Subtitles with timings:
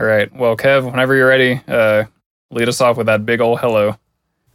[0.00, 0.34] All right.
[0.34, 2.04] Well, Kev, whenever you're ready, uh,
[2.50, 3.96] lead us off with that big old hello.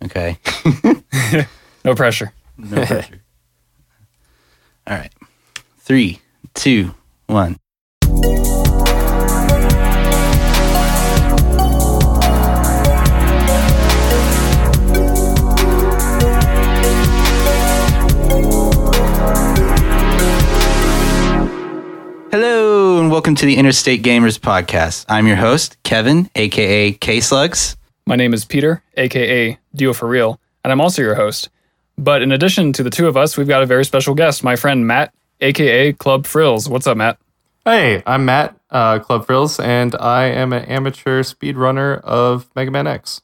[0.03, 0.39] Okay.
[1.85, 2.33] No pressure.
[2.57, 3.21] No pressure.
[4.88, 5.13] All right.
[5.78, 6.20] Three,
[6.55, 6.96] two,
[7.28, 7.60] one.
[23.16, 25.05] Welcome to the Interstate Gamers Podcast.
[25.07, 27.78] I'm your host, Kevin, aka K Slugs.
[28.05, 31.47] My name is Peter, aka Duo for Real, and I'm also your host.
[31.97, 34.58] But in addition to the two of us, we've got a very special guest, my
[34.58, 36.67] friend Matt, aka Clubfrills.
[36.67, 37.17] What's up, Matt?
[37.64, 43.22] Hey, I'm Matt, uh, Clubfrills, and I am an amateur speedrunner of Mega Man X.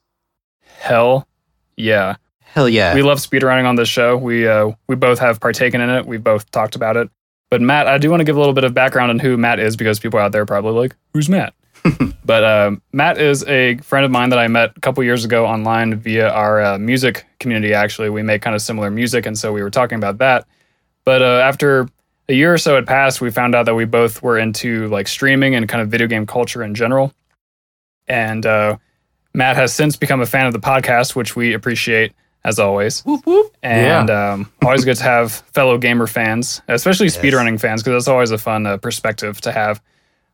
[0.80, 1.28] Hell
[1.76, 2.16] yeah.
[2.40, 2.96] Hell yeah.
[2.96, 4.16] We love speedrunning on this show.
[4.16, 6.06] We uh, we both have partaken in it.
[6.06, 7.10] We've both talked about it.
[7.52, 9.60] But Matt, I do want to give a little bit of background on who Matt
[9.60, 11.54] is because people out there are probably like, "Who's Matt?"
[12.26, 15.46] but uh, Matt is a friend of mine that I met a couple years ago
[15.46, 17.74] online via our uh, music community.
[17.74, 20.48] Actually, we make kind of similar music, and so we were talking about that.
[21.04, 21.90] But uh, after
[22.30, 25.10] a year or so had passed, we found out that we both were into like
[25.10, 27.12] streaming and kind of video game culture in general.
[28.08, 28.78] And uh,
[29.34, 33.02] Matt has since become a fan of the podcast, which we appreciate as always.
[33.02, 33.56] Whoop, whoop.
[33.64, 37.18] And um, always good to have fellow gamer fans, especially Yes.
[37.18, 39.82] speedrunning fans, because that's always a fun uh, perspective to have.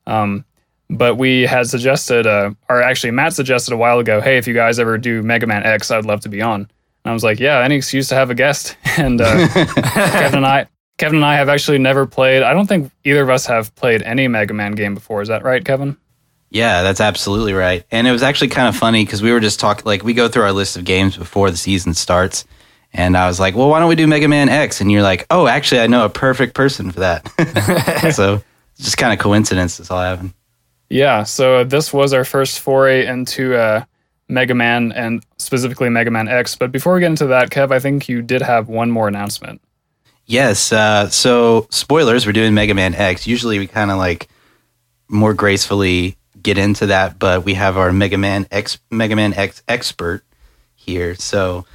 [0.05, 0.45] Um,
[0.89, 4.53] but we had suggested, uh, or actually, Matt suggested a while ago, hey, if you
[4.53, 6.61] guys ever do Mega Man X, I'd love to be on.
[6.61, 6.69] And
[7.11, 8.77] I was like, yeah, any excuse to have a guest.
[8.97, 10.65] And uh, Kevin and I,
[10.97, 12.41] Kevin and I have actually never played.
[12.41, 15.21] I don't think either of us have played any Mega Man game before.
[15.21, 15.97] Is that right, Kevin?
[16.49, 17.83] Yeah, that's absolutely right.
[17.91, 20.27] And it was actually kind of funny because we were just talking, like, we go
[20.27, 22.45] through our list of games before the season starts.
[22.93, 24.79] And I was like, well, why don't we do Mega Man X?
[24.79, 27.27] And you're like, oh, actually, I know a perfect person for that.
[28.15, 28.41] so
[28.75, 29.77] it's just kind of coincidence.
[29.77, 30.33] That's all happened.
[30.89, 33.83] Yeah, so this was our first foray into uh,
[34.29, 36.55] Mega Man and specifically Mega Man X.
[36.55, 39.61] But before we get into that, Kev, I think you did have one more announcement.
[40.25, 40.71] Yes.
[40.71, 43.27] Uh, so, spoilers, we're doing Mega Man X.
[43.27, 44.29] Usually we kind of like
[45.09, 49.63] more gracefully get into that, but we have our Mega Man X, Mega Man X
[49.67, 50.23] expert
[50.75, 51.15] here.
[51.15, 51.65] So,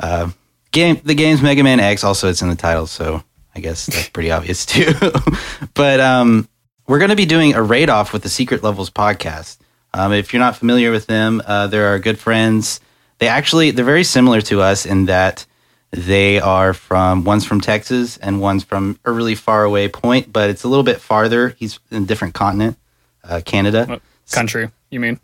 [0.00, 0.30] uh,
[0.70, 2.04] game, the game's Mega Man X.
[2.04, 2.86] Also, it's in the title.
[2.86, 3.22] So,
[3.54, 4.92] I guess that's pretty obvious too.
[5.74, 6.48] but um,
[6.86, 9.58] we're going to be doing a raid off with the Secret Levels podcast.
[9.92, 12.80] Um, if you're not familiar with them, uh, they're our good friends.
[13.18, 15.46] They actually they're very similar to us in that
[15.92, 20.50] they are from one's from Texas and one's from a really far away point, but
[20.50, 21.50] it's a little bit farther.
[21.50, 22.76] He's in a different continent,
[23.24, 23.86] uh, Canada.
[23.86, 25.18] What country, you mean?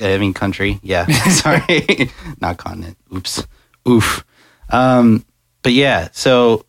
[0.00, 0.80] I mean country.
[0.82, 2.10] Yeah, sorry,
[2.40, 2.96] not continent.
[3.14, 3.46] Oops,
[3.88, 4.24] oof.
[4.70, 5.24] Um,
[5.62, 6.64] but yeah, so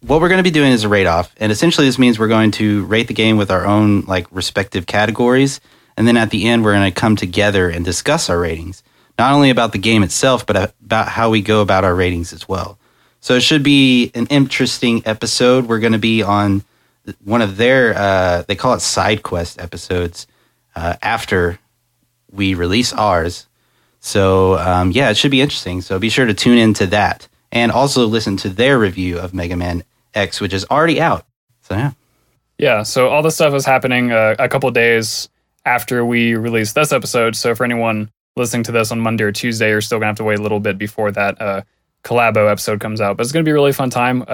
[0.00, 2.28] what we're going to be doing is a rate off, and essentially this means we're
[2.28, 5.60] going to rate the game with our own like respective categories,
[5.96, 8.82] and then at the end we're going to come together and discuss our ratings,
[9.18, 12.48] not only about the game itself, but about how we go about our ratings as
[12.48, 12.78] well.
[13.20, 15.66] So it should be an interesting episode.
[15.66, 16.62] We're going to be on
[17.22, 20.26] one of their uh, they call it side quest episodes
[20.74, 21.58] uh, after
[22.30, 23.46] we release ours.
[24.00, 25.80] So um, yeah, it should be interesting.
[25.80, 29.56] So be sure to tune into that and also listen to their review of Mega
[29.56, 31.24] Man X, which is already out.
[31.62, 31.92] So yeah,
[32.58, 35.28] Yeah, so all this stuff is happening uh, a couple days
[35.64, 37.36] after we release this episode.
[37.36, 40.24] So for anyone listening to this on Monday or Tuesday, you're still gonna have to
[40.24, 41.62] wait a little bit before that uh,
[42.02, 43.16] collabo episode comes out.
[43.16, 44.24] But it's gonna be a really fun time.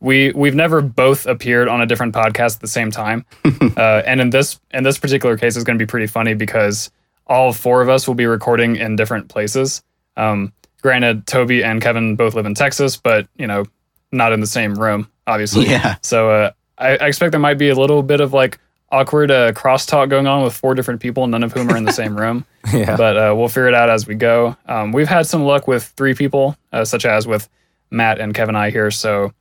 [0.00, 3.26] We we've never both appeared on a different podcast at the same time,
[3.76, 6.90] uh, and in this in this particular case, it's gonna be pretty funny because
[7.26, 9.82] all four of us will be recording in different places.
[10.16, 10.52] Um,
[10.82, 13.64] granted, Toby and Kevin both live in Texas, but you know,
[14.10, 15.66] not in the same room, obviously.
[15.66, 18.58] yeah, So uh, I, I expect there might be a little bit of like
[18.90, 21.92] awkward uh, crosstalk going on with four different people, none of whom are in the
[21.92, 22.44] same room.
[22.74, 22.94] Yeah.
[22.96, 24.54] But uh, we'll figure it out as we go.
[24.66, 27.48] Um, we've had some luck with three people, uh, such as with
[27.90, 28.90] Matt and Kevin I here.
[28.90, 29.32] So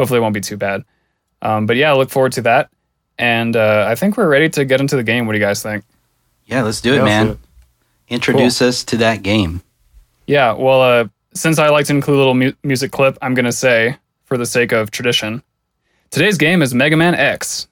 [0.00, 0.82] hopefully it won't be too bad.
[1.42, 2.70] Um, but yeah, I look forward to that.
[3.18, 5.26] And uh, I think we're ready to get into the game.
[5.26, 5.84] What do you guys think?
[6.46, 6.62] yeah.
[6.62, 7.26] Let's do it, Yeah, man.
[7.26, 7.38] do it.
[8.08, 9.60] Introduce us to that game.
[10.26, 13.44] Yeah, well, uh, since I like to include a little mu- music clip, I'm going
[13.44, 15.42] to say, for the sake of tradition,
[16.10, 17.68] today's game is Mega Man X.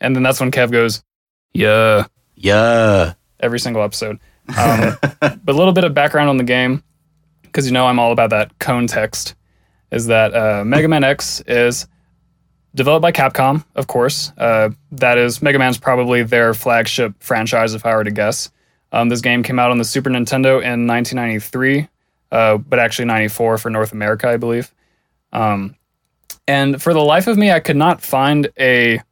[0.00, 1.02] And then that's when Kev goes,
[1.52, 2.04] yeah,
[2.36, 4.20] Yeah, every single episode.
[4.56, 6.82] Um, but a little bit of background on the game,
[7.42, 9.34] because you know I'm all about that cone text,
[9.90, 11.86] is that uh, Mega Man X is
[12.74, 14.32] developed by Capcom, of course.
[14.36, 18.50] Uh, that is, Mega Man's probably their flagship franchise, if I were to guess.
[18.92, 21.88] Um, this game came out on the Super Nintendo in 1993,
[22.32, 24.72] uh, but actually 94 for North America, I believe.
[25.32, 25.74] Um,
[26.46, 29.02] And for the life of me, I could not find a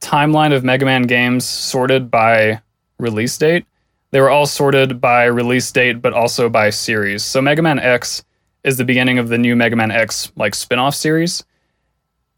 [0.00, 2.60] timeline of Mega Man games sorted by
[2.98, 3.66] release date.
[4.16, 7.22] They were all sorted by release date, but also by series.
[7.22, 8.24] So Mega Man X
[8.64, 11.44] is the beginning of the new Mega Man X like spin-off series.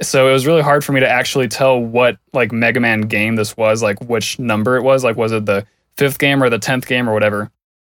[0.02, 3.36] So it was really hard for me to actually tell what like Mega Man game
[3.36, 5.04] this was, like which number it was.
[5.04, 5.64] Like was it the
[5.96, 7.48] fifth game or the tenth game or whatever?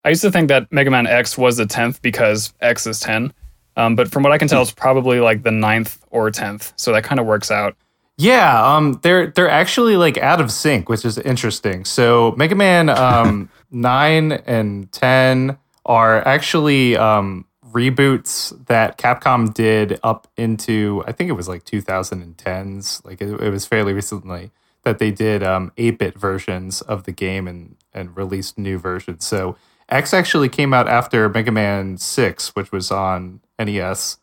[0.06, 3.33] I used to think that Mega Man X was the tenth because X is ten.
[3.75, 6.71] Um, but from what I can tell, it's probably like the ninth or tenth.
[6.77, 7.75] So that kind of works out.
[8.18, 11.83] Yeah, um, they're they're actually like out of sync, which is interesting.
[11.86, 20.27] So Mega Man um, nine and ten are actually um, reboots that Capcom did up
[20.38, 23.04] into I think it was like 2010s.
[23.04, 24.51] Like it, it was fairly recently
[24.83, 29.25] that they did um, 8-bit versions of the game and and released new versions.
[29.25, 29.56] So
[29.89, 34.18] X actually came out after Mega Man six, which was on NES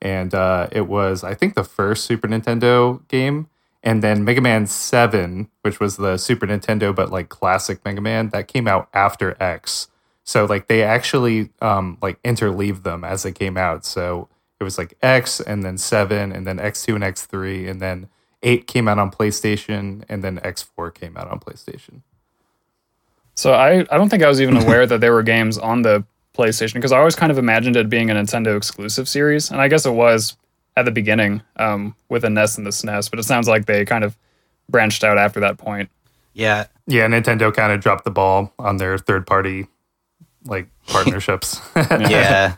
[0.00, 3.48] and uh, it was I think the first Super Nintendo game,
[3.82, 8.30] and then Mega Man Seven, which was the Super Nintendo but like classic Mega Man,
[8.30, 9.88] that came out after X.
[10.24, 13.84] So like they actually um, like interleave them as they came out.
[13.84, 14.28] So
[14.60, 17.80] it was like X and then Seven and then X two and X three and
[17.80, 18.08] then
[18.42, 22.02] eight came out on PlayStation and then X four came out on PlayStation.
[23.34, 26.04] So I, I don't think I was even aware that there were games on the
[26.38, 29.68] PlayStation because I always kind of imagined it being a Nintendo exclusive series, and I
[29.68, 30.36] guess it was
[30.76, 33.10] at the beginning um, with the NES and the SNES.
[33.10, 34.16] But it sounds like they kind of
[34.68, 35.90] branched out after that point.
[36.34, 39.66] Yeah, Yeah, Nintendo kind of dropped the ball on their third party
[40.44, 41.60] like partnerships.
[41.74, 42.54] yeah,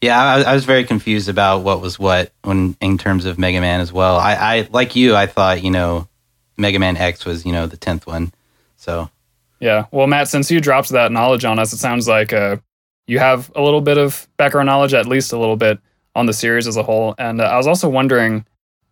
[0.00, 0.22] yeah.
[0.22, 3.80] I, I was very confused about what was what when in terms of Mega Man
[3.80, 4.16] as well.
[4.16, 5.16] I, I like you.
[5.16, 6.08] I thought you know
[6.56, 8.32] Mega Man X was you know the tenth one.
[8.76, 9.10] So
[9.58, 9.86] Yeah.
[9.90, 12.58] Well, Matt, since you dropped that knowledge on us, it sounds like uh,
[13.10, 15.80] you have a little bit of background knowledge, at least a little bit,
[16.14, 17.16] on the series as a whole.
[17.18, 18.46] And uh, I was also wondering,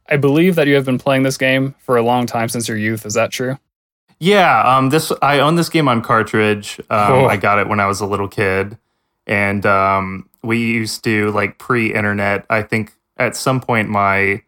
[0.08, 2.76] I believe that you have been playing this game for a long time since your
[2.76, 3.06] youth.
[3.06, 3.58] Is that true?
[4.18, 6.80] Yeah, um, this I own this game on cartridge.
[6.90, 7.26] Um.
[7.26, 8.76] I got it when I was a little kid,
[9.28, 12.44] and um, we used to like pre-internet.
[12.50, 14.42] I think at some point my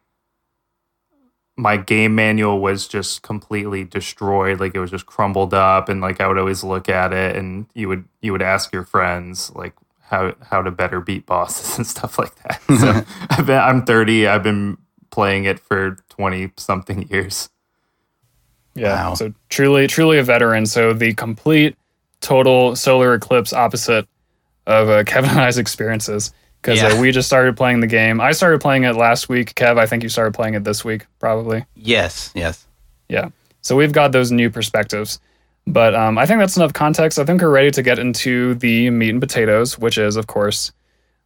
[1.61, 4.61] my game manual was just completely destroyed.
[4.61, 7.67] Like it was just crumbled up, and like I would always look at it, and
[7.75, 11.87] you would you would ask your friends like how how to better beat bosses and
[11.87, 12.61] stuff like that.
[12.81, 14.27] So I've been, I'm 30.
[14.27, 14.79] I've been
[15.11, 17.51] playing it for 20 something years.
[18.75, 19.09] Yeah.
[19.09, 19.15] Wow.
[19.15, 20.67] So truly, truly a veteran.
[20.67, 21.77] So the complete,
[22.21, 24.07] total solar eclipse opposite
[24.67, 26.33] of uh, Kevin and I's experiences.
[26.61, 26.89] Because Yeah.
[26.89, 28.21] uh, we just started playing the game.
[28.21, 29.55] I started playing it last week.
[29.55, 31.65] Kev, I think you started playing it this week, probably.
[31.75, 32.67] yes, yes.
[33.09, 33.29] Yeah.
[33.63, 35.19] So we've got those new perspectives.
[35.67, 37.19] But um, I think that's enough context.
[37.19, 40.73] I think we're ready to get into the meat and potatoes, which is, of course,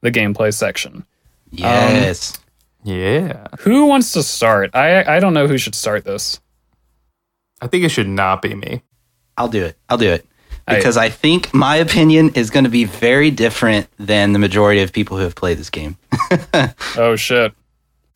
[0.03, 1.05] the gameplay section.
[1.51, 2.39] Yes.
[2.83, 3.47] Yeah.
[3.61, 4.71] Who wants to start?
[4.75, 6.41] I I don't know who should start this.
[7.61, 8.83] I think it should not be me.
[9.39, 9.77] I'll do it.
[9.89, 10.27] I'll do it.
[10.67, 14.81] I- Because I think my opinion is going to be very different than the majority
[14.83, 15.97] of people who have played this game.
[16.97, 17.53] Oh shit.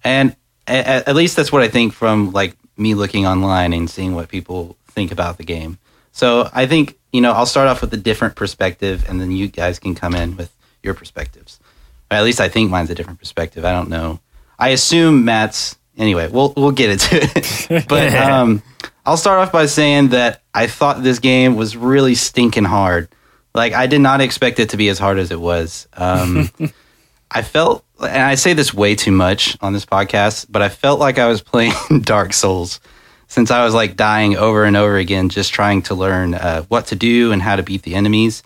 [0.05, 0.35] And
[0.67, 4.29] at, at least that's what I think from like me looking online and seeing what
[4.29, 5.79] people think about the game.
[6.13, 9.49] So I think, you know, I'll start off with a different perspective and then you
[9.49, 10.51] guys can come in with
[10.83, 11.59] your perspectives.
[12.11, 13.65] Or at least I think mine's a different perspective.
[13.65, 14.21] I don't know.
[14.59, 17.87] I assume Matt's anyway, we'll we'll get into it.
[17.89, 18.63] but um
[19.09, 23.09] I'll start off by saying that I thought this game was really stinking hard.
[23.55, 25.89] Like I did not expect it to be as hard as it was.
[25.95, 26.51] Um
[27.31, 31.01] I felt, and I say this way too much on this podcast, but I felt
[31.01, 31.73] like I was playing
[32.03, 32.81] Dark Souls
[33.29, 36.89] since I was like dying over and over again, just trying to learn uh, what
[36.89, 38.43] to do and how to beat the enemies.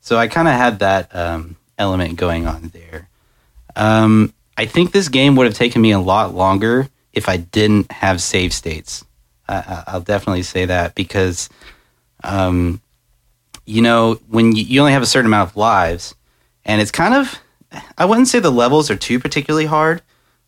[0.00, 3.10] So I kind of had that um, element going on there.
[3.74, 7.92] Um, I think this game would have taken me a lot longer if I didn't
[7.92, 9.05] have save states.
[9.48, 11.48] I, I- I'll definitely say that because,
[12.24, 12.80] um,
[13.64, 16.14] you know, when you, you only have a certain amount of lives,
[16.64, 17.38] and it's kind of,
[17.98, 20.02] I wouldn't say the levels are too particularly hard,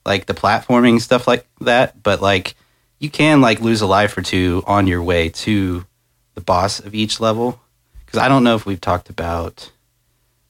[0.06, 2.54] like the platforming stuff like that, but like
[2.98, 5.84] you can like lose a life or two on your way to
[6.34, 7.60] the boss of each level.
[8.04, 9.70] Because I don't know if we've talked about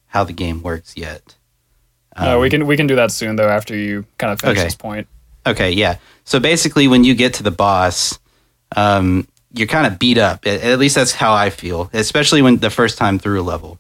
[0.07, 1.35] how the game works yet.
[2.17, 4.65] Uh, we can we can do that soon though after you kind of finish Okay.
[4.67, 5.07] this point.
[5.47, 5.97] Okay, yeah.
[6.25, 8.19] So basically, when you get to the boss,
[8.77, 10.47] um, you're kind of beat up.
[10.47, 13.79] At, at least that's how I feel, especially when the first time through a level,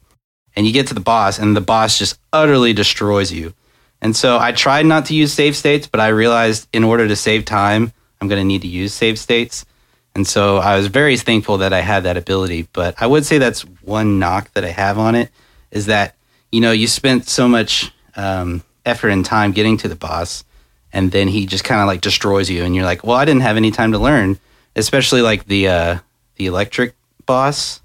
[0.57, 3.55] and you get to the boss, and the boss just utterly destroys you.
[4.01, 7.17] And so I tried not to use save states, but I realized in order to
[7.17, 9.65] save time, I'm going to need to use save states.
[10.15, 12.69] And so I was very thankful that I had that ability.
[12.73, 15.31] But I would say that's one knock that I have on it
[15.71, 16.15] is that,
[16.51, 20.45] you know, you spent so much um, effort and time getting to the boss.
[20.93, 23.43] and then he just kind of like destroys you, and you're like, well, I didn't
[23.43, 24.39] have any time to learn,
[24.79, 25.99] especially like the uh,
[26.37, 26.95] the electric
[27.27, 27.83] boss.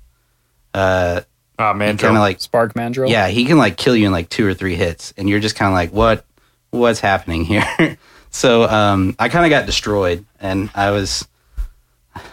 [0.73, 1.21] Uh,
[1.59, 3.12] Oh man, kind of like Spark Mandrill.
[3.12, 5.55] yeah, he can like kill you in like two or three hits, and you're just
[5.55, 6.25] kind of like, what,
[6.71, 7.97] what's happening here?
[8.31, 11.27] so um, I kind of got destroyed, and I was,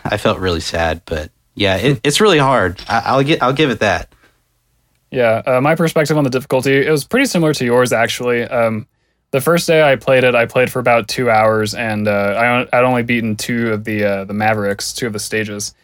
[0.05, 2.81] I felt really sad, but yeah, it, it's really hard.
[2.89, 4.11] I, I'll get, I'll give it that.
[5.11, 8.45] Yeah, uh, my perspective on the difficulty it was pretty similar to yours actually.
[8.45, 8.87] Um,
[9.31, 12.79] the first day I played it, I played for about two hours, and uh, I,
[12.79, 15.75] I'd only beaten two of the uh, the Mavericks, two of the stages,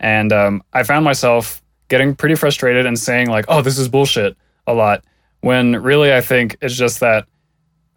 [0.00, 4.36] and um, I found myself getting pretty frustrated and saying like, "Oh, this is bullshit"
[4.66, 5.04] a lot.
[5.40, 7.26] When really, I think it's just that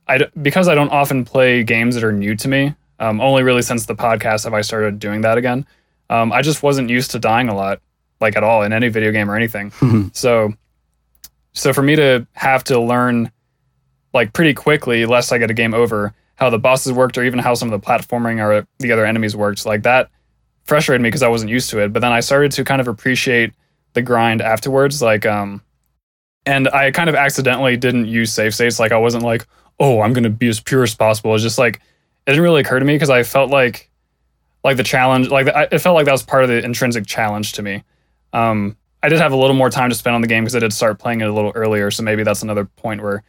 [0.08, 2.76] I because I don't often play games that are new to me.
[3.00, 5.66] Um, only really since the podcast have I started doing that again.
[6.10, 7.80] Um, I just wasn't used to dying a lot,
[8.20, 9.72] like at all in any video game or anything.
[10.14, 10.54] so,
[11.54, 13.32] so for me to have to learn
[14.14, 17.40] like pretty quickly, lest I get a game over, how the bosses worked or even
[17.40, 20.10] how some of the platforming or the other enemies worked, like that
[20.64, 21.94] frustrated me because I wasn't used to it.
[21.94, 23.54] But then I started to kind of appreciate
[23.94, 25.62] the grind afterwards, like um,
[26.46, 28.80] and I kind of accidentally didn't use save states.
[28.80, 29.48] Like I wasn't like,
[29.80, 31.34] oh, I'm gonna be as pure as possible.
[31.34, 31.76] It's just like
[32.26, 33.90] it didn't really occur to me because I felt like
[34.64, 37.54] like the challenge, like I- it felt like that was part of the intrinsic challenge
[37.54, 37.84] to me.
[38.34, 40.60] Um, I did have a little more time to spend on the game because I
[40.60, 43.24] did start playing it a little earlier, so maybe that's another point where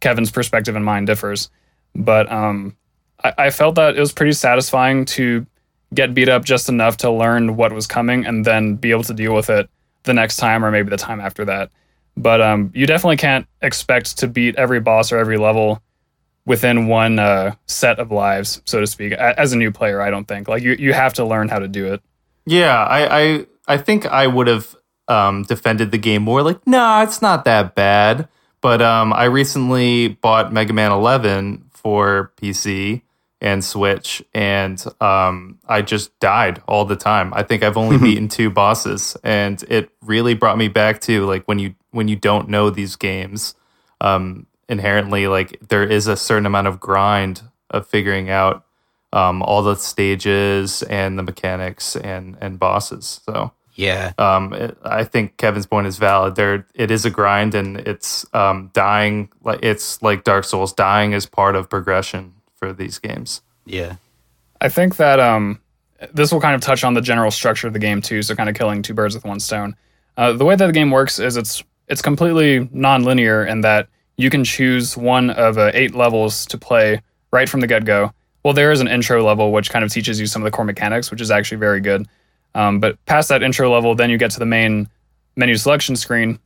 [0.00, 1.50] Kevin's perspective and mine differs.
[1.94, 2.76] But um,
[3.22, 5.46] I, I felt that it was pretty satisfying to
[5.94, 9.14] get beat up just enough to learn what was coming and then be able to
[9.14, 9.68] deal with it
[10.04, 11.70] the next time or maybe the time after that.
[12.16, 15.80] But um, you definitely can't expect to beat every boss or every level
[16.44, 19.12] within one uh, set of lives, so to speak.
[19.12, 21.68] As a new player, I don't think like you you have to learn how to
[21.68, 22.02] do it.
[22.44, 24.74] Yeah, I I, I think I would have
[25.06, 28.28] um, defended the game more like, nah, it's not that bad.
[28.60, 33.02] But um, I recently bought Mega Man 11 for PC
[33.40, 37.32] and Switch, and um, I just died all the time.
[37.34, 41.44] I think I've only beaten two bosses, and it really brought me back to like
[41.46, 43.54] when you when you don't know these games,
[44.00, 48.64] um, inherently like there is a certain amount of grind of figuring out
[49.12, 53.20] um, all the stages and the mechanics and and bosses.
[53.24, 56.34] So Yeah, um, it, I think Kevin's point is valid.
[56.34, 59.30] There, it is a grind, and it's um, dying.
[59.44, 60.72] Like it's like Dark Souls.
[60.72, 63.40] Dying is part of progression for these games.
[63.66, 63.94] yeah,
[64.60, 65.60] I think that um,
[66.12, 68.20] this will kind of touch on the general structure of the game too.
[68.22, 69.76] So kind of killing two birds with one stone.
[70.16, 74.28] Uh, the way that the game works is it's it's completely non-linear in that you
[74.28, 78.12] can choose one of uh, eight levels to play right from the get-go.
[78.42, 80.64] Well, there is an intro level which kind of teaches you some of the core
[80.64, 82.08] mechanics, which is actually very good.
[82.54, 84.88] Um, but past that intro level, then you get to the main
[85.36, 86.38] menu selection screen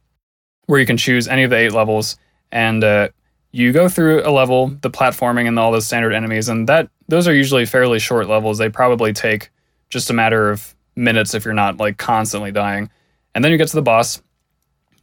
[0.67, 2.17] where you can choose any of the eight levels
[2.51, 3.09] and uh,
[3.53, 7.29] you go through a level, the platforming and all the standard enemies, and that those
[7.29, 8.59] are usually fairly short levels.
[8.59, 9.51] They probably take
[9.91, 12.91] just a matter of minutes if you're not like constantly dying.
[13.35, 14.23] And then you get to the boss,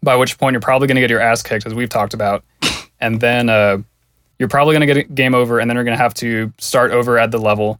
[0.01, 2.44] by which point you're probably going to get your ass kicked, as we've talked about.
[3.00, 3.77] And then uh,
[4.39, 6.91] you're probably going to get game over, and then you're going to have to start
[6.91, 7.79] over at the level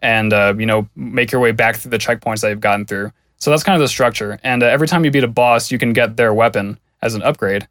[0.00, 3.12] and uh, you know make your way back through the checkpoints that you've gotten through.
[3.38, 4.38] So that's kind of the structure.
[4.42, 7.22] And uh, every time you beat a boss, you can get their weapon as an
[7.22, 7.68] upgrade.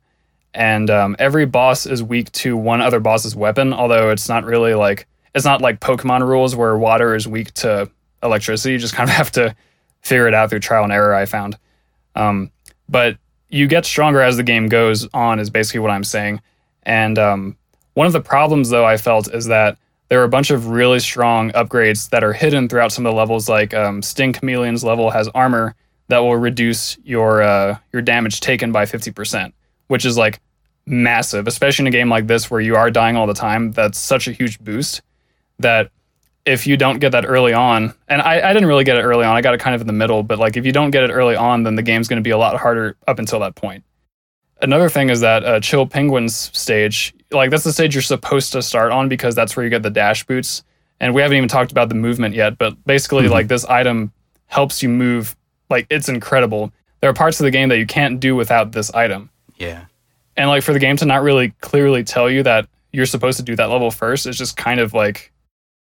[0.53, 4.73] And um, every boss is weak to one other boss's weapon, although it's not really
[4.73, 7.89] like it's not like Pokemon rules where water is weak to
[8.23, 8.73] electricity.
[8.73, 9.55] You just kind of have to
[10.01, 11.13] figure it out through trial and error.
[11.13, 11.57] I found,
[12.15, 12.51] um,
[12.89, 13.17] but
[13.49, 15.39] you get stronger as the game goes on.
[15.39, 16.41] Is basically what I'm saying.
[16.83, 17.57] And um,
[17.93, 19.77] one of the problems, though, I felt is that
[20.09, 23.17] there are a bunch of really strong upgrades that are hidden throughout some of the
[23.17, 23.49] levels.
[23.49, 25.75] Like um, Sting Chameleon's level has armor
[26.07, 29.51] that will reduce your uh, your damage taken by 50%,
[29.87, 30.39] which is like
[30.85, 33.71] massive, especially in a game like this where you are dying all the time.
[33.71, 35.01] That's such a huge boost
[35.59, 35.91] that
[36.45, 39.25] if you don't get that early on, and I, I didn't really get it early
[39.25, 41.03] on, I got it kind of in the middle, but like if you don't get
[41.03, 43.55] it early on, then the game's going to be a lot harder up until that
[43.55, 43.83] point.
[44.61, 48.61] Another thing is that uh, Chill Penguins stage, like that's the stage you're supposed to
[48.61, 50.63] start on because that's where you get the dash boots.
[50.99, 53.31] And we haven't even talked about the movement yet, but basically, Mhm.
[53.31, 54.11] like this item
[54.47, 55.35] helps you move.
[55.69, 56.71] Like it's incredible.
[57.01, 59.29] There are parts of the game that you can't do without this item.
[59.57, 59.81] yeah,
[60.35, 63.43] And like for the game to not really clearly tell you that you're supposed to
[63.43, 65.31] do that level first is just kind of like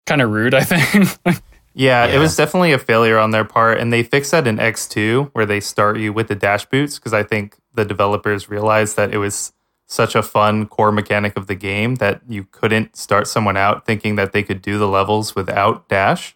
[0.05, 1.09] kind of rude, I think.
[1.73, 5.29] Yeah, it was definitely a failure on their part, and they fixed that in X2
[5.31, 9.13] where they start you with the dash boots because I think the developers realized that
[9.13, 9.53] it was
[9.91, 14.15] such a fun core mechanic of the game that you couldn't start someone out thinking
[14.15, 16.33] that they could do the levels without dash.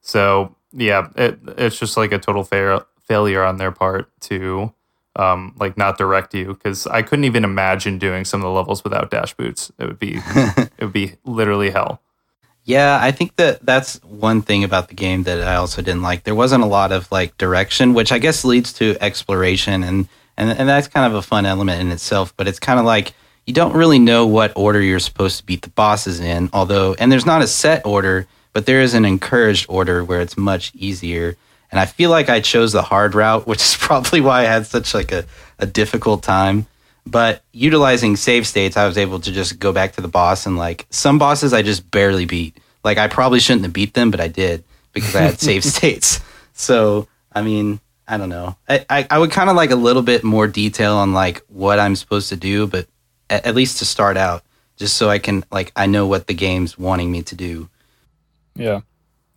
[0.00, 4.72] So yeah, it, it's just like a total fair, failure on their part to
[5.16, 8.84] um, like not direct you because I couldn't even imagine doing some of the levels
[8.84, 9.72] without dash boots.
[9.80, 12.00] It would be it would be literally hell.
[12.64, 16.22] Yeah, I think that that's one thing about the game that I also didn't like.
[16.22, 20.50] There wasn't a lot of like direction, which I guess leads to exploration and and
[20.50, 23.14] and that's kind of a fun element in itself, but it's kind of like
[23.46, 27.10] you don't really know what order you're supposed to beat the bosses in, although and
[27.10, 31.36] there's not a set order, but there is an encouraged order where it's much easier.
[31.70, 34.66] And I feel like I chose the hard route, which is probably why I had
[34.66, 35.24] such like a,
[35.58, 36.66] a difficult time.
[37.04, 40.56] But utilizing save states, I was able to just go back to the boss and
[40.56, 42.58] like some bosses I just barely beat.
[42.84, 44.62] Like I probably shouldn't have beat them, but I did
[44.92, 46.20] because I had save states.
[46.52, 47.80] So I mean,
[48.12, 48.58] I don't know.
[48.68, 51.78] I, I, I would kind of like a little bit more detail on like what
[51.78, 52.86] I'm supposed to do, but
[53.30, 54.42] at, at least to start out,
[54.76, 57.70] just so I can like I know what the game's wanting me to do.
[58.54, 58.82] Yeah.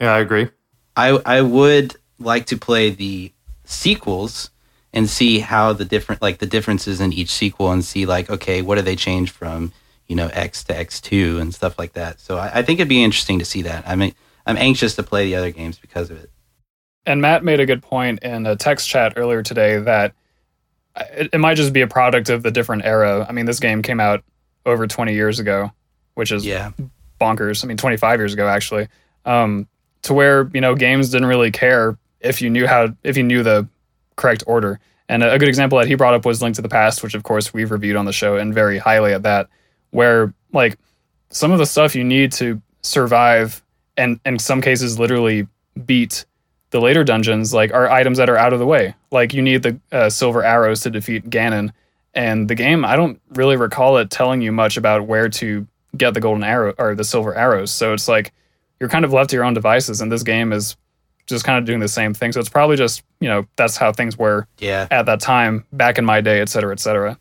[0.01, 0.49] Yeah, I agree.
[0.97, 3.31] I I would like to play the
[3.63, 4.49] sequels
[4.91, 8.61] and see how the different like the differences in each sequel and see like okay
[8.61, 9.71] what do they change from
[10.07, 12.19] you know X to X two and stuff like that.
[12.19, 13.87] So I, I think it'd be interesting to see that.
[13.87, 14.13] I mean
[14.45, 16.29] I'm anxious to play the other games because of it.
[17.05, 20.13] And Matt made a good point in a text chat earlier today that
[20.95, 23.25] it, it might just be a product of the different era.
[23.27, 24.23] I mean, this game came out
[24.65, 25.71] over 20 years ago,
[26.15, 26.71] which is Yeah,
[27.19, 27.63] bonkers.
[27.63, 28.87] I mean, 25 years ago actually.
[29.25, 29.67] Um,
[30.03, 33.43] to where you know games didn't really care if you knew how if you knew
[33.43, 33.67] the
[34.15, 34.79] correct order.
[35.09, 37.15] And a, a good example that he brought up was Link to the Past, which
[37.15, 39.47] of course we've reviewed on the show and very highly at that.
[39.91, 40.77] Where like
[41.29, 43.63] some of the stuff you need to survive
[43.97, 45.47] and in some cases literally
[45.85, 46.25] beat
[46.75, 48.93] the later dungeons like are items that are out of the way.
[49.09, 51.71] Like you need the uh, silver arrows to defeat Ganon.
[52.13, 55.65] And the game, I don't really recall it telling you much about where to
[55.95, 57.71] get the golden arrow or the silver arrows.
[57.71, 58.33] So it's like
[58.81, 60.75] you're kind of left to your own devices, and this game is
[61.27, 62.33] just kind of doing the same thing.
[62.33, 65.97] So it's probably just you know that's how things were yeah, at that time, back
[65.97, 67.17] in my day, et cetera, et cetera.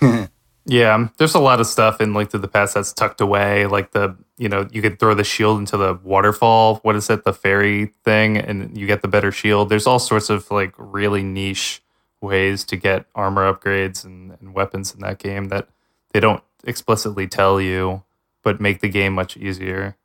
[0.68, 3.66] Yeah, there's a lot of stuff in Link to the Past that's tucked away.
[3.66, 6.76] Like the, you know, you could throw the shield into the waterfall.
[6.82, 9.68] What is it, the fairy thing, and you get the better shield.
[9.68, 11.82] There's all sorts of like really niche
[12.20, 15.68] ways to get armor upgrades and, and weapons in that game that
[16.12, 18.02] they don't explicitly tell you,
[18.42, 19.96] but make the game much easier.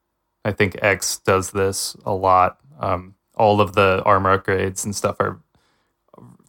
[0.46, 2.58] I think X does this a lot.
[2.80, 5.40] Um, all of the armor upgrades and stuff are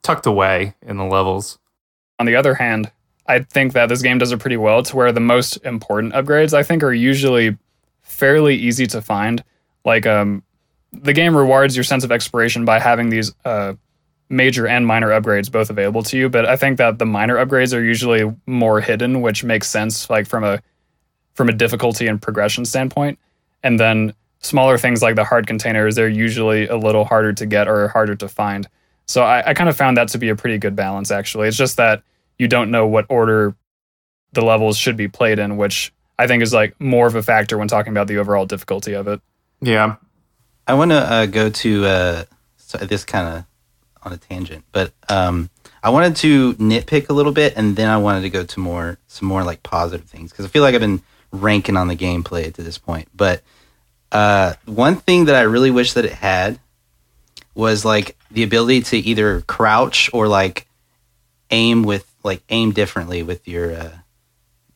[0.02, 1.58] tucked away in the levels.
[2.18, 2.90] On the other hand,
[3.26, 6.52] I think that this game does it pretty well to where the most important upgrades
[6.52, 7.56] I think are usually
[8.22, 9.42] fairly easy to find.
[9.84, 10.44] Like um
[10.92, 13.72] the game rewards your sense of exploration by having these uh
[14.28, 17.76] major and minor upgrades both available to you, but I think that the minor upgrades
[17.76, 20.62] are usually more hidden, which makes sense like from a
[21.34, 23.18] from a difficulty and progression standpoint.
[23.64, 27.66] And then smaller things like the heart containers, they're usually a little harder to get
[27.66, 28.68] or harder to find.
[29.06, 31.48] So I, I kind of found that to be a pretty good balance actually.
[31.48, 32.04] It's just that
[32.38, 33.56] you don't know what order
[34.32, 37.58] the levels should be played in, which I think is like more of a factor
[37.58, 39.20] when talking about the overall difficulty of it.
[39.60, 39.96] Yeah.
[40.66, 42.24] I want to uh, go to uh,
[42.56, 43.44] so this kind of
[44.04, 45.50] on a tangent, but um,
[45.82, 48.98] I wanted to nitpick a little bit, and then I wanted to go to more
[49.08, 52.52] some more like positive things because I feel like I've been ranking on the gameplay
[52.54, 53.08] to this point.
[53.14, 53.42] But
[54.12, 56.60] uh, one thing that I really wish that it had
[57.54, 60.66] was like the ability to either crouch or like
[61.50, 63.92] aim with like aim differently with your uh,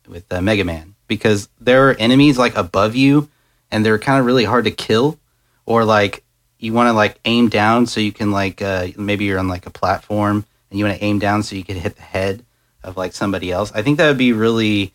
[0.08, 3.28] with uh, Mega Man because there are enemies like above you
[3.70, 5.18] and they're kind of really hard to kill
[5.64, 6.22] or like
[6.58, 9.66] you want to like aim down so you can like uh, maybe you're on like
[9.66, 12.44] a platform and you want to aim down so you can hit the head
[12.82, 13.72] of like somebody else.
[13.72, 14.92] I think that would be really.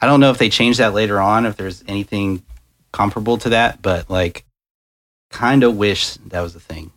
[0.00, 2.42] I don't know if they change that later on if there's anything
[2.92, 4.44] comparable to that, but like
[5.30, 6.92] kind of wish that was a thing.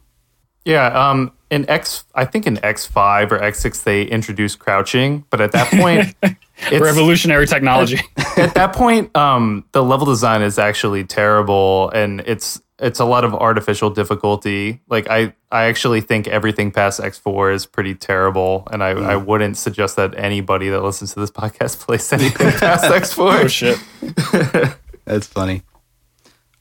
[0.65, 5.25] Yeah, um, in X, I think in X five or X six they introduced crouching,
[5.29, 6.15] but at that point,
[6.71, 7.99] it's, Revolutionary technology.
[8.37, 13.23] at that point, um, the level design is actually terrible, and it's it's a lot
[13.23, 14.81] of artificial difficulty.
[14.87, 19.15] Like I, I actually think everything past X four is pretty terrible, and I, I
[19.15, 23.31] wouldn't suggest that anybody that listens to this podcast plays anything past X four.
[23.33, 23.79] oh shit.
[25.05, 25.63] That's funny.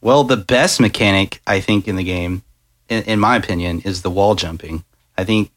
[0.01, 2.43] Well, the best mechanic I think in the game,
[2.89, 4.85] in, in my opinion, is the wall jumping.
[5.19, 5.51] I think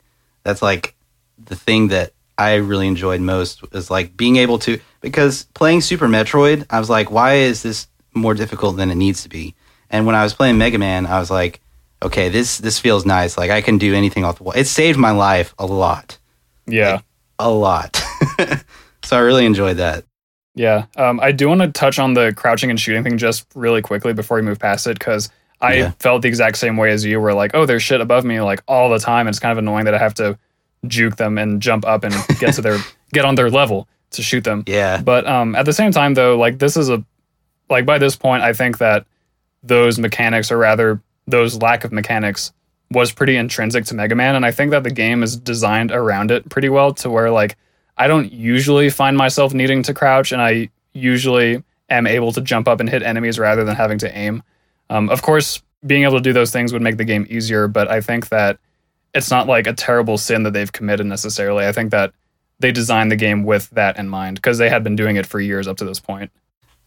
[0.44, 0.96] that's like
[1.38, 6.08] the thing that I really enjoyed most was like being able to because playing Super
[6.08, 9.56] Metroid, I was like, why is this more difficult than it needs to be?
[9.90, 11.60] And when I was playing Mega Man, I was like,
[12.02, 13.38] okay, this this feels nice.
[13.38, 14.54] Like I can do anything off the wall.
[14.56, 16.18] It saved my life a lot,
[16.66, 17.02] Yeah.
[17.38, 18.02] a lot.
[19.04, 20.06] so I really enjoyed that.
[20.56, 20.86] Yeah.
[20.98, 24.14] Um, I do want to touch on the crouching and shooting thing just really quickly
[24.14, 25.30] before we move past it because
[25.62, 25.92] I Yeah.
[26.00, 28.62] felt the exact same way as you were like, oh, there's shit above me like
[28.68, 29.28] all the time.
[29.28, 30.38] It's kind of annoying that I have to
[30.88, 32.78] juke them and jump up and get to their
[33.14, 34.64] get on their level to shoot them.
[34.66, 37.04] Yeah, But um, at the same time, though, like this is a
[37.70, 39.06] like by this point, I think that
[39.64, 42.52] those mechanics, or rather, those lack of mechanics,
[42.92, 44.36] was pretty intrinsic to Mega Man.
[44.36, 47.56] And I think that the game is designed around it pretty well to where, like,
[47.98, 52.68] I don't usually find myself needing to crouch, and I usually am able to jump
[52.68, 54.42] up and hit enemies rather than having to aim.
[54.90, 57.90] Um, of course, being able to do those things would make the game easier, but
[57.90, 58.58] I think that
[59.14, 61.66] it's not like a terrible sin that they've committed necessarily.
[61.66, 62.14] I think that
[62.60, 65.40] they designed the game with that in mind because they had been doing it for
[65.40, 66.32] years up to this point.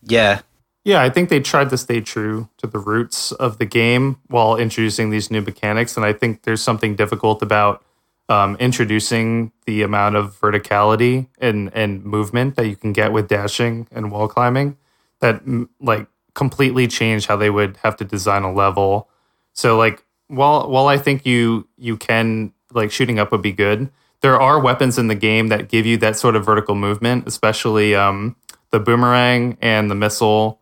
[0.02, 0.42] Yeah.
[0.84, 4.56] Yeah, I think they tried to stay true to the roots of the game while
[4.56, 5.96] introducing these new mechanics.
[5.96, 7.84] And I think there's something difficult about
[8.28, 13.86] um, introducing the amount of verticality and, and movement that you can get with dashing
[13.92, 14.76] and wall climbing
[15.20, 15.42] that
[15.80, 19.08] like completely change how they would have to design a level.
[19.52, 23.90] So like while while I think you you can like shooting up would be good,
[24.22, 27.94] there are weapons in the game that give you that sort of vertical movement, especially
[27.94, 28.36] um,
[28.70, 30.58] the boomerang and the missile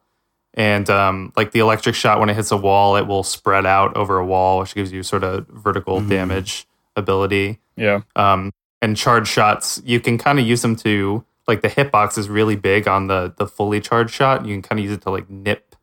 [0.55, 3.97] and um, like the electric shot when it hits a wall it will spread out
[3.97, 6.09] over a wall which gives you sort of vertical Mhm.
[6.09, 8.01] damage ability Yeah.
[8.17, 8.51] um,
[8.83, 12.57] and charge shots you can kind of use them to like the hitbox is really
[12.57, 15.31] big on the the fully charged shot you can kind of use it to like
[15.31, 15.77] nip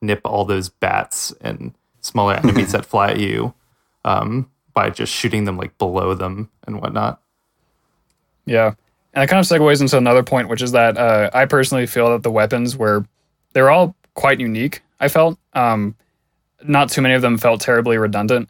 [0.00, 1.74] nip all those bats and
[2.04, 3.54] smaller enemies that fly at you
[4.04, 7.20] um, by just shooting them like below them and whatnot
[8.46, 8.74] Yeah.
[9.14, 12.10] And that kind of segues into another point, which is that uh, I personally feel
[12.10, 13.04] that the weapons were,
[13.52, 15.38] they were all quite unique, I felt.
[15.52, 15.94] Um,
[16.64, 18.48] not too many of them felt terribly redundant.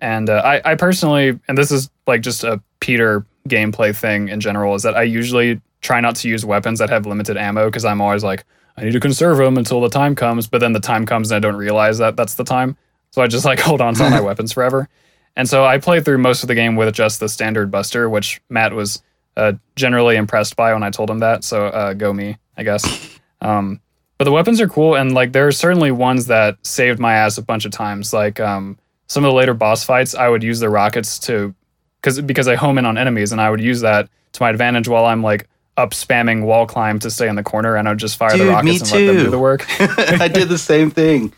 [0.00, 4.40] And uh, I, I personally, and this is like just a Peter gameplay thing in
[4.40, 7.84] general, is that I usually try not to use weapons that have limited ammo because
[7.84, 8.44] I'm always like,
[8.76, 10.46] I need to conserve them until the time comes.
[10.46, 12.76] But then the time comes and I don't realize that that's the time.
[13.12, 14.88] So I just like hold on to all my weapons forever.
[15.36, 18.42] And so I played through most of the game with just the standard Buster, which
[18.50, 19.02] Matt was
[19.36, 21.44] uh, generally impressed by when I told him that.
[21.44, 23.08] So uh, go me, I guess.
[23.42, 23.80] Um,
[24.18, 27.38] but the weapons are cool, and like there are certainly ones that saved my ass
[27.38, 28.12] a bunch of times.
[28.12, 31.52] Like um, some of the later boss fights, I would use the rockets to,
[32.00, 34.86] because because I home in on enemies, and I would use that to my advantage
[34.86, 38.16] while I'm like up spamming wall climb to stay in the corner, and I'd just
[38.16, 39.66] fire the rockets and let them do the work.
[39.80, 41.32] I did the same thing.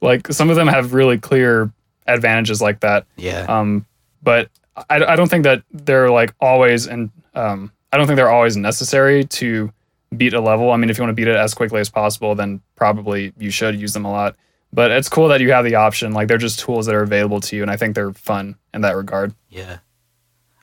[0.00, 1.70] Like some of them have really clear
[2.06, 3.06] advantages like that.
[3.16, 3.46] Yeah.
[3.48, 3.86] Um,
[4.22, 4.50] but
[4.88, 8.56] I, I don't think that they're like always and um, I don't think they're always
[8.56, 9.72] necessary to
[10.16, 10.70] beat a level.
[10.70, 13.50] I mean, if you want to beat it as quickly as possible, then probably you
[13.50, 14.36] should use them a lot.
[14.72, 16.12] But it's cool that you have the option.
[16.12, 18.82] Like they're just tools that are available to you, and I think they're fun in
[18.82, 19.34] that regard.
[19.48, 19.78] Yeah.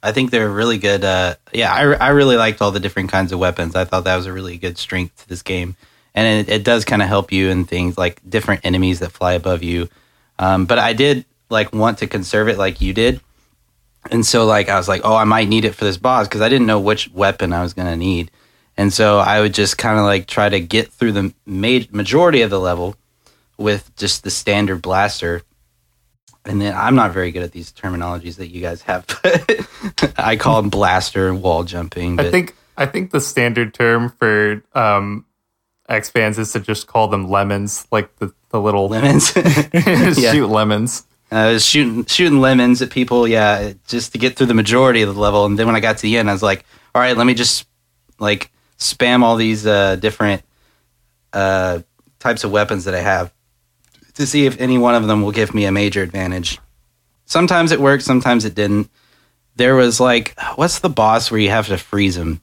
[0.02, 1.04] I think they're really good.
[1.04, 3.76] Uh, yeah, I, I really liked all the different kinds of weapons.
[3.76, 5.76] I thought that was a really good strength to this game.
[6.18, 9.34] And it, it does kind of help you in things like different enemies that fly
[9.34, 9.88] above you.
[10.40, 13.22] Um, but I did like want to conserve it like you did.
[14.10, 16.42] And so like I was like, oh, I might need it for this boss because
[16.42, 18.32] I didn't know which weapon I was going to need.
[18.78, 22.42] And so I would just kind of like try to get through the ma- majority
[22.42, 22.96] of the level
[23.58, 25.44] with just the standard blaster
[26.48, 29.68] and then I'm not very good at these terminologies that you guys have, but
[30.18, 32.16] I call them blaster and wall jumping.
[32.16, 35.26] But I think I think the standard term for um,
[35.90, 39.34] X fans is to just call them lemons, like the, the little lemons.
[39.74, 40.32] Yeah.
[40.34, 41.06] shoot lemons.
[41.32, 45.14] I was shooting shooting lemons at people, yeah, just to get through the majority of
[45.14, 45.46] the level.
[45.46, 47.34] And then when I got to the end, I was like, all right, let me
[47.34, 47.68] just
[48.20, 50.42] like spam all these uh, different
[51.34, 51.80] uh,
[52.20, 53.34] types of weapons that I have
[54.14, 56.60] to see if any one of them will give me a major advantage.
[57.26, 58.90] Sometimes it worked, sometimes it didn't.
[59.58, 62.42] There was like, what's the boss where you have to freeze him?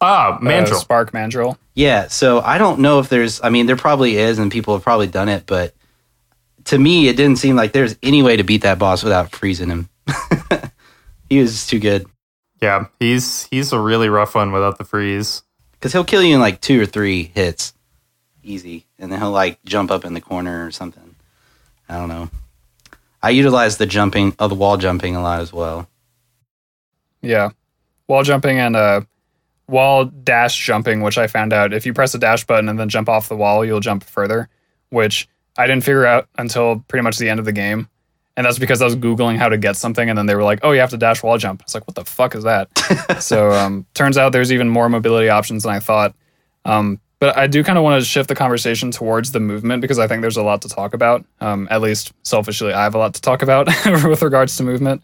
[0.00, 0.74] Ah, Uh.
[0.74, 1.58] Spark Mandrill.
[1.74, 3.40] Yeah, so I don't know if there's.
[3.42, 5.74] I mean, there probably is, and people have probably done it, but
[6.64, 9.68] to me, it didn't seem like there's any way to beat that boss without freezing
[9.70, 9.88] him.
[11.28, 12.06] he was too good
[12.60, 15.42] yeah, he's he's a really rough one without the freeze.
[15.72, 17.72] because he'll kill you in like two or three hits,
[18.42, 21.16] easy, and then he'll like jump up in the corner or something.
[21.88, 22.30] I don't know.
[23.22, 25.88] I utilize the jumping, oh, the wall jumping a lot as well.
[27.22, 27.50] Yeah,
[28.08, 29.02] wall jumping and uh,
[29.70, 32.88] wall dash jumping, which I found out if you press the dash button and then
[32.88, 34.48] jump off the wall, you'll jump further.
[34.90, 37.88] Which I didn't figure out until pretty much the end of the game,
[38.36, 40.60] and that's because I was googling how to get something, and then they were like,
[40.62, 42.68] "Oh, you have to dash wall jump." It's like, what the fuck is that?
[43.20, 46.14] so um, turns out there's even more mobility options than I thought.
[46.64, 49.98] Um, but I do kind of want to shift the conversation towards the movement because
[49.98, 51.24] I think there's a lot to talk about.
[51.40, 55.02] Um, at least selfishly, I have a lot to talk about with regards to movement.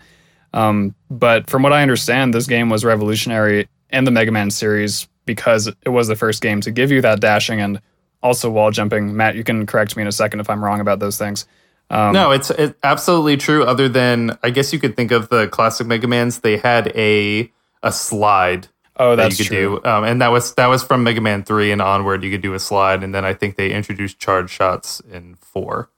[0.55, 5.09] Um, but from what I understand, this game was revolutionary in the Mega Man series
[5.25, 7.81] because it was the first game to give you that dashing and
[8.23, 9.17] also wall jumping.
[9.17, 11.47] Matt, you can correct me in a second if I'm wrong about those things.
[11.91, 13.65] Um, no, it's it, absolutely true.
[13.65, 16.41] Other than I guess you could think of the classic Mega Man's.
[16.41, 19.81] They had a a slide oh, that that's you could true.
[19.83, 22.25] do, um, and that was that was from Mega Man three and onward.
[22.25, 25.91] You could do a slide, and then I think they introduced charge shots in four.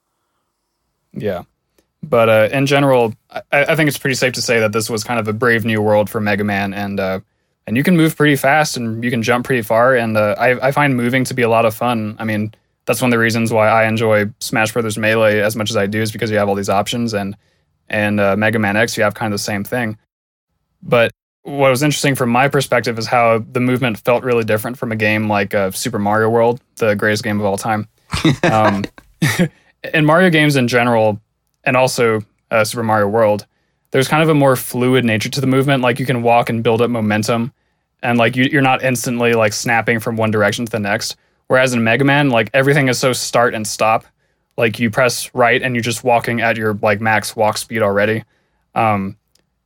[1.12, 1.44] Yeah.
[2.02, 5.02] But uh, in general, I, I think it's pretty safe to say that this was
[5.02, 7.20] kind of a brave new world for Mega Man, and uh,
[7.68, 10.68] and you can move pretty fast and you can jump pretty far, and uh, I,
[10.68, 12.16] I find moving to be a lot of fun.
[12.18, 12.54] I mean,
[12.86, 15.86] that's one of the reasons why I enjoy Smash Brothers Melee as much as I
[15.86, 17.36] do is because you have all these options, and
[17.90, 19.98] and uh, Mega Man X you have kind of the same thing.
[20.82, 24.90] But what was interesting from my perspective is how the movement felt really different from
[24.90, 27.86] a game like uh, Super Mario World, the greatest game of all time.
[28.50, 28.84] um,
[29.94, 31.20] in Mario games in general,
[31.64, 33.46] and also uh, Super Mario World,
[33.90, 35.82] there's kind of a more fluid nature to the movement.
[35.82, 37.52] Like you can walk and build up momentum,
[38.02, 41.16] and like you, you're not instantly like snapping from one direction to the next.
[41.48, 44.04] Whereas in Mega Man, like everything is so start and stop.
[44.56, 48.24] Like you press right and you're just walking at your like max walk speed already.
[48.74, 49.16] Um,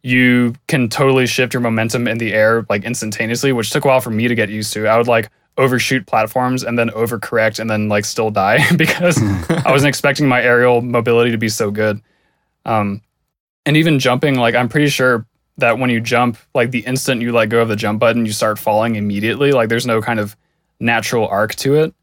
[0.02, 4.00] you can totally shift your momentum in the air like instantaneously, which took a while
[4.00, 4.86] for me to get used to.
[4.86, 9.18] I would like overshoot platforms and then overcorrect and then like still die because
[9.64, 12.00] I wasn't expecting my aerial mobility to be so good.
[12.64, 13.02] Um,
[13.66, 15.26] and even jumping, like I'm pretty sure
[15.58, 18.32] that when you jump, like the instant you let go of the jump button, you
[18.32, 19.52] start falling immediately.
[19.52, 20.36] Like there's no kind of
[20.80, 21.94] natural arc to it.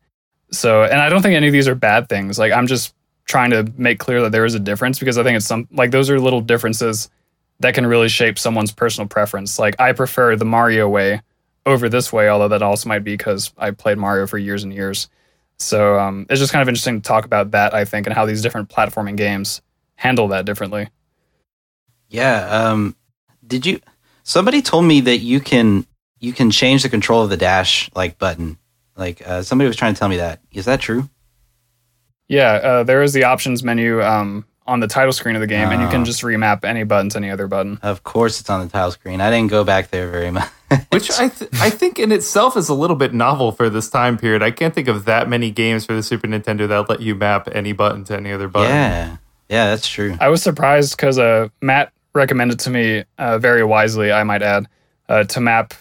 [0.52, 2.40] So, and I don't think any of these are bad things.
[2.40, 2.94] Like I'm just
[3.26, 5.92] trying to make clear that there is a difference because I think it's some like
[5.92, 7.10] those are little differences
[7.60, 9.60] that can really shape someone's personal preference.
[9.60, 11.22] Like I prefer the Mario way
[11.66, 14.74] over this way, although that also might be because I played Mario for years and
[14.74, 15.10] years.
[15.58, 18.26] So um, it's just kind of interesting to talk about that, I think, and how
[18.26, 19.62] these different platforming games
[19.96, 20.88] handle that differently.
[22.08, 22.48] Yeah.
[22.50, 22.96] Um,
[23.50, 23.82] did you?
[24.24, 25.86] Somebody told me that you can
[26.20, 28.58] you can change the control of the dash like button.
[28.96, 30.40] Like uh, somebody was trying to tell me that.
[30.54, 31.10] Is that true?
[32.28, 35.70] Yeah, uh, there is the options menu um, on the title screen of the game,
[35.70, 36.06] and you can Ah.
[36.06, 37.80] just remap any button to any other button.
[37.82, 39.20] Of course, it's on the title screen.
[39.20, 40.48] I didn't go back there very much.
[40.92, 44.18] Which I th- I think in itself is a little bit novel for this time
[44.20, 44.44] period.
[44.44, 47.48] I can't think of that many games for the Super Nintendo that let you map
[47.52, 48.70] any button to any other button.
[48.70, 49.18] yeah,
[49.50, 50.16] yeah, that's true.
[50.20, 54.68] I was surprised because uh, Matt recommended to me uh, very wisely, I might add,
[55.08, 55.74] uh, to map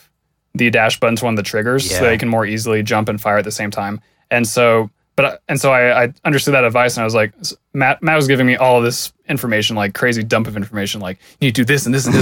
[0.54, 2.00] the dash button to one of the triggers so Yeah.
[2.02, 4.00] that you can more easily jump and fire at the same time.
[4.30, 7.32] And so, but and so I, I understood that advice, and I was like,
[7.74, 11.18] Matt, Matt was giving me all of this information, like crazy dump of information, like
[11.40, 12.14] you need to do this and this and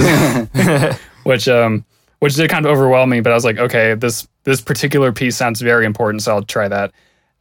[0.53, 1.85] this, which um,
[2.19, 3.19] which did kind of overwhelm me.
[3.21, 6.67] But I was like, okay, this this particular piece sounds very important, so I'll try
[6.67, 6.91] that.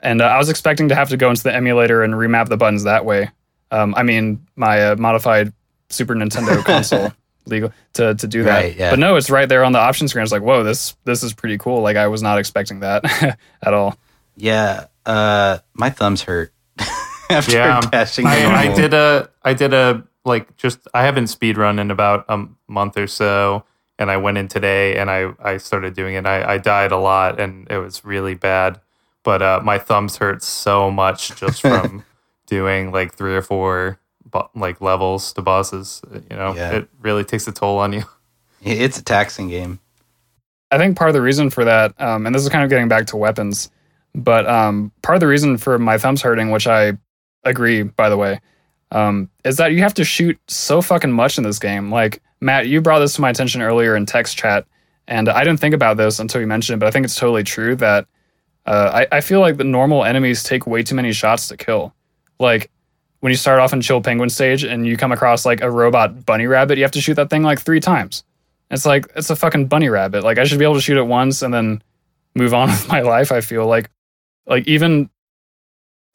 [0.00, 2.56] And uh, I was expecting to have to go into the emulator and remap the
[2.58, 3.30] buttons that way.
[3.70, 5.52] Um, I mean, my uh, modified
[5.88, 7.12] Super Nintendo console
[7.46, 8.50] legal to to do that.
[8.62, 8.90] Right, yeah.
[8.90, 10.22] But no, it's right there on the option screen.
[10.22, 11.80] It's like, whoa, this this is pretty cool.
[11.80, 13.04] Like I was not expecting that
[13.62, 13.96] at all.
[14.36, 16.52] Yeah, uh, my thumbs hurt
[17.30, 18.26] after Yeah, dashing.
[18.26, 22.24] I, I did a I did a like just I haven't speed run in about
[22.28, 23.64] a month or so,
[23.98, 26.26] and I went in today and I I started doing it.
[26.26, 28.80] I, I died a lot and it was really bad,
[29.22, 32.04] but uh, my thumbs hurt so much just from
[32.46, 33.98] doing like three or four
[34.30, 36.02] bo- like levels to bosses.
[36.30, 36.70] You know, Yeah.
[36.72, 38.04] it really takes a toll on you.
[38.62, 39.78] It's a taxing game.
[40.72, 42.88] I think part of the reason for that, um, and this is kind of getting
[42.88, 43.70] back to weapons,
[44.14, 46.94] but um, part of the reason for my thumbs hurting, which I
[47.44, 48.40] agree, by the way,
[48.90, 51.92] um, is that you have to shoot so fucking much in this game.
[51.92, 54.66] Like Matt, you brought this to my attention earlier in text chat,
[55.06, 57.44] and I didn't think about this until you mentioned it, but I think it's totally
[57.44, 58.06] true that
[58.64, 61.94] uh, I, I feel like the normal enemies take way too many shots to kill.
[62.40, 62.70] Like
[63.20, 66.24] when you start off in Chill Penguin stage and you come across like a robot
[66.26, 68.24] bunny rabbit, you have to shoot that thing like three times.
[68.70, 70.22] It's like it's a fucking bunny rabbit.
[70.24, 71.82] Like I should be able to shoot it once and then
[72.34, 73.32] move on with my life.
[73.32, 73.90] I feel like,
[74.46, 75.08] like even,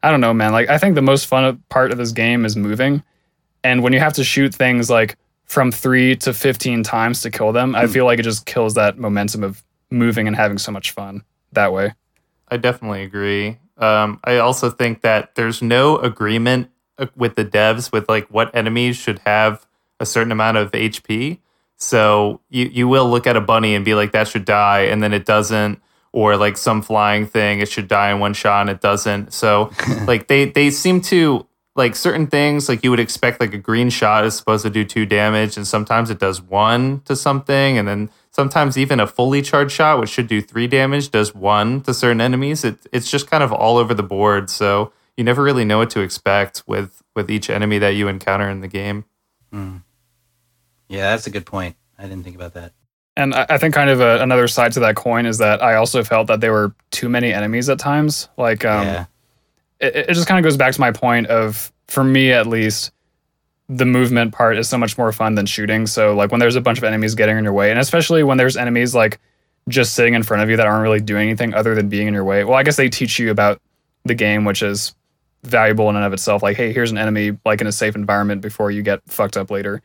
[0.03, 0.51] I don't know, man.
[0.51, 3.03] Like I think the most fun part of this game is moving,
[3.63, 7.51] and when you have to shoot things like from three to fifteen times to kill
[7.51, 7.91] them, I Hmm.
[7.91, 11.71] feel like it just kills that momentum of moving and having so much fun that
[11.73, 11.93] way.
[12.49, 13.57] I definitely agree.
[13.77, 16.69] Um, I also think that there's no agreement
[17.15, 19.65] with the devs with like what enemies should have
[19.99, 21.39] a certain amount of HP.
[21.77, 25.01] So you you will look at a bunny and be like that should die, and
[25.01, 28.69] then it doesn't, or like some flying thing it should die in one shot and
[28.69, 29.33] it doesn't.
[29.33, 29.71] So
[30.07, 33.89] like they they seem to like certain things like you would expect like a green
[33.89, 37.87] shot is supposed to do two damage, and sometimes it does one to something, and
[37.87, 41.93] then sometimes even a fully charged shot, which should do three damage, does one to
[41.93, 42.63] certain enemies.
[42.63, 44.49] It, it's just kind of all over the board.
[44.49, 48.50] So you never really know what to expect with with each enemy that you encounter
[48.50, 49.06] in the game.
[49.54, 51.76] Yeah, that's a good point.
[51.97, 52.74] I didn't think about that.
[53.17, 55.76] And I, I think kind of a, another side to that coin is that I
[55.76, 58.30] also felt that there were too many enemies at times.
[58.38, 59.06] Like, um, yeah,
[59.80, 62.91] it, it just kind of goes back to my point of, for me at least,
[63.67, 65.88] the movement part is so much more fun than shooting.
[65.88, 68.38] So, like, when there's a bunch of enemies getting in your way, and especially when
[68.38, 69.19] there's enemies like
[69.69, 72.13] just sitting in front of you that aren't really doing anything other than being in
[72.13, 72.43] your way.
[72.43, 73.62] Well, I guess they teach you about
[74.04, 74.93] the game, which is
[75.43, 76.43] valuable in and of itself.
[76.43, 79.49] Like, hey, here's an enemy like in a safe environment before you get fucked up
[79.51, 79.82] later.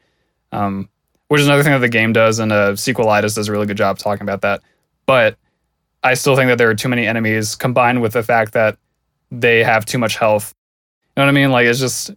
[0.53, 0.89] Um,
[1.29, 3.77] which is another thing that the game does, and uh, Sequelitis does a really good
[3.77, 4.61] job talking about that.
[5.07, 5.37] But
[6.05, 8.79] I still think that there are too many enemies combined with the fact that
[9.33, 10.55] they have too much health.
[11.17, 11.51] You know what I mean?
[11.51, 12.11] Like, it's just,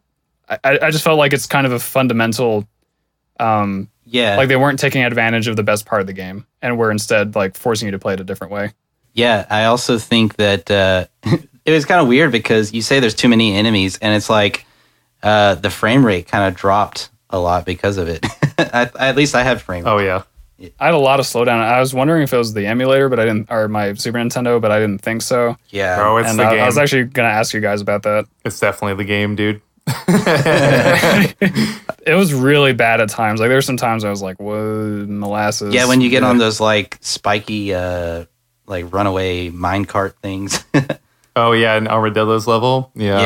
[0.48, 2.68] I, I just felt like it's kind of a fundamental,
[3.40, 4.38] um, Yeah.
[4.38, 7.36] like they weren't taking advantage of the best part of the game and were instead
[7.36, 8.74] like forcing you to play it a different way.
[9.14, 11.06] Yeah, I also think that uh,
[11.66, 14.66] it was kind of weird because you say there's too many enemies, and it's like
[15.24, 18.26] uh, the frame rate kind of dropped a lot because of it.
[18.58, 19.86] I, at least I had frame.
[19.88, 20.24] Oh yeah.
[20.78, 21.60] I had a lot of slowdown.
[21.60, 24.60] I was wondering if it was the emulator, but I didn't, or my Super Nintendo,
[24.60, 25.56] but I didn't think so.
[25.70, 26.64] yeah, Bro, it's and the I, game.
[26.64, 28.26] I was actually gonna ask you guys about that.
[28.44, 29.62] it's definitely the game, dude.
[32.06, 33.40] It was really bad at times.
[33.40, 35.88] Like there were some times I was like, "Whoa, molasses." yeah.
[35.88, 38.26] When you get on those like spiky, uh,
[38.66, 40.64] like runaway minecart things.
[41.36, 42.92] Oh yeah, in Armadillo's level.
[42.96, 43.22] Yeah.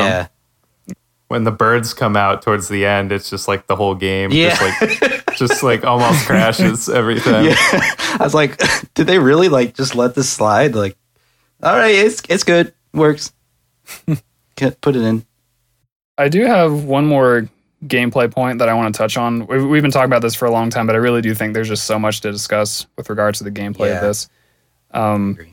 [0.87, 0.95] yeah,
[1.27, 4.31] When the birds come out towards the end, it's just like the whole game.
[4.31, 4.49] Yeah.
[4.55, 4.61] Just
[5.01, 7.45] like just like almost crashes everything.
[7.45, 7.55] yeah.
[7.57, 8.61] I was like,
[8.93, 10.75] did they really like just let this slide?
[10.75, 10.95] Like,
[11.63, 13.33] all right, it's it's good, works.
[14.55, 15.25] Can put it in.
[16.17, 17.49] I do have one more
[17.85, 19.47] gameplay point that I want to touch on.
[19.47, 21.53] We've, we've been talking about this for a long time, but I really do think
[21.55, 23.95] there's just so much to discuss with regards to the gameplay Yeah.
[23.95, 24.29] of this.
[24.91, 25.52] Um, Agree.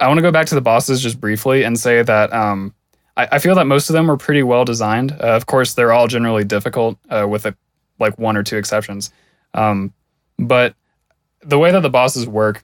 [0.00, 2.74] I want to go back to the bosses just briefly and say that um,
[3.16, 5.12] I, I feel that most of them were pretty well designed.
[5.12, 7.56] Uh, of course, they're all generally difficult, uh, with a,
[7.98, 9.10] like one or two exceptions.
[9.54, 9.92] Um,
[10.38, 10.74] but
[11.42, 12.62] the way that the bosses work,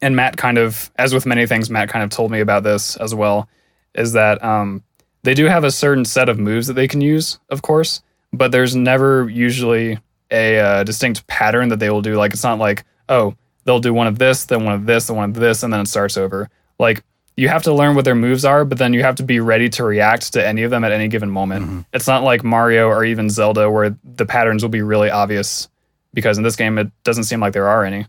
[0.00, 2.96] and Matt kind of, as with many things, Matt kind of told me about this
[2.96, 3.48] as well,
[3.94, 4.82] is that um,
[5.22, 8.52] they do have a certain set of moves that they can use, of course, but
[8.52, 9.98] there's never usually
[10.30, 12.14] a uh, distinct pattern that they will do.
[12.16, 13.34] Like it's not like, oh,
[13.66, 15.80] they'll do one of this, then one of this, then one of this, and then
[15.80, 16.48] it starts over.
[16.78, 17.04] Like
[17.36, 19.68] you have to learn what their moves are, but then you have to be ready
[19.70, 21.66] to react to any of them at any given moment.
[21.66, 21.80] Mm-hmm.
[21.92, 25.68] It's not like Mario or even Zelda where the patterns will be really obvious
[26.14, 28.06] because in this game it doesn't seem like there are any.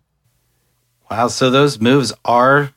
[1.11, 2.71] Wow, so those moves are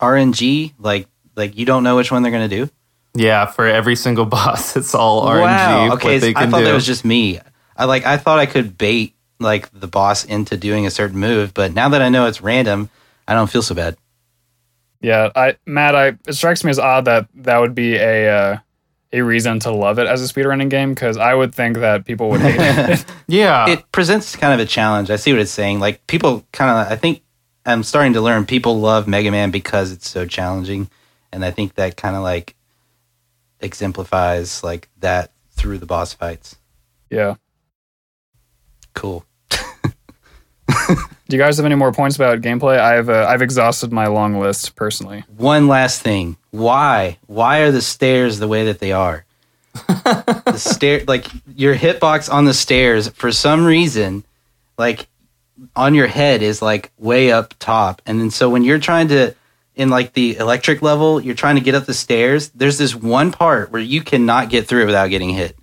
[0.00, 0.74] RNG.
[0.78, 2.68] Like, like you don't know which one they're gonna do.
[3.14, 5.40] Yeah, for every single boss, it's all RNG.
[5.42, 5.94] Wow.
[5.94, 6.64] Okay, what they I thought do.
[6.64, 7.40] that was just me.
[7.76, 8.04] I like.
[8.04, 11.88] I thought I could bait like the boss into doing a certain move, but now
[11.88, 12.90] that I know it's random,
[13.26, 13.96] I don't feel so bad.
[15.00, 18.58] Yeah, I Matt, I it strikes me as odd that that would be a uh,
[19.12, 22.30] a reason to love it as a speedrunning game because I would think that people
[22.30, 23.04] would hate it.
[23.26, 23.68] yeah.
[23.68, 25.10] it presents kind of a challenge.
[25.10, 25.80] I see what it's saying.
[25.80, 26.92] Like people kind of.
[26.92, 27.22] I think
[27.64, 30.90] I'm starting to learn people love Mega Man because it's so challenging,
[31.32, 32.54] and I think that kind of like
[33.60, 36.56] exemplifies like that through the boss fights.
[37.10, 37.36] yeah.
[38.92, 39.24] Cool.
[41.28, 42.78] Do you guys have any more points about gameplay?
[42.78, 45.24] I've uh, I've exhausted my long list personally.
[45.36, 46.36] One last thing.
[46.50, 47.18] Why?
[47.26, 49.24] Why are the stairs the way that they are?
[49.74, 54.24] the stair like your hitbox on the stairs for some reason
[54.76, 55.06] like
[55.76, 59.32] on your head is like way up top and then so when you're trying to
[59.76, 63.30] in like the electric level you're trying to get up the stairs there's this one
[63.30, 65.56] part where you cannot get through it without getting hit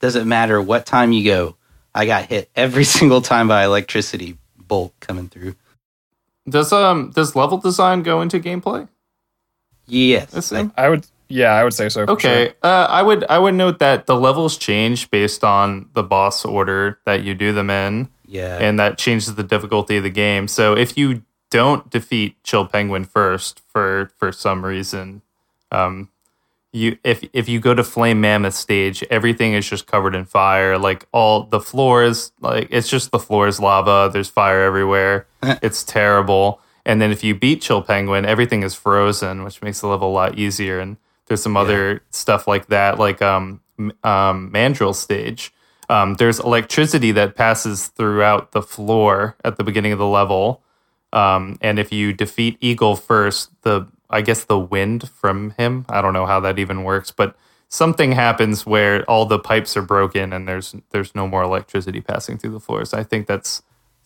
[0.00, 1.54] doesn't matter what time you go
[1.94, 4.36] i got hit every single time by electricity
[4.72, 5.54] bolt coming through
[6.48, 8.88] does um does level design go into gameplay?
[9.86, 12.02] yes I- I would yeah, I would say so.
[12.02, 12.54] Okay, sure.
[12.62, 16.98] uh, I would I would note that the levels change based on the boss order
[17.06, 20.46] that you do them in, yeah and that changes the difficulty of the game.
[20.46, 25.22] So if you don't defeat Chill Penguin first for for some reason,
[25.70, 26.10] um,
[26.72, 30.78] you if if you go to Flame Mammoth stage, everything is just covered in fire.
[30.78, 34.10] Like all the floors, like it's just the floor is lava.
[34.12, 35.26] There's fire everywhere.
[35.42, 36.60] it's terrible.
[36.84, 40.12] And then if you beat Chill Penguin, everything is frozen, which makes the level a
[40.12, 40.80] lot easier.
[40.80, 43.60] And there's some other stuff like that, like um,
[44.02, 45.52] um, Mandrill stage.
[45.88, 50.62] Um, there's electricity that passes throughout the floor at the beginning of the level.
[51.12, 56.02] Um, and if you defeat Eagle first, the I guess the wind from him, I
[56.02, 57.34] don't know how that even works, but
[57.68, 62.36] something happens where all the pipes are broken and there's there's no more electricity passing
[62.38, 62.92] through the floors.
[62.94, 63.62] I think that's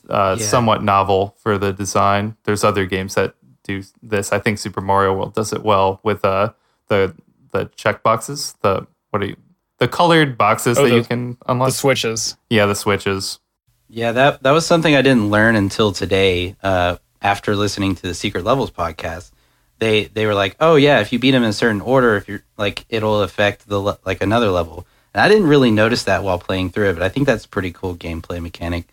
[0.08, 0.46] uh, Yeah.
[0.46, 2.36] somewhat novel for the design.
[2.44, 3.34] There's other games that
[3.64, 4.32] do this.
[4.32, 6.52] I think Super Mario World does it well with uh,
[6.88, 7.14] the
[7.50, 8.54] the check boxes.
[8.62, 9.36] The what are you?
[9.78, 11.68] The colored boxes Oh, that the- you can unlock.
[11.68, 12.36] The switches.
[12.48, 13.40] yeah, the switches.
[13.88, 16.54] Yeah, that that was something I didn't learn until today.
[16.62, 19.32] Uh, after listening to the Secret Levels podcast,
[19.78, 22.28] they they were like, "Oh yeah, if you beat them in a certain order, if
[22.28, 26.22] you're like, it'll affect the le- like another level." And I didn't really notice that
[26.24, 28.86] while playing through it, but I think that's a pretty cool gameplay mechanic.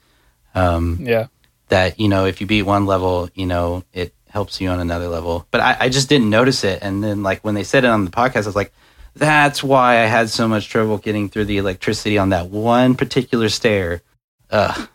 [0.56, 1.28] Um, Yeah.
[1.70, 5.08] that you know, if you beat one level, you know, it helps you on another
[5.08, 5.46] level.
[5.52, 8.06] But I, I just didn't notice it, and then like when they said it on
[8.06, 8.72] the podcast, I was like,
[9.16, 13.50] That's why I had so much trouble getting through the electricity on that one particular
[13.50, 14.02] stair.
[14.50, 14.88] Ugh.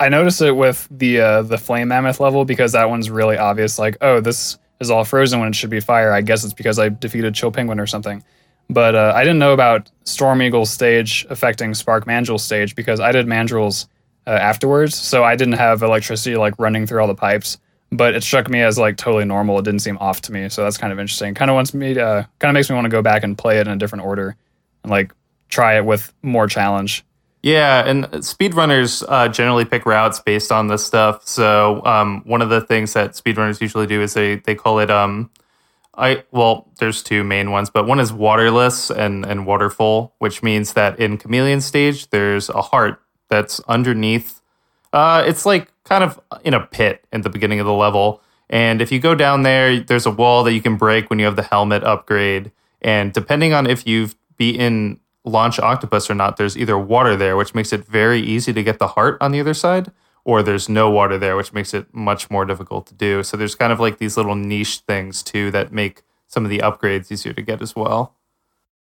[0.00, 3.78] I noticed it with the uh, the flame mammoth level because that one's really obvious.
[3.78, 6.12] Like, oh, this is all frozen when it should be fire.
[6.12, 8.22] I guess it's because I defeated Chill Penguin or something.
[8.70, 13.12] But uh, I didn't know about Storm Eagle's stage affecting Spark Mandrill's stage because I
[13.12, 13.88] did Mandrill's
[14.26, 17.58] uh, afterwards, so I didn't have electricity like running through all the pipes.
[17.92, 19.58] But it struck me as like totally normal.
[19.58, 21.34] It didn't seem off to me, so that's kind of interesting.
[21.34, 23.58] Kind of wants me, to, kind of makes me want to go back and play
[23.58, 24.34] it in a different order
[24.82, 25.12] and like
[25.48, 27.04] try it with more challenge.
[27.44, 31.28] Yeah, and speedrunners uh, generally pick routes based on this stuff.
[31.28, 34.90] So um, one of the things that speedrunners usually do is they they call it
[34.90, 35.30] um,
[35.94, 40.72] I well, there's two main ones, but one is waterless and and waterful, which means
[40.72, 44.40] that in chameleon stage there's a heart that's underneath.
[44.94, 48.80] Uh, it's like kind of in a pit at the beginning of the level, and
[48.80, 51.36] if you go down there, there's a wall that you can break when you have
[51.36, 56.78] the helmet upgrade, and depending on if you've beaten launch octopus or not, there's either
[56.78, 59.90] water there, which makes it very easy to get the heart on the other side,
[60.24, 63.22] or there's no water there, which makes it much more difficult to do.
[63.22, 66.58] So there's kind of like these little niche things too that make some of the
[66.58, 68.14] upgrades easier to get as well.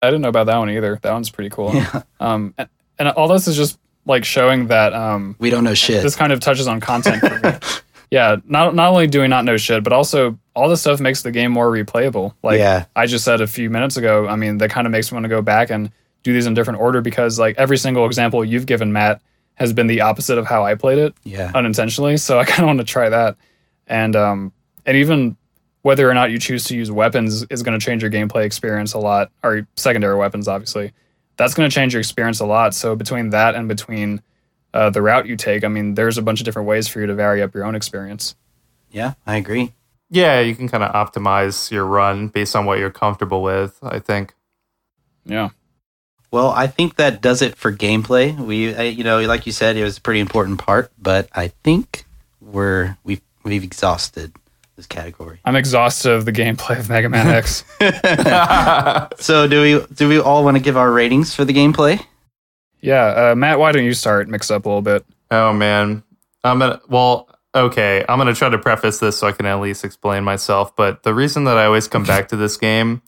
[0.01, 0.99] I didn't know about that one either.
[1.03, 1.75] That one's pretty cool.
[1.75, 2.03] Yeah.
[2.21, 2.69] Um, and,
[2.99, 6.03] and all this is just like showing that um, we don't know shit.
[6.03, 7.23] This kind of touches on content.
[8.11, 11.23] yeah, not not only do we not know shit, but also all this stuff makes
[11.23, 12.35] the game more replayable.
[12.43, 12.87] Like yeah.
[12.97, 14.27] I just said a few minutes ago.
[14.27, 15.93] I mean, that kind of makes me want to go back and
[16.23, 19.21] do these in different order because like every single example you've given, Matt,
[19.55, 21.15] has been the opposite of how I played it.
[21.25, 21.51] Yeah.
[21.55, 22.17] Unintentionally.
[22.17, 23.37] So I kind of want to try that.
[23.87, 24.53] And um
[24.87, 25.37] and even
[25.83, 28.95] whether or not you choose to use weapons is going to change your gameplay experience
[28.95, 30.93] a lot, or secondary weapons, obviously.
[31.37, 32.75] That's going to change your experience a lot.
[32.75, 34.21] So between that and between
[34.75, 37.07] uh, the route you take, I mean, there's a bunch of different ways for you
[37.07, 38.35] to vary up your own experience.
[38.91, 39.73] Yeah, I agree.
[40.11, 43.79] Yeah, you can kind of optimize your run based on what you're comfortable with.
[43.83, 44.35] I think.
[45.25, 45.51] Yeah.
[46.31, 48.37] Well, I think that does it for gameplay.
[48.39, 51.49] We, uh, you know, like you said, it was a pretty important part, but I
[51.49, 52.05] think
[52.41, 54.33] we're we've we've exhausted
[54.77, 55.41] this category.
[55.45, 57.65] I'm exhausted of the gameplay of Mega Man X.
[59.25, 62.05] so, do we do we all want to give our ratings for the gameplay?
[62.81, 64.29] Yeah, uh, Matt, why don't you start?
[64.29, 65.05] Mix up a little bit.
[65.31, 66.03] Oh man,
[66.45, 66.81] I'm gonna.
[66.89, 70.77] Well, okay, I'm gonna try to preface this so I can at least explain myself.
[70.77, 73.03] But the reason that I always come back to this game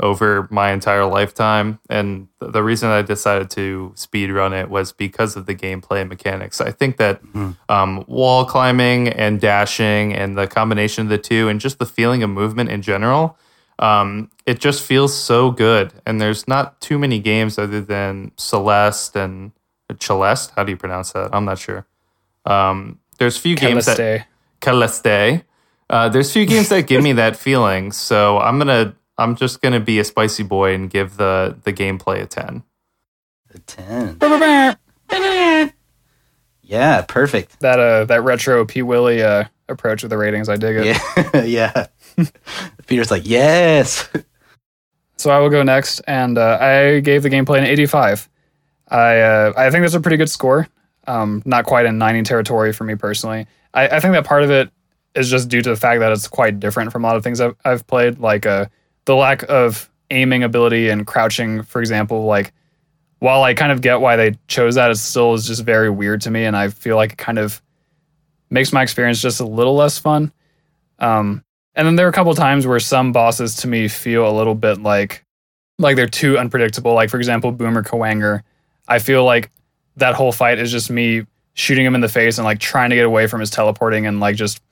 [0.00, 1.78] over my entire lifetime.
[1.88, 6.60] And the reason I decided to speed run it was because of the gameplay mechanics.
[6.60, 7.52] I think that mm-hmm.
[7.68, 12.22] um, wall climbing and dashing and the combination of the two and just the feeling
[12.22, 13.38] of movement in general,
[13.78, 15.92] um, it just feels so good.
[16.06, 19.52] And there's not too many games other than Celeste and
[19.98, 20.52] Celeste.
[20.56, 21.30] How do you pronounce that?
[21.34, 21.86] I'm not sure.
[22.44, 24.26] Um, there's few games that
[24.62, 25.44] Celeste.
[25.90, 27.90] Uh, there's few games that give me that feeling.
[27.90, 32.22] So I'm gonna I'm just gonna be a spicy boy and give the the gameplay
[32.22, 32.62] a ten.
[33.54, 34.16] A ten.
[36.62, 37.60] yeah, perfect.
[37.60, 40.96] That uh that retro P Willie uh approach with the ratings, I dig it.
[41.34, 41.86] Yeah, yeah.
[42.86, 44.08] Peter's like, yes.
[45.16, 48.26] So I will go next, and uh, I gave the gameplay an 85.
[48.88, 50.66] I uh, I think that's a pretty good score.
[51.06, 53.46] Um, not quite in 90 territory for me personally.
[53.74, 54.70] I, I think that part of it
[55.14, 57.40] is just due to the fact that it's quite different from a lot of things
[57.40, 58.18] I've, I've played.
[58.18, 58.66] Like uh,
[59.10, 62.52] the lack of aiming ability and crouching, for example, like
[63.18, 66.20] while I kind of get why they chose that, it still is just very weird
[66.22, 67.60] to me, and I feel like it kind of
[68.50, 70.32] makes my experience just a little less fun.
[71.00, 71.42] Um,
[71.74, 74.54] and then there are a couple times where some bosses to me feel a little
[74.54, 75.24] bit like
[75.80, 76.94] like they're too unpredictable.
[76.94, 78.42] Like for example, Boomer Kuwanger.
[78.86, 79.50] I feel like
[79.96, 82.96] that whole fight is just me shooting him in the face and like trying to
[82.96, 84.62] get away from his teleporting and like just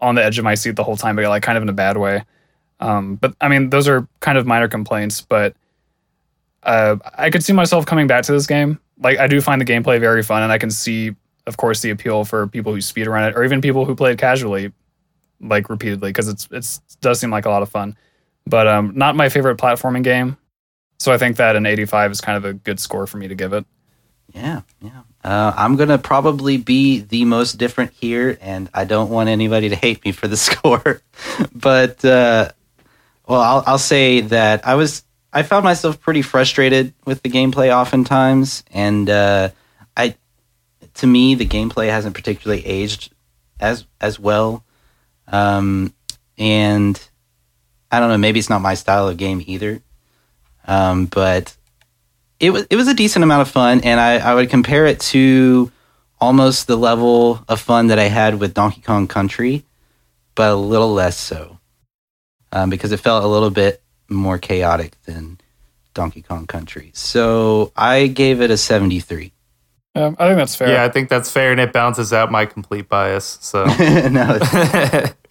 [0.00, 1.72] on the edge of my seat the whole time, but like kind of in a
[1.72, 2.24] bad way.
[2.80, 5.54] Um, but I mean, those are kind of minor complaints, but
[6.62, 8.78] uh, I could see myself coming back to this game.
[8.98, 11.14] Like, I do find the gameplay very fun, and I can see,
[11.46, 14.12] of course, the appeal for people who speed around it, or even people who play
[14.12, 14.72] it casually,
[15.40, 17.96] like repeatedly, because it's it's it does seem like a lot of fun.
[18.46, 20.36] But um, not my favorite platforming game,
[20.98, 23.34] so I think that an 85 is kind of a good score for me to
[23.34, 23.66] give it.
[24.32, 25.02] Yeah, yeah.
[25.24, 29.76] Uh, I'm gonna probably be the most different here, and I don't want anybody to
[29.76, 31.00] hate me for the score.
[31.54, 32.52] but uh,
[33.26, 37.74] well, I'll, I'll say that I was I found myself pretty frustrated with the gameplay
[37.74, 39.50] oftentimes, and uh,
[39.96, 40.14] I
[40.94, 43.12] to me the gameplay hasn't particularly aged
[43.58, 44.64] as as well,
[45.28, 45.92] um,
[46.38, 46.98] and
[47.90, 49.82] I don't know maybe it's not my style of game either,
[50.66, 51.54] um, but
[52.38, 55.00] it was it was a decent amount of fun, and I, I would compare it
[55.00, 55.72] to
[56.20, 59.64] almost the level of fun that I had with Donkey Kong Country,
[60.34, 61.55] but a little less so
[62.56, 65.38] um, because it felt a little bit more chaotic than
[65.94, 66.90] Donkey Kong Country.
[66.94, 69.32] So I gave it a 73.
[69.94, 70.68] Um, I think that's fair.
[70.68, 73.38] Yeah, I think that's fair, and it balances out my complete bias.
[73.40, 73.64] So,
[74.10, 75.14] no, it's-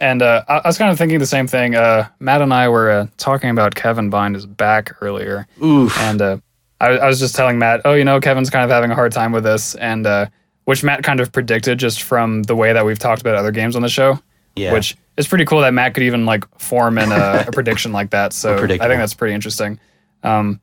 [0.00, 1.76] And uh, I, I was kind of thinking the same thing.
[1.76, 5.96] Uh, Matt and I were uh, talking about Kevin behind his back earlier, oof.
[6.00, 6.36] and uh,
[6.80, 9.12] I, I was just telling Matt, oh, you know, Kevin's kind of having a hard
[9.12, 10.26] time with this, and uh,
[10.64, 13.76] which Matt kind of predicted just from the way that we've talked about other games
[13.76, 14.18] on the show.
[14.56, 14.72] yeah.
[14.72, 18.10] Which is pretty cool that Matt could even like form in a, a prediction like
[18.10, 18.32] that.
[18.32, 19.78] So I think that's pretty interesting.
[20.22, 20.60] Um,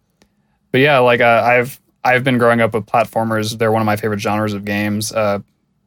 [0.72, 3.58] but yeah, like uh, I've I've been growing up with platformers.
[3.58, 5.12] They're one of my favorite genres of games.
[5.12, 5.40] Uh,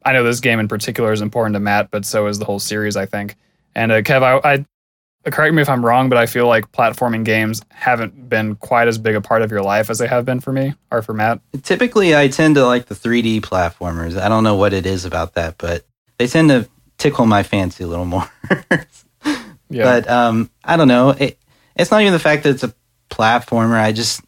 [0.04, 2.60] I know this game in particular is important to Matt, but so is the whole
[2.60, 3.36] series, I think.
[3.74, 4.64] And uh, Kev, I,
[5.24, 8.86] I correct me if I'm wrong, but I feel like platforming games haven't been quite
[8.86, 11.14] as big a part of your life as they have been for me or for
[11.14, 11.40] Matt.
[11.62, 14.20] Typically, I tend to like the 3D platformers.
[14.20, 15.84] I don't know what it is about that, but
[16.18, 18.28] they tend to tickle my fancy a little more.
[19.70, 21.10] Yeah, But um, I don't know.
[21.10, 21.38] It,
[21.74, 22.74] it's not even the fact that it's a
[23.10, 23.80] platformer.
[23.80, 24.20] I just,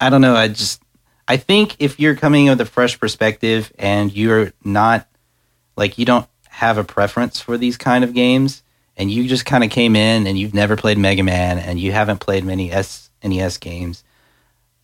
[0.00, 0.36] I don't know.
[0.36, 0.82] I just,
[1.26, 5.08] I think if you're coming with a fresh perspective and you're not,
[5.76, 8.62] like, you don't have a preference for these kind of games,
[8.96, 11.90] and you just kind of came in and you've never played Mega Man and you
[11.90, 14.04] haven't played many SNES games,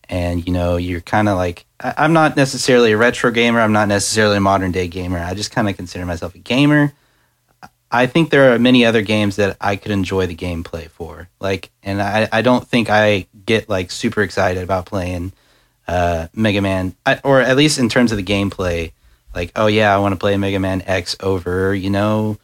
[0.09, 3.61] and you know you're kind of like, I, I'm not necessarily a retro gamer.
[3.61, 5.19] I'm not necessarily a modern day gamer.
[5.19, 6.91] I just kind of consider myself a gamer.
[7.91, 11.27] I think there are many other games that I could enjoy the gameplay for.
[11.39, 15.33] Like, and I, I don't think I get like super excited about playing
[15.87, 18.93] uh, Mega Man, I, or at least in terms of the gameplay.
[19.35, 22.37] Like, oh yeah, I want to play Mega Man X over, you know,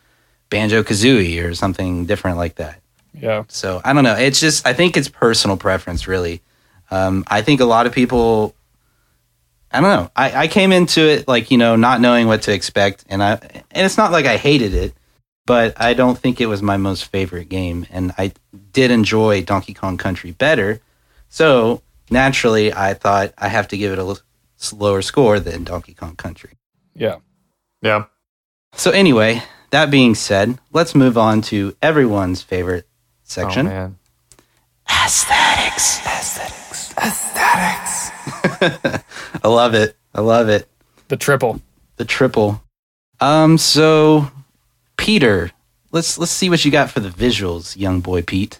[0.49, 2.81] Banjo Kazooie or something different like that.
[3.13, 4.15] yeah, So I don't know.
[4.15, 6.41] It's just I think it's personal preference, really.
[6.91, 8.53] Um, I think a lot of people.
[9.69, 10.11] I don't know.
[10.15, 13.33] I, I came into it like you know not knowing what to expect, and I
[13.71, 14.93] and it's not like I hated it,
[15.47, 18.33] but I don't think it was my most favorite game, and I
[18.73, 20.81] did enjoy Donkey Kong Country better.
[21.29, 21.81] So
[22.11, 24.19] naturally, I thought I have to give it a l-
[24.73, 26.51] lower score than Donkey Kong Country.
[26.93, 27.17] yeah.
[27.81, 28.05] yeah.
[28.75, 29.41] So anyway,
[29.71, 32.85] that being said, let's move on to everyone's favorite
[33.23, 33.67] section.
[33.67, 33.75] Oh, section.
[33.77, 33.97] man.
[34.89, 36.05] Aesthetics.
[36.05, 36.93] Aesthetics.
[36.97, 38.11] Aesthetics.
[39.43, 39.95] I love it.
[40.13, 40.67] I love it.
[41.07, 41.61] The triple.
[41.95, 42.61] The triple.
[43.19, 44.29] Um, so
[45.08, 45.51] Peter,
[45.93, 48.60] let's let's see what you got for the visuals, young boy Pete.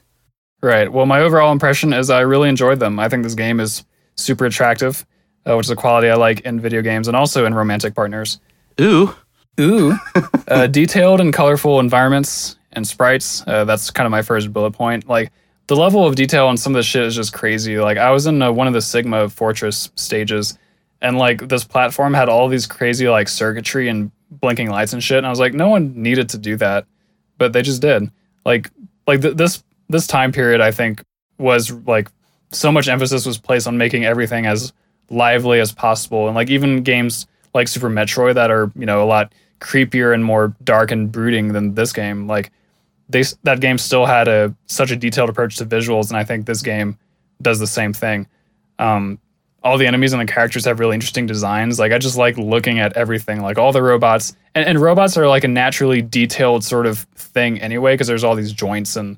[0.62, 0.90] Right.
[0.90, 3.02] Well, my overall impression is I really enjoyed them.
[3.02, 3.84] I think this game is
[4.16, 5.06] super attractive,
[5.46, 8.40] uh, which is a quality I like in video games and also in romantic partners.
[8.80, 9.14] Ooh.
[9.60, 9.98] Ooh.
[10.48, 13.46] uh, detailed and colorful environments and sprites.
[13.46, 15.06] Uh, that's kind of my first bullet point.
[15.06, 15.34] Like
[15.68, 17.78] the level of detail on some of the shit is just crazy.
[17.78, 20.58] Like I was in uh, one of the Sigma Fortress stages,
[21.02, 25.18] and like this platform had all these crazy like circuitry and blinking lights and shit.
[25.18, 26.86] And I was like, no one needed to do that,
[27.38, 28.10] but they just did.
[28.46, 28.70] Like
[29.06, 31.04] like th- this this time period, I think
[31.38, 32.10] was like
[32.52, 34.74] so much emphasis was placed on making everything as
[35.10, 39.06] lively as possible, and like even games like Super Metroid that are you know a
[39.06, 42.28] lot creepier and more dark and brooding than this game.
[42.28, 42.52] Like
[43.10, 46.46] they that game still had a such a detailed approach to visuals, and I think
[46.46, 46.98] this game
[47.42, 48.28] does the same thing.
[48.80, 49.20] Um,
[49.64, 51.80] all the enemies and the characters have really interesting designs.
[51.80, 55.28] Like I just like looking at everything, like all the robots, and, and robots are
[55.28, 59.18] like a naturally detailed sort of thing anyway, because there's all these joints and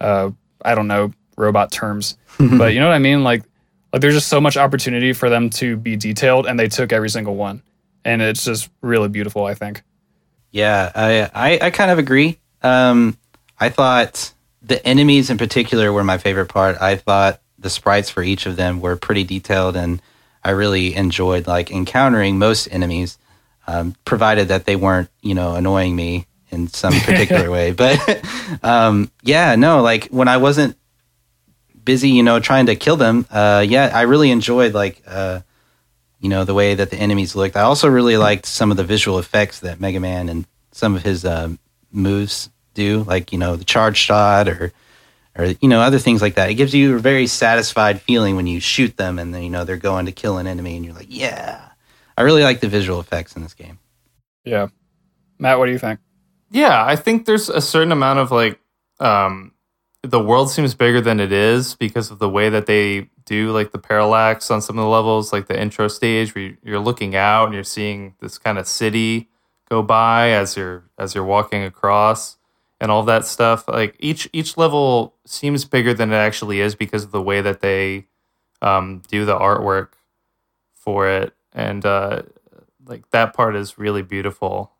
[0.00, 0.30] uh,
[0.64, 3.24] I don't know robot terms, but you know what I mean.
[3.24, 3.44] Like
[3.92, 7.08] like there's just so much opportunity for them to be detailed, and they took every
[7.08, 7.62] single one,
[8.04, 9.46] and it's just really beautiful.
[9.46, 9.82] I think.
[10.50, 12.38] Yeah, I I, I kind of agree.
[12.62, 13.16] Um,
[13.58, 14.32] I thought
[14.62, 16.80] the enemies in particular were my favorite part.
[16.80, 20.00] I thought the sprites for each of them were pretty detailed, and
[20.44, 23.18] I really enjoyed like encountering most enemies,
[23.66, 27.72] um, provided that they weren't you know annoying me in some particular way.
[27.72, 28.24] But
[28.62, 30.76] um, yeah, no, like when I wasn't
[31.82, 35.02] busy, you know, trying to kill them, uh, yeah, I really enjoyed like.
[35.06, 35.40] Uh,
[36.18, 37.56] you know the way that the enemies looked.
[37.56, 41.02] I also really liked some of the visual effects that Mega Man and some of
[41.02, 41.58] his um,
[41.92, 44.72] moves do, like you know the charge shot or
[45.38, 46.50] or you know other things like that.
[46.50, 49.64] It gives you a very satisfied feeling when you shoot them and then you know
[49.64, 51.60] they're going to kill an enemy and you're like, yeah.
[52.16, 53.78] I really like the visual effects in this game.
[54.44, 54.68] Yeah,
[55.38, 56.00] Matt, what do you think?
[56.50, 58.58] Yeah, I think there's a certain amount of like
[59.00, 59.52] um
[60.02, 63.72] the world seems bigger than it is because of the way that they do like
[63.72, 67.46] the parallax on some of the levels, like the intro stage where you're looking out
[67.46, 69.28] and you're seeing this kind of city
[69.68, 72.36] go by as you're as you're walking across
[72.80, 73.66] and all that stuff.
[73.68, 77.60] Like each each level seems bigger than it actually is because of the way that
[77.60, 78.06] they
[78.62, 79.88] um, do the artwork
[80.74, 82.22] for it, and uh,
[82.86, 84.72] like that part is really beautiful.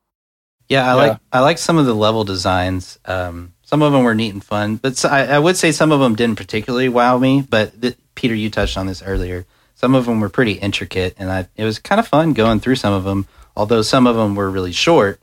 [0.68, 0.94] Yeah, I Yeah.
[0.94, 2.98] like I like some of the level designs.
[3.04, 5.90] Um, some of them were neat and fun, but so, I, I would say some
[5.92, 7.42] of them didn't particularly wow me.
[7.48, 9.46] But th- Peter, you touched on this earlier.
[9.74, 12.76] Some of them were pretty intricate, and I, it was kind of fun going through
[12.76, 13.26] some of them.
[13.56, 15.20] Although some of them were really short,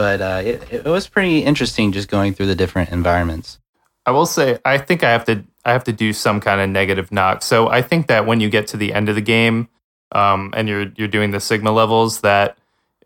[0.00, 3.58] but uh, it, it was pretty interesting just going through the different environments.
[4.06, 6.70] I will say I think I have to I have to do some kind of
[6.70, 7.42] negative knock.
[7.42, 9.68] So I think that when you get to the end of the game,
[10.12, 12.56] um, and you're you're doing the Sigma levels, that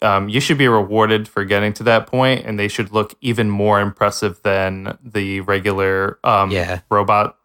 [0.02, 3.50] um, you should be rewarded for getting to that point, and they should look even
[3.50, 6.80] more impressive than the regular um, Yeah.
[6.90, 7.36] robot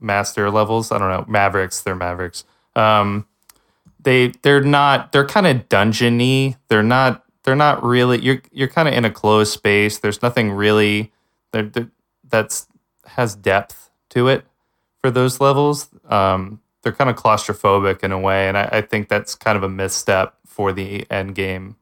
[0.00, 0.90] master levels.
[0.90, 1.82] I don't know Mavericks.
[1.82, 2.44] They're Mavericks.
[2.74, 3.26] Um,
[4.00, 6.56] they they're not they're kind of dungeony.
[6.68, 9.98] They're not they're not really you're you're kind of in a closed space.
[9.98, 11.12] There's nothing really
[11.52, 11.70] there-
[12.28, 12.66] that's
[13.06, 14.44] has depth to it
[15.00, 15.88] for those levels.
[16.08, 19.62] Um, they're kind of claustrophobic in a way, and I, I think that's kind of
[19.62, 21.76] a misstep for the end game.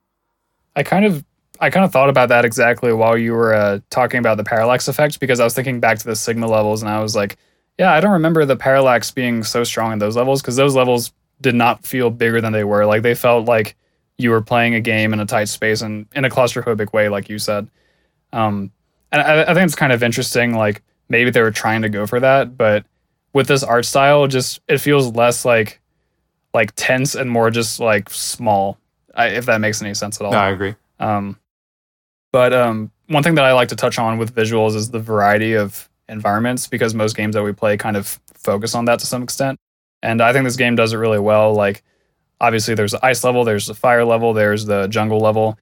[0.77, 1.25] I kind of
[1.61, 4.87] I kind of thought about that exactly while you were uh, talking about the parallax
[4.87, 7.37] effect because I was thinking back to the sigma levels and I was like,
[7.79, 11.13] yeah, I don't remember the parallax being so strong in those levels because those levels
[11.41, 12.85] did not feel bigger than they were.
[12.85, 13.77] Like they felt like
[14.19, 17.29] you were playing a game in a tight space and in a claustrophobic way, like
[17.29, 17.69] you said.
[18.33, 18.71] Um,
[19.13, 20.55] and I, I think it's kind of interesting.
[20.55, 22.85] Like maybe they were trying to go for that, but
[23.33, 25.81] with this art style, just it feels less like
[26.53, 28.79] like tense and more just like small.
[29.15, 30.33] I, if that makes any sense at all.
[30.33, 30.75] No, I agree.
[30.99, 31.39] Um,
[32.33, 35.55] but um, one thing that I like to touch on with visuals is the variety
[35.55, 39.23] of environments because most games that we play kind of focus on that to some
[39.23, 39.59] extent.
[40.03, 41.55] And I think this game does it really well.
[41.55, 41.83] Like,
[42.41, 45.59] obviously, there's the ice level, there's the fire level, there's the jungle level.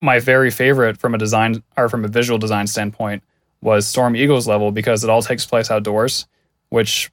[0.00, 3.22] My very favorite from a design or from a visual design standpoint
[3.60, 6.26] was Storm Eagle's level because it all takes place outdoors,
[6.70, 7.10] which,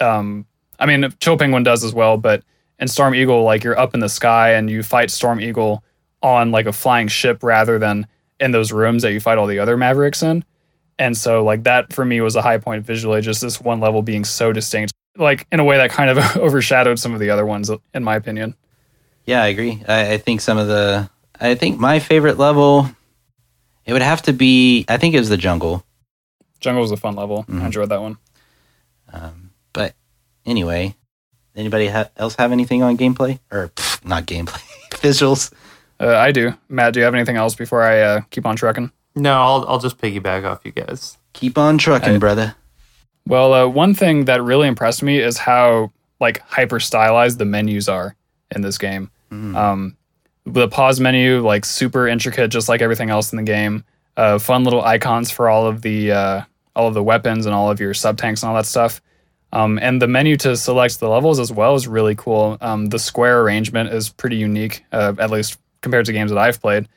[0.00, 0.46] um,
[0.78, 2.16] I mean, Chill Penguin does as well.
[2.16, 2.42] But
[2.78, 5.84] in Storm Eagle, like you're up in the sky and you fight Storm Eagle
[6.22, 8.06] on like a flying ship rather than
[8.40, 10.44] in those rooms that you fight all the other Mavericks in.
[10.98, 14.02] And so like that for me was a high point visually, just this one level
[14.02, 17.44] being so distinct, like in a way that kind of overshadowed some of the other
[17.46, 18.54] ones, in my opinion.
[19.24, 19.82] Yeah, I agree.
[19.88, 21.10] I, I think some of the.
[21.40, 22.88] I think my favorite level,
[23.84, 24.84] it would have to be.
[24.88, 25.84] I think it was the jungle.
[26.60, 27.44] Jungle was a fun level.
[27.44, 27.62] Mhm.
[27.62, 28.16] I enjoyed that one.
[29.12, 29.94] Um, but
[30.46, 30.94] anyway,
[31.54, 35.52] anybody ha- else have anything on gameplay or pff, not gameplay visuals?
[36.00, 36.54] Uh, I do.
[36.68, 38.90] Matt, do you have anything else before I uh, keep on trucking?
[39.14, 41.16] No, I'll I'll just piggyback off you guys.
[41.32, 42.54] Keep on trucking, I- brother.
[43.26, 47.88] Well, uh, one thing that really impressed me is how like hyper stylized the menus
[47.88, 48.16] are
[48.54, 49.10] in this game.
[49.30, 49.56] Mm.
[49.56, 49.96] Um,
[50.44, 53.84] the pause menu, like super intricate, just like everything else in the game.
[54.16, 56.42] Uh, fun little icons for all of the uh,
[56.74, 59.02] all of the weapons and all of your sub tanks and all that stuff.
[59.52, 62.58] Um, and the menu to select the levels as well is really cool.
[62.60, 66.60] Um, the square arrangement is pretty unique, uh, at least compared to games that I've
[66.60, 66.88] played.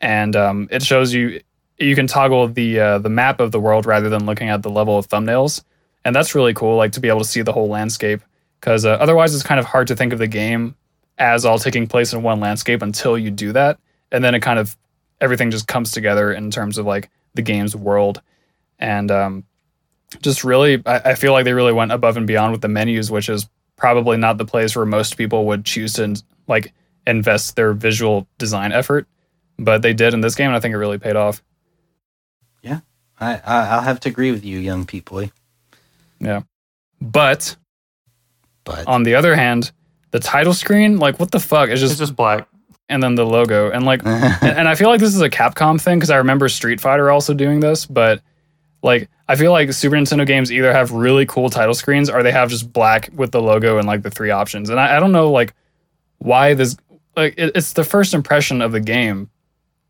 [0.00, 1.40] And um, it shows you
[1.82, 4.70] you can toggle the uh, the map of the world rather than looking at the
[4.70, 5.62] level of thumbnails,
[6.04, 6.76] and that's really cool.
[6.76, 8.20] Like to be able to see the whole landscape,
[8.60, 10.74] because uh, otherwise it's kind of hard to think of the game
[11.18, 13.78] as all taking place in one landscape until you do that,
[14.10, 14.76] and then it kind of
[15.20, 18.22] everything just comes together in terms of like the game's world,
[18.78, 19.44] and um,
[20.20, 23.10] just really I, I feel like they really went above and beyond with the menus,
[23.10, 26.72] which is probably not the place where most people would choose to like
[27.06, 29.06] invest their visual design effort,
[29.58, 31.42] but they did in this game, and I think it really paid off.
[33.22, 35.24] I, I I'll have to agree with you, young people.
[36.20, 36.42] Yeah,
[37.00, 37.56] but
[38.64, 39.72] But on the other hand,
[40.10, 41.68] the title screen, like what the fuck?
[41.68, 42.48] It's It's just just black.
[42.88, 43.70] and then the logo.
[43.70, 46.48] And like and, and I feel like this is a Capcom thing because I remember
[46.48, 48.20] Street Fighter also doing this, but
[48.82, 52.32] like I feel like Super Nintendo games either have really cool title screens or they
[52.32, 54.68] have just black with the logo and like the three options.
[54.70, 55.54] And I, I don't know like
[56.18, 56.76] why this
[57.16, 59.30] like it, it's the first impression of the game,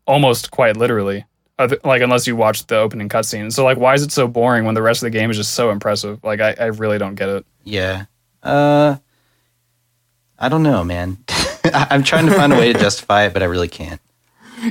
[0.07, 1.25] almost quite literally.
[1.59, 4.65] Other- Like unless you watch the opening cutscene, so like, why is it so boring
[4.65, 6.23] when the rest of the game is just so impressive?
[6.23, 7.45] Like, I, I really don't get it.
[7.63, 8.05] yeah.
[8.41, 8.97] Uh,
[10.37, 11.17] I don't know, man.
[11.29, 14.01] I- I'm trying to find a way to justify it, but I really can't.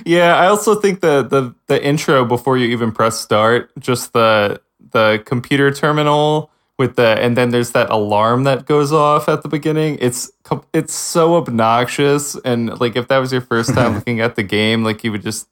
[0.04, 4.60] Yeah, I also think the the the intro before you even press start, just the
[4.92, 9.48] the computer terminal with the and then there's that alarm that goes off at the
[9.48, 9.98] beginning.
[10.00, 10.30] It's
[10.72, 14.82] it's so obnoxious and like if that was your first time looking at the game,
[14.82, 15.46] like you would just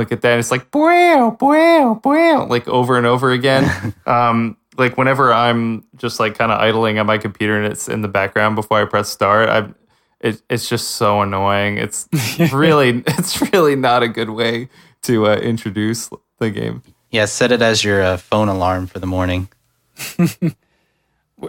[0.00, 3.94] look at that it's like bow bow bow like over and over again.
[4.06, 8.00] um like whenever I'm just like kind of idling on my computer and it's in
[8.02, 9.74] the background before I press start, I'm
[10.20, 11.78] it, it's just so annoying.
[11.78, 12.08] It's
[12.52, 14.68] really it's really not a good way
[15.02, 16.82] to uh, introduce the game.
[17.10, 19.48] Yeah, set it as your uh, phone alarm for the morning.
[20.18, 20.54] and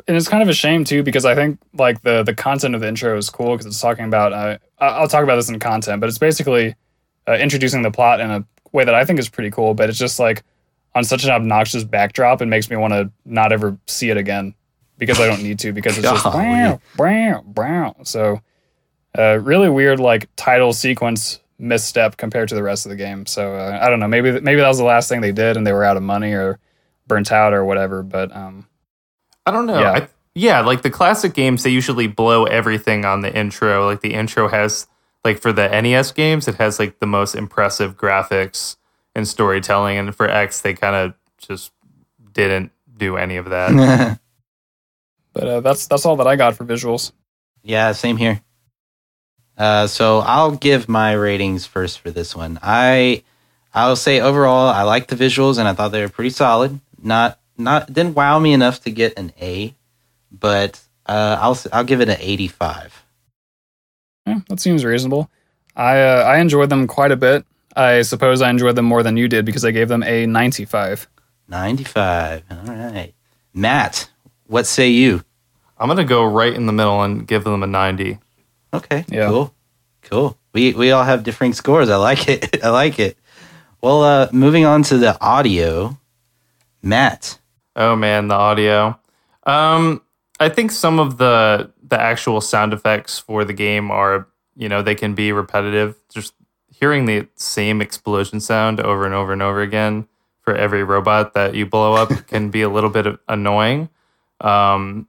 [0.08, 2.88] it's kind of a shame too because I think like the the content of the
[2.88, 6.02] intro is cool because it's talking about uh, I- I'll talk about this in content,
[6.02, 6.76] but it's basically
[7.28, 9.74] uh, introducing the plot in a way that I think is pretty cool.
[9.74, 10.44] But it's just like
[10.96, 14.54] on such an obnoxious backdrop, it makes me want to not ever see it again
[14.98, 17.96] because I don't need to because it's just wow, wow, wow.
[18.04, 18.42] So
[19.18, 23.26] uh, really weird like title sequence misstep compared to the rest of the game.
[23.26, 24.08] So uh, I don't know.
[24.08, 26.34] Maybe maybe that was the last thing they did and they were out of money
[26.34, 26.60] or
[27.08, 28.04] burnt out or whatever.
[28.04, 28.68] But um,
[29.46, 29.80] I don't know.
[29.80, 29.92] Yeah.
[29.92, 33.86] I, yeah, like the classic games, they usually blow everything on the intro.
[33.86, 34.88] Like the intro has,
[35.24, 38.78] like for the NES games, it has like the most impressive graphics
[39.16, 39.98] and storytelling.
[39.98, 41.72] And for X, they kind of just
[42.34, 44.20] didn't do any of that.
[45.34, 47.12] but uh, that's that's all that I got for visuals.
[47.64, 48.42] Yeah, same here.
[49.58, 52.58] Uh, so I'll give my ratings first for this one.
[52.64, 53.24] I
[53.74, 56.80] I'll say overall I like the visuals and I thought they were pretty solid.
[57.02, 59.76] Not not didn't wow me enough to get an A,
[60.32, 63.01] but uh, I'll s- I'll give it an 85.
[64.32, 65.30] Yeah, that seems reasonable.
[65.76, 67.46] I uh, I enjoyed them quite a bit.
[67.76, 71.08] I suppose I enjoyed them more than you did because I gave them a 95.
[71.48, 72.44] 95.
[72.52, 73.14] All right.
[73.54, 74.10] Matt,
[74.48, 75.24] what say you?
[75.78, 78.20] I'm going to go right in the middle and give them a 90.
[78.74, 79.06] Okay.
[79.08, 79.28] Yeah.
[79.28, 79.54] Cool.
[80.04, 80.38] Cool.
[80.54, 81.90] We we all have differing scores.
[81.90, 82.64] I like it.
[82.64, 83.18] I like it.
[83.82, 85.98] Well, uh, moving on to the audio,
[86.82, 87.40] Matt.
[87.76, 89.00] Oh man, the audio.
[89.44, 90.02] Um,
[90.40, 94.82] I think some of the the actual sound effects for the game are, you know,
[94.82, 95.96] they can be repetitive.
[96.12, 96.34] Just
[96.74, 100.08] hearing the same explosion sound over and over and over again
[100.42, 103.88] for every robot that you blow up can be a little bit annoying.
[104.40, 105.08] Um,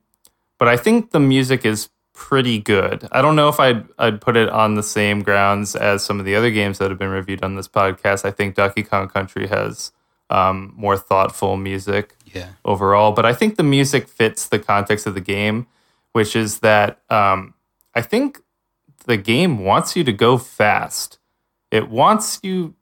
[0.58, 3.08] but I think the music is pretty good.
[3.10, 6.26] I don't know if I'd I'd put it on the same grounds as some of
[6.26, 8.24] the other games that have been reviewed on this podcast.
[8.24, 9.92] I think Donkey Kong Country has
[10.30, 12.50] um, more thoughtful music Yeah.
[12.64, 13.12] overall.
[13.12, 15.66] But I think the music fits the context of the game,
[16.12, 17.54] which is that um,
[17.94, 18.40] I think
[19.06, 21.18] the game wants you to go fast.
[21.70, 22.74] It wants you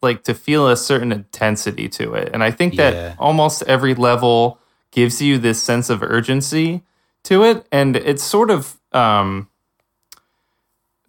[0.00, 2.90] like to feel a certain intensity to it, and I think Yeah.
[2.90, 4.58] that almost every level
[4.90, 6.82] gives you this sense of urgency
[7.24, 8.78] to it, and it's sort of.
[8.92, 9.48] Um,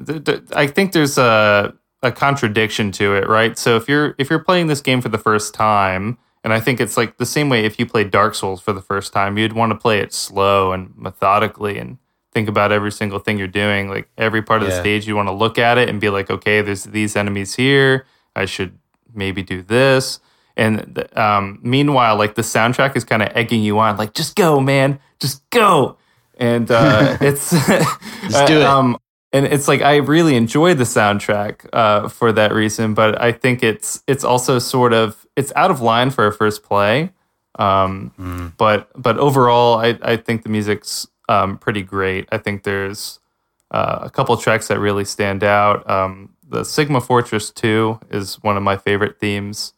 [0.06, 1.74] th- th- I think there's a
[2.04, 3.58] a contradiction to it, right?
[3.58, 6.18] So if you're if you're playing this game for the first time,
[6.48, 8.82] and I think it's like the same way if you played Dark Souls for the
[8.82, 11.98] first time, you'd want to play it slow and methodically and
[12.32, 13.90] think about every single thing you're doing.
[13.90, 16.30] Like every part of the stage, you want to look at it and be like,
[16.30, 18.06] okay, there's these enemies here.
[18.34, 18.80] I should
[19.14, 20.22] maybe do this.
[20.56, 24.62] And um, meanwhile, like the soundtrack is kind of egging you on, like just go,
[24.62, 25.98] man, just go.
[26.38, 27.50] And uh, it's
[28.30, 28.64] Just do it.
[28.64, 28.98] Um,
[29.34, 33.64] and it's like I really enjoy the soundtrack uh, for that reason, but I think
[33.64, 37.12] it's it's also sort of it's out of line for a first play.
[37.58, 38.54] Um, Mm.
[38.58, 42.28] But but overall, I I think the music's um, pretty great.
[42.32, 43.20] I think there's
[43.72, 45.90] uh, a couple tracks that really stand out.
[45.90, 49.74] Um, the Sigma Fortress 2 is one of my favorite themes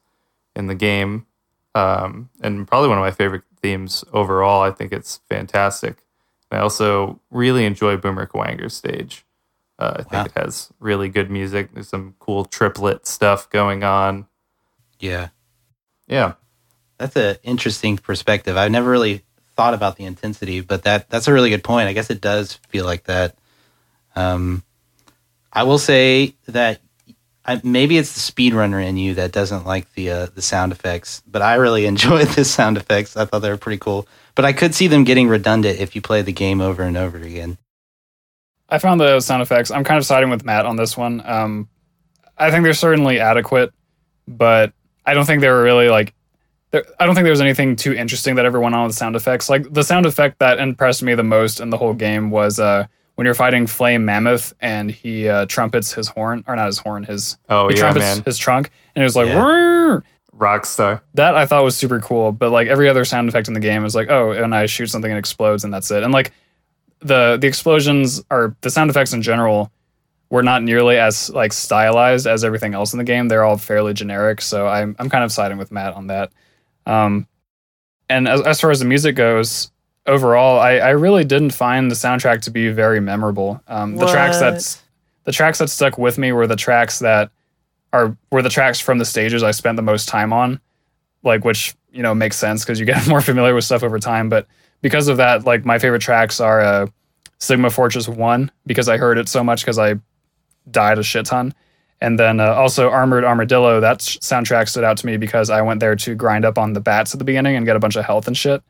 [0.56, 1.26] in the game,
[1.74, 4.62] um, and probably one of my favorite themes overall.
[4.62, 6.04] I think it's fantastic.
[6.52, 9.26] I also really enjoy Boomer Kuwanger's stage.
[9.80, 11.74] Uh, I think it has really good music.
[11.74, 14.28] There's some cool triplet stuff going on.
[15.00, 15.30] Yeah.
[16.10, 16.34] Yeah.
[16.98, 18.58] That's an interesting perspective.
[18.58, 19.24] I've never really
[19.56, 21.88] thought about the intensity, but that that's a really good point.
[21.88, 23.36] I guess it does feel like that.
[24.16, 24.64] Um,
[25.54, 26.82] I will say that
[27.46, 31.24] I, maybe it's the speedrunner in you that doesn't like the uh, the sound effects,
[31.26, 33.16] but I really enjoyed the sound effects.
[33.16, 34.08] I thought they were pretty cool.
[34.36, 37.18] But I could see them getting redundant if you play the game over and over
[37.18, 37.58] again.
[38.70, 39.72] I found the sound effects.
[39.72, 41.22] I'm kind of siding with Matt on this one.
[41.26, 41.70] Um,
[42.38, 43.74] I think they're certainly adequate,
[44.28, 44.72] but
[45.10, 46.14] I don't think they were really like.
[46.72, 48.98] There, I don't think there was anything too interesting that ever went on with the
[48.98, 49.50] sound effects.
[49.50, 52.86] Like the sound effect that impressed me the most in the whole game was uh,
[53.16, 57.04] when you're fighting Flame Mammoth and he uh, trumpets his horn, or not his horn,
[57.04, 58.24] his Oh he yeah, trumpets man.
[58.24, 60.00] his trunk, and it was like Yeah.
[60.36, 61.02] Rockstar.
[61.16, 62.32] that I thought was super cool.
[62.32, 64.88] But like every other sound effect in the game is like, oh, and I shoot
[64.88, 66.04] something and it explodes, and that's it.
[66.04, 66.32] And like
[67.00, 69.72] the the explosions are the sound effects in general
[70.30, 73.28] were not nearly as like stylized as everything else in the game.
[73.28, 74.42] They're all fairly generic.
[74.42, 76.32] So I'm I'm kind of siding with Matt on that.
[76.86, 77.28] Um,
[78.10, 79.72] and as, as far as the music goes,
[80.06, 83.62] overall, I, I really didn't find the soundtrack to be very memorable.
[83.68, 84.82] Um, the tracks that's
[85.24, 87.32] the tracks that stuck with me were the tracks that
[87.94, 90.60] are were the tracks from the stages I spent the most time on,
[91.24, 94.30] like which you know makes sense because you get more familiar with stuff over time.
[94.30, 94.48] But
[94.82, 96.88] because of that, like my favorite tracks are uh,
[97.40, 99.96] Sigma Fortress One because I heard it so much because I
[100.72, 101.54] died a shit ton,
[102.02, 103.80] and then uh, also Armored Armadillo.
[103.80, 106.74] That sh- soundtrack stood out to me because I went there to grind up on
[106.74, 108.64] the bats at the beginning and get a bunch of health and shit.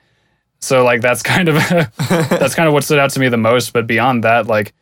[0.60, 3.74] So like that's kind of that's kind of what stood out to me the most.
[3.74, 4.74] But beyond that, like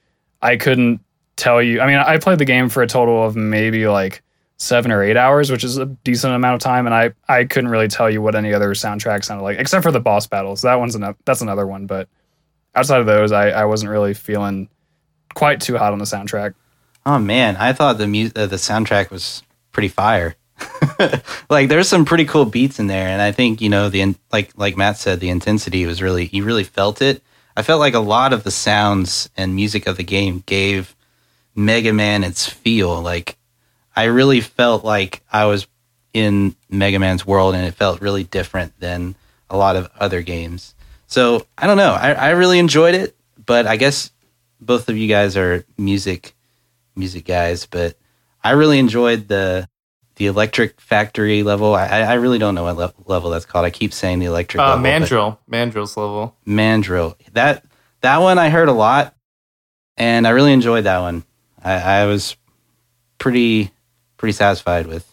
[0.41, 1.01] I couldn't
[1.35, 1.79] tell you.
[1.81, 4.21] I mean, I played the game for a total of maybe like
[4.57, 6.85] seven or eight hours, which is a decent amount of time.
[6.85, 9.91] And I, I couldn't really tell you what any other soundtrack sounded like, except for
[9.91, 10.63] the boss battles.
[10.63, 11.85] That one's another, that's another one.
[11.85, 12.09] But
[12.75, 14.67] outside of those, I, I wasn't really feeling
[15.35, 16.55] quite too hot on the soundtrack.
[17.07, 19.41] Oh man, I thought the mu- uh, the soundtrack was
[19.71, 20.35] pretty fire.
[21.49, 24.17] like there's some pretty cool beats in there, and I think you know the in-
[24.33, 27.23] like like Matt said, the intensity was really you really felt it.
[27.55, 30.97] I felt like a lot of the sounds and music of the game gave
[31.55, 33.01] Mega Man its feel.
[33.01, 33.37] Like
[33.95, 35.65] I really felt like I was
[36.13, 39.15] in Mega Man's world, and it felt really different than
[39.49, 40.75] a lot of other games.
[41.07, 41.93] So I don't know.
[41.93, 44.11] I, I really enjoyed it, but I guess
[44.59, 46.33] both of you guys are music
[46.97, 47.95] music guys, but
[48.43, 49.67] I really enjoyed the
[50.15, 51.75] the Electric Factory level.
[51.75, 53.65] I, I really don't know what le- level that's called.
[53.65, 54.81] I keep saying the Electric Uh, level.
[54.81, 56.35] Mandrill, Mandrill's level.
[56.45, 57.15] Mandrill.
[57.33, 57.63] That
[58.01, 59.15] that one I heard a lot,
[59.95, 61.23] and I really enjoyed that one.
[61.63, 62.35] I, I was
[63.19, 63.71] pretty
[64.17, 65.05] pretty satisfied with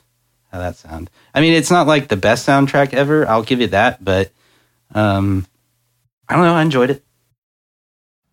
[0.50, 1.10] how that sound.
[1.34, 3.28] I mean, it's not like the best soundtrack ever.
[3.28, 4.30] I'll give you that, but
[4.94, 5.46] um,
[6.28, 6.54] I don't know.
[6.54, 7.04] I enjoyed it.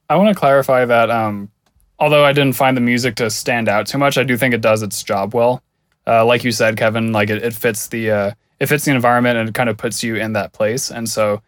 [0.09, 1.49] I want to clarify that um,
[2.01, 4.59] although I didn't find the music to stand out too much, I do think it
[4.59, 5.63] does its job well.
[6.05, 9.37] Uh, like you said, Kevin, like it, it fits the uh, it fits the environment
[9.37, 10.91] and it kind of puts you in that place.
[10.91, 11.41] And so,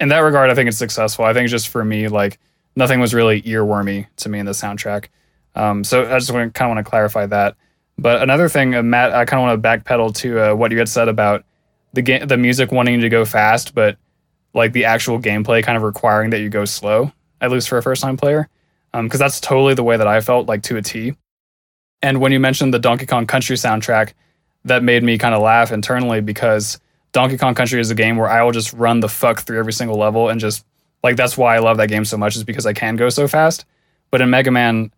[0.00, 1.24] in that regard, I think it's successful.
[1.24, 2.38] I think just for me, like
[2.76, 5.06] nothing was really earwormy to me in the soundtrack.
[5.56, 7.56] Um, so I just want kind of want to clarify that.
[7.98, 10.78] But another thing, uh, Matt, I kind of want to backpedal to uh, what you
[10.78, 11.44] had said about
[11.94, 13.96] the game, the music wanting to go fast, but
[14.52, 17.82] like the actual gameplay kind of requiring that you go slow, at least for a
[17.82, 18.48] first time player.
[18.96, 21.14] Um, because that's totally the way that I felt, like to a T.
[22.00, 24.14] And when you mentioned the Donkey Kong Country soundtrack,
[24.64, 26.80] that made me kind of laugh internally because
[27.12, 29.74] Donkey Kong Country is a game where I will just run the fuck through every
[29.74, 30.64] single level and just
[31.02, 33.28] like that's why I love that game so much is because I can go so
[33.28, 33.66] fast.
[34.10, 34.90] But in Mega Man,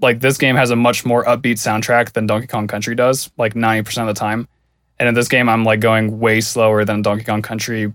[0.00, 3.54] like this game has a much more upbeat soundtrack than Donkey Kong Country does, like
[3.54, 4.46] 90% of the time.
[5.00, 7.92] And in this game, I'm like going way slower than Donkey Kong Country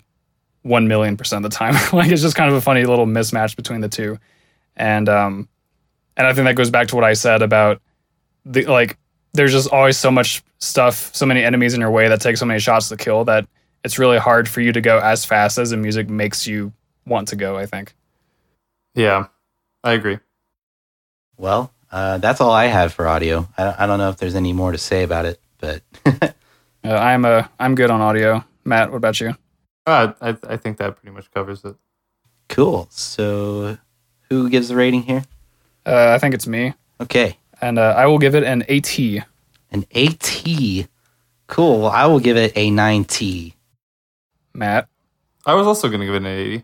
[0.63, 1.75] 1 million percent of the time.
[1.93, 4.19] like it's just kind of a funny little mismatch between the two.
[4.79, 5.47] And um
[6.17, 7.81] and I think that goes back to what I said about
[8.45, 8.97] the like
[9.33, 12.45] there's just always so much stuff, so many enemies in your way that take so
[12.47, 13.47] many shots to kill that
[13.83, 16.73] it's really hard for you to go as fast as the music makes you
[17.05, 17.93] want to go, I think.
[18.95, 19.27] Yeah,
[19.83, 20.17] I agree.
[21.37, 23.47] Well, uh, that's all I have for audio.
[23.57, 25.83] I, I don't know if there's any more to say about it, but
[26.81, 28.43] Uh, I'm uh, I'm good on audio.
[28.63, 29.35] Matt, what about you?
[29.85, 31.75] Uh, I I think that pretty much covers it.
[32.47, 32.87] cool.
[32.89, 33.77] So,
[34.29, 35.23] who gives the rating here?
[35.85, 38.97] Uh, I think it's me, Okay, and uh, I will give it an AT.
[39.71, 40.87] an AT.
[41.47, 41.79] Cool.
[41.81, 43.53] Well, I will give it a 9T.
[44.53, 44.87] Matt,
[45.45, 46.63] I was also gonna give it an eighty.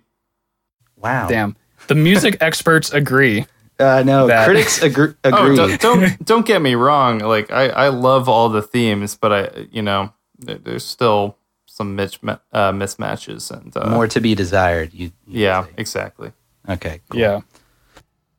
[0.98, 1.28] Wow.
[1.28, 1.56] damn,
[1.88, 3.46] the music experts agree.
[3.80, 5.14] Uh, no, That- critics agree.
[5.24, 7.20] Oh, don't, don't don't get me wrong.
[7.20, 11.38] Like I I love all the themes, but I you know there, there's still
[11.68, 14.94] some mis- uh, mismatches and uh, More to be desired.
[14.94, 15.70] You, you Yeah, say.
[15.78, 16.32] exactly.
[16.70, 17.02] Okay.
[17.10, 17.20] Cool.
[17.22, 17.42] Yeah.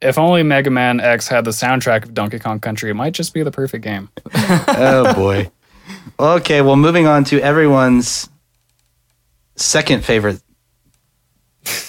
[0.00, 3.32] If only Mega Man X had the soundtrack of Donkey Kong Country, it might just
[3.32, 4.10] be the perfect game.
[4.34, 5.50] oh boy.
[6.18, 8.28] Okay, well, moving on to everyone's
[9.56, 10.40] second favorite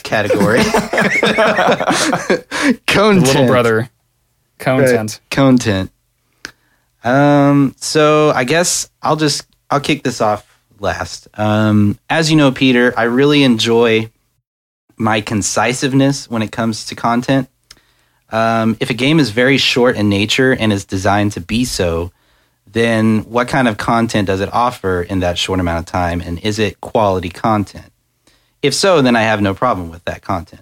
[0.04, 0.64] category.
[2.86, 2.86] Content.
[2.88, 3.90] The little brother
[4.58, 5.20] content.
[5.30, 5.92] Content.
[7.04, 11.28] Um, so I guess I'll just I'll kick this off last.
[11.36, 14.10] Um, as you know, Peter, I really enjoy
[14.98, 17.50] my concisiveness when it comes to content.
[18.30, 22.12] Um, if a game is very short in nature and is designed to be so,
[22.66, 26.22] then what kind of content does it offer in that short amount of time?
[26.22, 27.92] And is it quality content?
[28.62, 30.62] If so, then I have no problem with that content.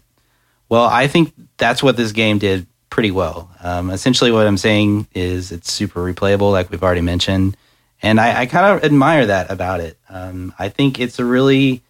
[0.70, 3.50] Well, I think that's what this game did pretty well.
[3.62, 7.58] Um, essentially, what I'm saying is it's super replayable, like we've already mentioned.
[8.02, 9.98] And I, I kind of admire that about it.
[10.10, 11.82] Um, I think it's a really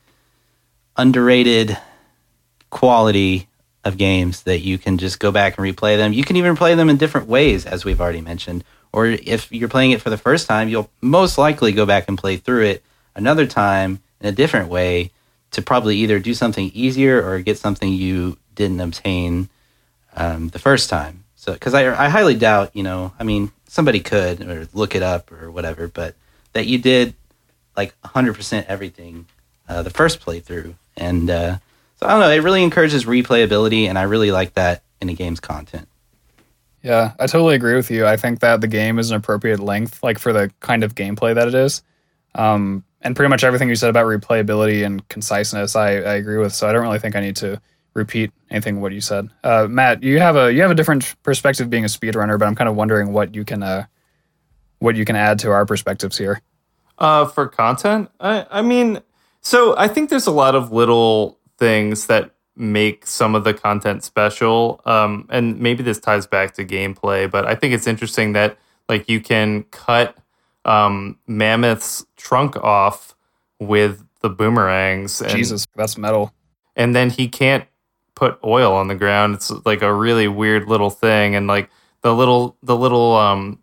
[0.95, 1.77] underrated
[2.69, 3.47] quality
[3.85, 6.11] of games that you can just go back and replay them.
[6.11, 8.63] You can even play them in different ways, as we've already mentioned.
[8.91, 12.17] Or if you're playing it for the first time, you'll most likely go back and
[12.17, 12.83] play through it
[13.15, 15.11] another time in a different way
[15.51, 19.49] to probably either do something easier or get something you didn't obtain
[20.15, 21.23] um, the first time.
[21.35, 25.03] So, because I, I highly doubt, you know, I mean, somebody could or look it
[25.03, 26.15] up or whatever, but
[26.53, 27.13] that you did
[27.77, 29.27] like 100% everything
[29.69, 30.73] uh, the first playthrough.
[30.97, 31.57] And uh,
[32.05, 35.13] so I don't know, it really encourages replayability, and I really like that in a
[35.13, 35.87] game's content.
[36.83, 38.05] Yeah, I totally agree with you.
[38.05, 41.33] I think that the game is an appropriate length, like for the kind of gameplay
[41.33, 41.81] that it is.
[42.35, 46.53] Um, and pretty much everything you said about replayability and conciseness, I, I agree with.
[46.53, 47.59] So I don't really think I need to
[47.95, 49.29] repeat anything what you said.
[49.43, 52.55] Uh, Matt, you have a you have a different perspective being a speedrunner, but I'm
[52.55, 53.85] kind of wondering what you can uh,
[54.77, 56.41] what you can add to our perspectives here.
[56.99, 59.01] Uh, for content, I, I mean,
[59.41, 64.03] so I think there's a lot of little things that make some of the content
[64.03, 64.81] special.
[64.85, 69.09] Um, and maybe this ties back to gameplay, but I think it's interesting that like
[69.09, 70.17] you can cut
[70.63, 73.15] um, Mammoth's trunk off
[73.59, 75.21] with the boomerangs.
[75.21, 76.33] And, Jesus, that's metal.
[76.75, 77.65] And then he can't
[78.15, 79.35] put oil on the ground.
[79.35, 81.35] It's like a really weird little thing.
[81.35, 81.69] And like
[82.01, 83.59] the little the little um,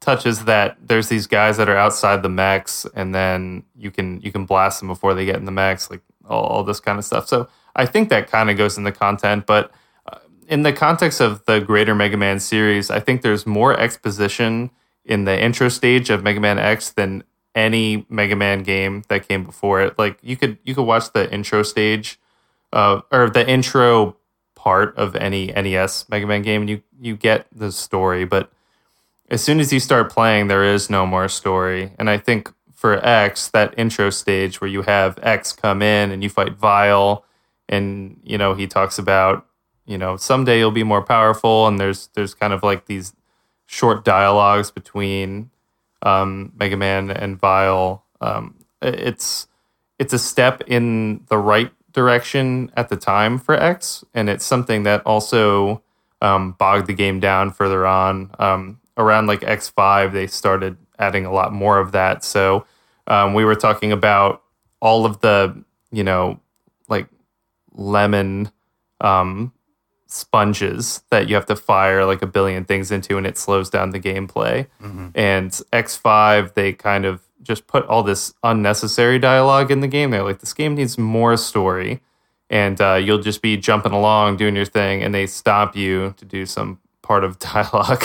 [0.00, 4.32] touches that there's these guys that are outside the mechs, and then you can you
[4.32, 6.02] can blast them before they get in the mechs, like
[6.32, 7.28] all, all this kind of stuff.
[7.28, 9.72] So I think that kind of goes in the content, but
[10.10, 10.18] uh,
[10.48, 14.70] in the context of the greater Mega Man series, I think there's more exposition
[15.04, 17.24] in the intro stage of Mega Man X than
[17.54, 19.98] any Mega Man game that came before it.
[19.98, 22.18] Like you could you could watch the intro stage,
[22.72, 24.16] uh, or the intro
[24.54, 28.24] part of any NES Mega Man game, and you you get the story.
[28.24, 28.50] But
[29.28, 31.92] as soon as you start playing, there is no more story.
[31.98, 32.52] And I think
[32.82, 37.24] for X, that intro stage where you have X come in and you fight Vile
[37.68, 39.46] and you know he talks about
[39.86, 43.14] you know someday you'll be more powerful and there's there's kind of like these
[43.66, 45.48] short dialogues between
[46.02, 48.04] um, Mega Man and Vile.
[48.20, 49.46] Um, it's
[50.00, 54.82] it's a step in the right direction at the time for X, and it's something
[54.82, 55.84] that also
[56.20, 58.32] um, bogged the game down further on.
[58.40, 62.24] Um, around like X five, they started adding a lot more of that.
[62.24, 62.66] So
[63.06, 64.42] um, we were talking about
[64.80, 66.40] all of the you know
[66.88, 67.08] like
[67.74, 68.50] lemon
[69.00, 69.52] um,
[70.12, 73.90] sponges that you have to fire like a billion things into and it slows down
[73.90, 74.66] the gameplay.
[74.82, 75.08] Mm-hmm.
[75.14, 80.10] And X5, they kind of just put all this unnecessary dialogue in the game.
[80.10, 82.00] They're like, this game needs more story.
[82.50, 86.26] And uh, you'll just be jumping along doing your thing, and they stop you to
[86.26, 88.04] do some part of dialogue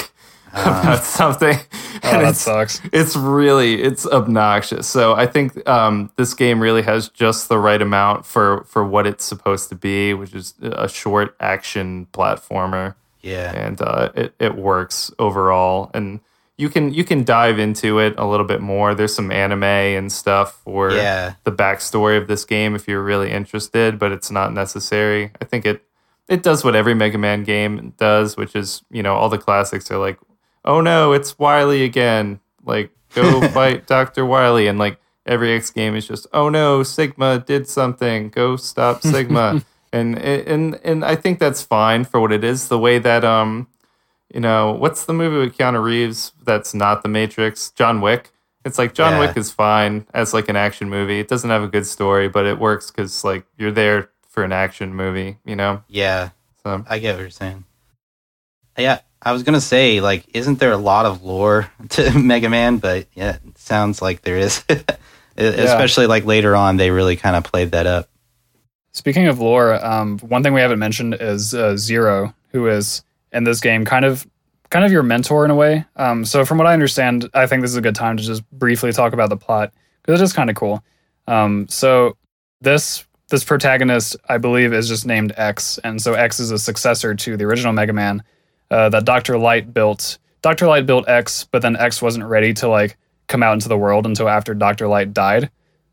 [0.62, 1.58] about something.
[2.04, 2.80] Oh, and that sucks.
[2.94, 4.88] It's really it's obnoxious.
[4.88, 9.08] So I think um, this game really has just the right amount for for what
[9.08, 12.94] it's supposed to be, which is a short action platformer.
[13.24, 16.20] Yeah, and uh, it it works overall, and
[16.58, 18.96] you can you can dive into it a little bit more.
[18.96, 21.34] There's some anime and stuff for yeah.
[21.44, 25.32] the backstory of this game if you're really interested, but it's not necessary.
[25.42, 25.84] I think it
[26.28, 29.90] it does what every Mega Man game does, which is you know all the classics
[29.92, 30.20] are like
[30.68, 32.40] oh no, it's Wily again.
[32.64, 34.26] Like, go fight Dr.
[34.26, 34.68] Wily.
[34.68, 38.30] And like every X game is just, oh no, Sigma did something.
[38.30, 39.64] Go stop Sigma.
[39.92, 42.68] and and and I think that's fine for what it is.
[42.68, 43.68] The way that um,
[44.32, 47.72] you know, what's the movie with Keanu Reeves that's not the Matrix?
[47.72, 48.32] John Wick.
[48.66, 49.20] It's like John yeah.
[49.20, 51.22] Wick is fine as like an action movie.
[51.22, 54.52] It doesn't have a good story, but it works because like you're there for an
[54.52, 55.84] action movie, you know?
[55.88, 56.32] Yeah.
[56.64, 57.64] So I get what you're saying.
[58.78, 62.78] Yeah, I was gonna say, like, isn't there a lot of lore to Mega Man?
[62.78, 64.64] But yeah, it sounds like there is.
[65.38, 66.10] Especially yeah.
[66.10, 68.10] like later on, they really kind of played that up.
[68.92, 73.44] Speaking of lore, um, one thing we haven't mentioned is uh, Zero, who is in
[73.44, 74.26] this game kind of
[74.70, 75.86] kind of your mentor in a way.
[75.96, 78.50] Um, so from what I understand, I think this is a good time to just
[78.52, 80.84] briefly talk about the plot because it is kind of cool.
[81.28, 82.18] Um, so
[82.62, 87.14] this this protagonist, I believe, is just named X, and so X is a successor
[87.14, 88.24] to the original Mega Man
[88.72, 89.38] uh, that Dr.
[89.38, 90.18] Light built.
[90.42, 90.68] Dr.
[90.68, 92.98] Light built X, but then X wasn't ready to like
[93.28, 94.88] come out into the world until after Dr.
[94.88, 95.50] Light died,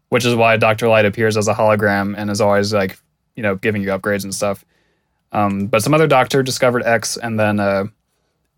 [0.08, 0.88] which is why Dr.
[0.88, 2.98] Light appears as a hologram and is always like,
[3.36, 4.64] you know, giving you upgrades and stuff.
[5.32, 7.86] Um, but some other doctor discovered X, and then uh,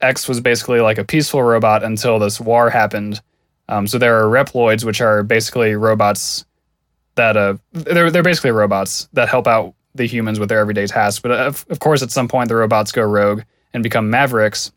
[0.03, 3.23] X was basically like a peaceful robot until this war happened.
[3.69, 6.45] Um, so there are Reploids, which are basically robots
[7.15, 11.21] that uh, they're they're basically robots that help out the humans with their everyday tasks.
[11.21, 13.43] But of, of course, at some point, the robots go rogue
[13.77, 14.73] and become Mavericks.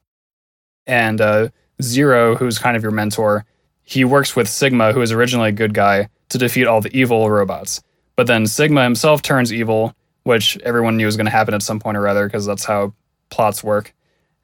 [0.86, 1.50] And uh,
[1.82, 3.46] Zero, who's kind of your mentor,
[3.82, 7.32] he works with Sigma, who is originally a good guy, to defeat all the evil
[7.32, 7.82] robots.
[8.18, 11.80] But then Sigma himself turns evil, which everyone knew was going to happen at some
[11.80, 12.94] point or other because that's how
[13.30, 13.94] plots work.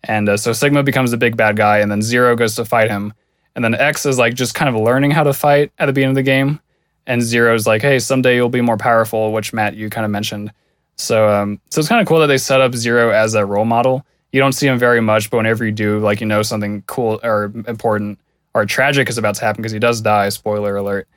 [0.06, 2.90] And uh, so Sigma becomes the big bad guy, and then Zero goes to fight
[2.90, 3.14] him.
[3.56, 6.12] And then X is like just kind of learning how to fight at the beginning
[6.12, 6.62] of the game.
[7.08, 10.54] And Zero's like, hey, someday you'll be more powerful, which Matt, you kind of mentioned.
[10.96, 13.66] So, um, so it's kind of cool that they set up Zero as a role
[13.66, 16.84] model you don't see him very much, but whenever you do, like you know something
[16.88, 18.20] cool or important
[18.54, 20.30] or tragic is about to happen because he does die.
[20.30, 21.08] Spoiler alert.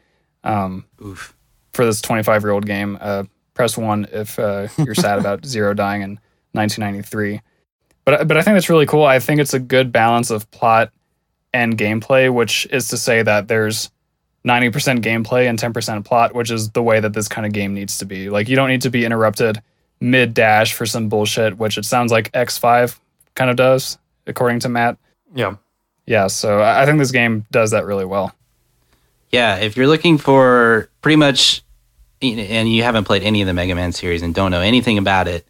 [0.45, 1.35] Um, Oof.
[1.73, 5.75] For this 25 year old game, uh, press one if uh, you're sad about Zero
[5.75, 6.19] dying in
[6.53, 7.41] 1993.
[8.05, 9.05] But but I think that's really cool.
[9.05, 10.91] I think it's a good balance of plot
[11.53, 13.91] and gameplay, which is to say that there's
[14.47, 17.99] 90% gameplay and 10% plot, which is the way that this kind of game needs
[17.99, 18.31] to be.
[18.31, 19.61] Like you don't need to be interrupted
[20.01, 22.99] mid dash for some bullshit, which it sounds like X5
[23.35, 24.99] kind of does, according to Matt.
[25.35, 25.57] Yeah.
[26.07, 28.35] yeah, so I I think this game does that really well.
[29.31, 31.63] Yeah, if you're looking for pretty much,
[32.23, 35.29] and you haven't played any of the Mega Man series and don't know anything about
[35.29, 35.47] it,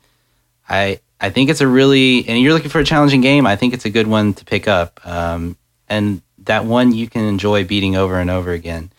[0.68, 3.46] I I think it's a really, and you're looking for a challenging game.
[3.46, 5.56] I think it's a good one to pick up, um,
[5.88, 8.90] and that one you can enjoy beating over and over again.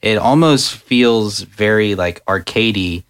[0.00, 3.04] It almost feels very like arcadey,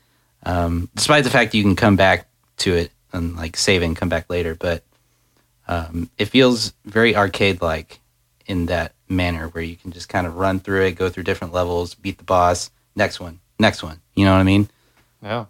[0.44, 2.26] um, despite the fact you can come back
[2.58, 4.54] to it and like save and come back later.
[4.54, 4.82] But
[5.66, 8.00] um, it feels very arcade like
[8.46, 11.52] in that manner where you can just kind of run through it, go through different
[11.52, 14.00] levels, beat the boss, next one, next one.
[14.14, 14.68] You know what I mean?
[15.22, 15.46] Yeah.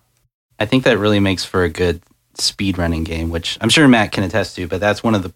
[0.59, 2.03] I think that really makes for a good
[2.35, 4.67] speed running game, which I'm sure Matt can attest to.
[4.67, 5.33] But that's one of the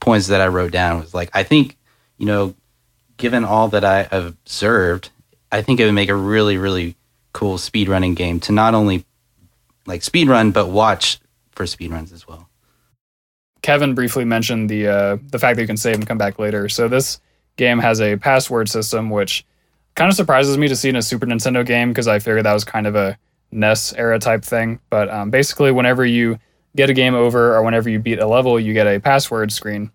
[0.00, 1.76] points that I wrote down was like, I think,
[2.18, 2.54] you know,
[3.16, 5.10] given all that I have observed,
[5.50, 6.96] I think it would make a really, really
[7.36, 9.04] cool speed running game to not only
[9.84, 11.20] like speed run, but watch
[11.52, 12.48] for speed runs as well.
[13.60, 16.66] Kevin briefly mentioned the uh, the fact that you can save and come back later.
[16.70, 17.20] So this
[17.56, 19.44] game has a password system, which
[19.96, 22.54] kind of surprises me to see in a Super Nintendo game because I figured that
[22.54, 23.18] was kind of a
[23.52, 24.80] NES era type thing.
[24.88, 26.38] But um, basically, whenever you
[26.74, 29.90] get a game over or whenever you beat a level, you get a password screen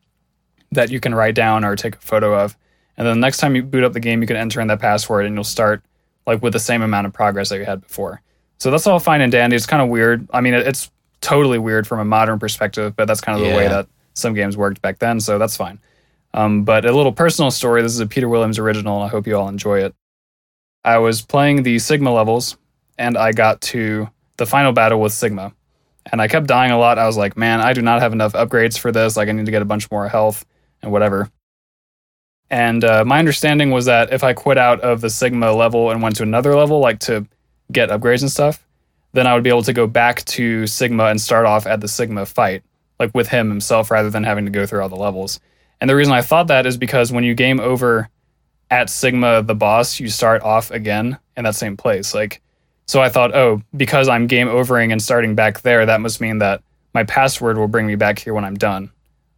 [0.74, 2.56] that you can write down or take a photo of.
[2.98, 4.80] And then the next time you boot up the game, you can enter in that
[4.80, 5.82] password and you'll start
[6.26, 8.22] like with the same amount of progress that you had before.
[8.58, 9.56] So that's all fine and dandy.
[9.56, 10.28] It's kind of weird.
[10.32, 10.92] I mean, it's
[11.22, 14.58] totally weird from a modern perspective, but that's kind of the way that some games
[14.58, 15.20] worked back then.
[15.20, 15.80] So that's fine.
[16.34, 17.82] Um, but a little personal story.
[17.82, 19.96] This is a Peter Williams original, and I hope you all enjoy it.
[20.84, 22.58] I was playing the Sigma levels,
[22.98, 25.54] and I got to the final battle with Sigma,
[26.12, 26.98] and I kept dying a lot.
[26.98, 29.18] I was like, man, I do not have enough upgrades for this.
[29.18, 30.46] Like, I need to get a bunch more health
[30.82, 31.30] and whatever.
[32.52, 36.02] And uh, my understanding was that if I quit out of the Sigma level and
[36.02, 37.26] went to another level, like to
[37.72, 38.68] get upgrades and stuff,
[39.14, 41.88] then I would be able to go back to Sigma and start off at the
[41.88, 42.64] Sigma fight,
[43.00, 45.40] like with him himself, rather than having to go through all the levels.
[45.80, 48.10] And the reason I thought that is because when you game over
[48.70, 52.14] at Sigma, the boss, you start off again in that same place.
[52.14, 52.42] Like,
[52.86, 56.40] so I thought, oh, because I'm game overing and starting back there, that must mean
[56.40, 58.92] that my password will bring me back here when I'm done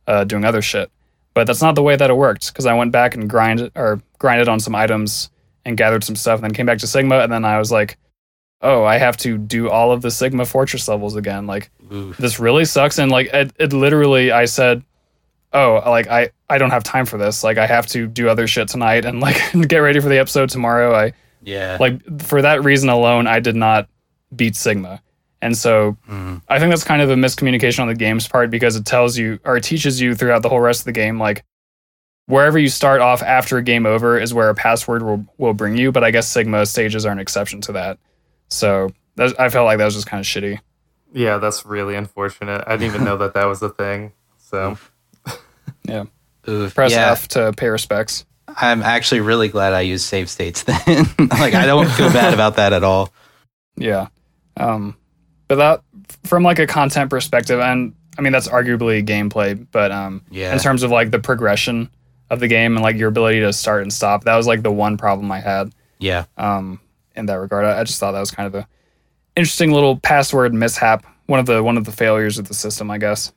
[0.07, 0.89] uh, doing other shit.
[1.33, 4.01] But that's not the way that it worked because I went back and grind or
[4.19, 5.29] grinded on some items
[5.65, 7.97] and gathered some stuff, and then came back to Sigma, and then I was like,
[8.61, 11.47] oh, I have to do all of the Sigma Fortress levels again.
[11.47, 12.15] Like, Oof.
[12.17, 12.97] this really sucks.
[12.97, 14.83] And like, it, it literally, I said,
[15.53, 17.43] oh, like I, I don't have time for this.
[17.43, 19.35] Like, I have to do other shit tonight and like
[19.67, 20.93] get ready for the episode tomorrow.
[20.95, 21.77] I Yeah.
[21.79, 23.87] like for that reason alone, I did not
[24.35, 25.01] beat Sigma.
[25.43, 26.41] And so Mhm.
[26.47, 29.39] I think that's kind of a miscommunication on the game's part because it tells you
[29.43, 31.43] or it teaches you throughout the whole rest of the game, like
[32.27, 35.75] wherever you start off after a game over is where a password will, will bring
[35.77, 35.91] you.
[35.91, 37.97] But I guess Sigma stages are an exception to that.
[38.49, 40.59] So that's, I felt like that was just kind of shitty.
[41.13, 42.63] Yeah, that's really unfortunate.
[42.65, 44.13] I didn't even know that that was a thing.
[44.37, 44.77] So
[45.83, 46.05] Yeah.
[46.47, 46.73] Oof.
[46.73, 47.11] Press yeah.
[47.11, 48.25] F to pay respects.
[48.55, 51.05] I'm actually really glad I used save states then.
[51.19, 53.11] like I don't feel bad about that at all.
[53.75, 54.07] Yeah.
[54.55, 54.95] Um,
[55.47, 55.81] but that
[56.23, 60.53] from like a content perspective, and I mean that's arguably gameplay, but um, Yeah.
[60.53, 61.89] in terms of like the progression
[62.29, 64.71] of the game and like your ability to start and stop, that was like the
[64.71, 66.25] one problem I had Yeah.
[66.37, 66.79] um,
[67.15, 67.65] in that regard.
[67.65, 68.67] I, I just thought that was kind of a
[69.35, 71.05] interesting little password mishap.
[71.27, 73.31] One of the one of the failures of the system, I guess.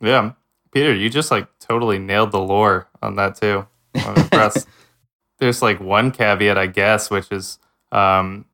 [0.00, 0.32] yeah,
[0.72, 3.66] Peter, you just like totally nailed the lore on that too.
[3.94, 4.66] I'm impressed.
[5.38, 7.58] There's like one caveat, I guess, which is
[7.92, 8.44] um,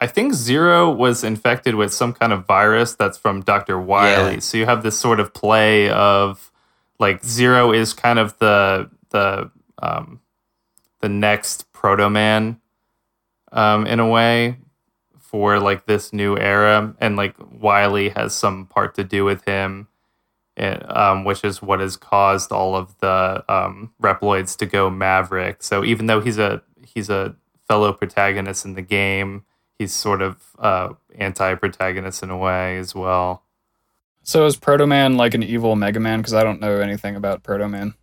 [0.00, 3.80] I think Zero was infected with some kind of virus that's from Dr.
[3.80, 4.34] Wily.
[4.34, 4.40] Yeah.
[4.40, 6.52] So you have this sort of play of
[6.98, 9.50] like Zero is kind of the the
[9.80, 10.20] um,
[11.00, 12.60] the next Proto Man
[13.52, 14.58] um, in a way
[15.18, 19.88] for like this new era, and like Wily has some part to do with him
[20.58, 25.62] it, um, which is what has caused all of the um, Reploids to go Maverick.
[25.62, 27.36] So even though he's a he's a
[27.68, 29.44] fellow protagonist in the game,
[29.78, 33.42] he's sort of uh, anti-protagonist in a way as well.
[34.22, 36.20] So is Proto Man like an evil Mega Man?
[36.20, 37.94] Because I don't know anything about Proto Man.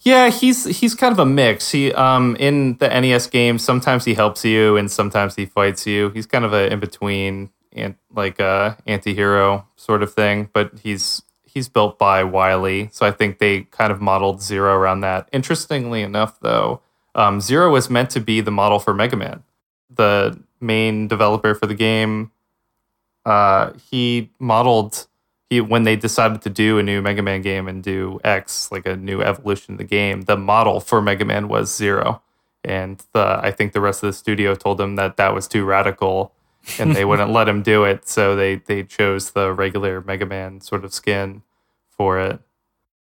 [0.00, 1.70] Yeah, he's he's kind of a mix.
[1.70, 6.10] He um in the NES games, sometimes he helps you and sometimes he fights you.
[6.10, 11.22] He's kind of a in between and like a anti-hero sort of thing, but he's
[11.44, 15.26] he's built by Wily, so I think they kind of modeled Zero around that.
[15.32, 16.82] Interestingly enough, though,
[17.14, 19.42] um, Zero was meant to be the model for Mega Man.
[19.88, 22.30] The main developer for the game,
[23.24, 25.06] uh, he modeled
[25.50, 28.86] he when they decided to do a new Mega Man game and do X, like
[28.86, 32.22] a new evolution of the game, the model for Mega Man was Zero,
[32.64, 35.64] and the I think the rest of the studio told him that that was too
[35.64, 36.32] radical,
[36.78, 40.60] and they wouldn't let him do it, so they they chose the regular Mega Man
[40.60, 41.42] sort of skin
[41.88, 42.40] for it.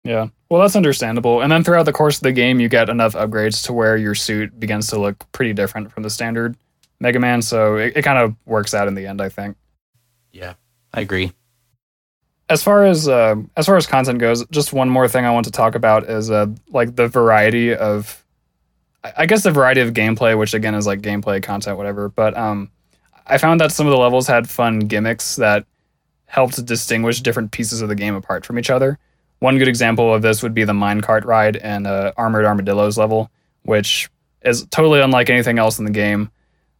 [0.03, 0.27] Yeah.
[0.49, 1.41] Well, that's understandable.
[1.41, 4.15] And then throughout the course of the game, you get enough upgrades to where your
[4.15, 6.57] suit begins to look pretty different from the standard
[7.01, 7.41] Mega Man.
[7.41, 9.57] So it, it kind of works out in the end, I think.
[10.31, 10.53] Yeah,
[10.93, 11.33] I agree.
[12.47, 15.45] As far as uh, as far as content goes, just one more thing I want
[15.45, 18.23] to talk about is uh, like the variety of,
[19.17, 22.09] I guess the variety of gameplay, which again is like gameplay content, whatever.
[22.09, 22.69] But um,
[23.25, 25.65] I found that some of the levels had fun gimmicks that
[26.25, 28.99] helped distinguish different pieces of the game apart from each other.
[29.39, 33.31] One good example of this would be the minecart ride and uh, Armored Armadillo's level,
[33.63, 34.09] which
[34.43, 36.29] is totally unlike anything else in the game.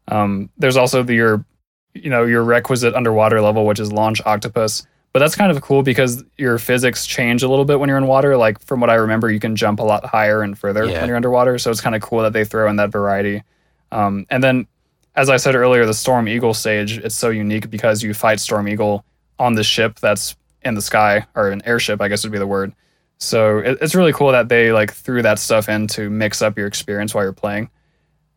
[0.08, 1.46] Um, there's also the, your,
[1.94, 4.86] you know, your requisite underwater level, which is Launch Octopus.
[5.14, 8.08] But that's kind of cool because your physics change a little bit when you're in
[8.08, 8.38] water.
[8.38, 11.00] Like from what I remember, you can jump a lot higher and further Yeah.
[11.00, 11.58] when you're underwater.
[11.58, 13.44] So it's kind of cool that they throw in that variety.
[13.92, 14.68] Um, and then,
[15.16, 18.70] as I said earlier, the Storm Eagle stage it's so unique because you fight Storm
[18.70, 19.04] Eagle
[19.38, 22.48] on the ship that's in the sky or an airship, I guess would be the
[22.48, 22.72] word.
[23.18, 26.58] So it, it's really cool that they like threw that stuff in to mix up
[26.58, 27.70] your experience while you're playing.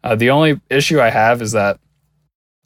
[0.04, 1.80] Uh, the only issue I have is that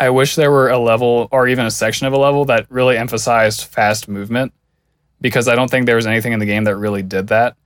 [0.01, 2.99] I wish there were a level or even a section of a level that really
[2.99, 4.53] emphasized fast movement
[5.21, 7.57] because I don't think there was anything in the game that really did that.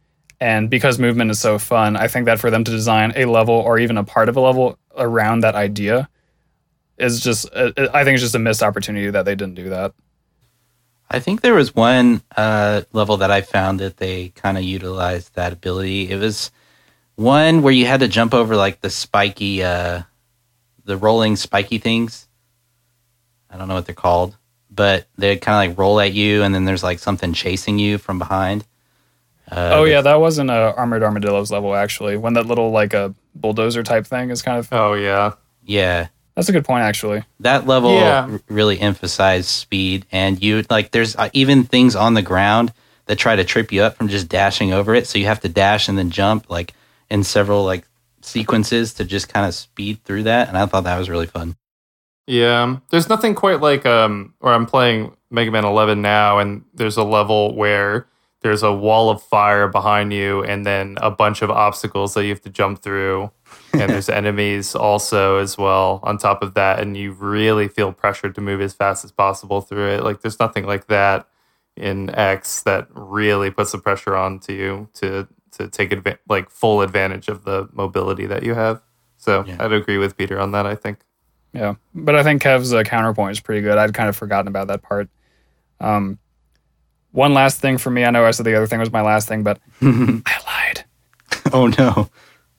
[0.41, 3.55] And because movement is so fun, I think that for them to design a level
[3.55, 6.09] or even a part of a level around that idea
[6.99, 9.95] is just, uh, I think it's just a missed opportunity that they didn't do that.
[11.09, 15.35] I think there was one uh, level that I found that they kind of utilized
[15.35, 16.11] that ability.
[16.11, 16.51] It was
[17.17, 20.03] one where you had to jump over like the spiky, uh,
[20.85, 22.27] the rolling spiky things.
[23.51, 24.37] I don't know what they're called,
[24.71, 27.99] but they kind of like roll at you, and then there's like something chasing you
[27.99, 28.65] from behind.
[29.51, 32.17] Uh, oh, yeah, that wasn't a Armored Armadillos level, actually.
[32.17, 35.33] When that little, like, a bulldozer type thing is kind of, Oh yeah.
[35.63, 36.07] yeah.
[36.35, 37.23] that's a good point, actually.
[37.41, 38.29] That level Yeah.
[38.31, 42.73] r- really emphasized speed, and you like there's uh, even things on the ground
[43.07, 45.07] that try to trip you up from just dashing over it.
[45.07, 46.73] So you have to dash and then jump like
[47.13, 47.87] in several like
[48.23, 50.49] sequences to just kind of speed through that.
[50.49, 51.57] And I thought that was really fun.
[52.27, 56.97] Yeah, there's nothing quite like um where I'm playing Mega Man 11 now, and there's
[56.97, 58.07] a level where
[58.41, 62.31] there's a wall of fire behind you, and then a bunch of obstacles that you
[62.31, 63.31] have to jump through,
[63.73, 68.35] and there's enemies also as well on top of that, and you really feel pressured
[68.37, 70.03] to move as fast as possible through it.
[70.03, 71.29] Like there's nothing like that
[71.77, 76.51] in X that really puts the pressure on to you to to take adva- like
[76.51, 78.83] full advantage of the mobility that you have.
[79.19, 79.57] So Yeah.
[79.61, 80.67] I'd agree with Peter on that.
[80.67, 80.99] I think.
[81.53, 83.77] Yeah, but I think Kev's uh, counterpoint is pretty good.
[83.77, 85.09] I'd kind of forgotten about that part.
[85.81, 86.19] Um,
[87.11, 88.05] one last thing for me.
[88.05, 90.85] I know I said the other thing was my last thing, but I lied.
[91.53, 92.09] oh no.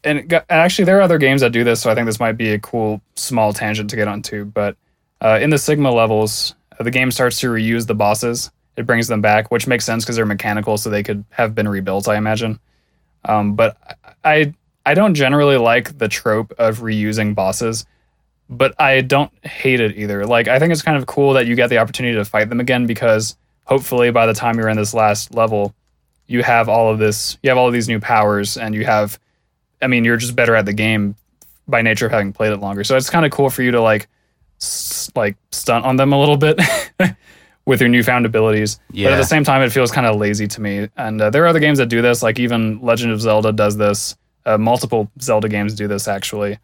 [0.04, 2.34] And, and actually, there are other games that do this, so I think this might
[2.34, 4.44] be a cool small tangent to get onto.
[4.46, 4.76] But
[5.22, 8.52] uh, in the Sigma levels, uh, the game starts to reuse the bosses.
[8.76, 11.68] It brings them back, which makes sense because they're mechanical, so they could have been
[11.70, 12.60] rebuilt, I imagine.
[13.26, 13.78] Um, but
[14.24, 14.54] I
[14.86, 17.86] I don't generally like the trope of reusing bosses,
[18.50, 20.26] but I don't hate it either.
[20.26, 22.60] Like I think it's kind of cool that you get the opportunity to fight them
[22.60, 25.74] again because hopefully by the time you're in this last level,
[26.28, 29.18] you have all of this, you have all of these new powers, and you have,
[29.82, 31.16] I mean, you're just better at the game
[31.68, 32.84] by nature of having played it longer.
[32.84, 34.08] So it's kind of cool for you to like,
[34.62, 36.60] s- like stunt on them a little bit.
[37.66, 40.60] With your newfound abilities, but at the same time, it feels kind of lazy to
[40.62, 40.90] me.
[40.98, 43.78] And uh, there are other games that do this, like even Legend of Zelda does
[43.78, 44.18] this.
[44.46, 46.60] Uh, multiple Zelda games do this actually,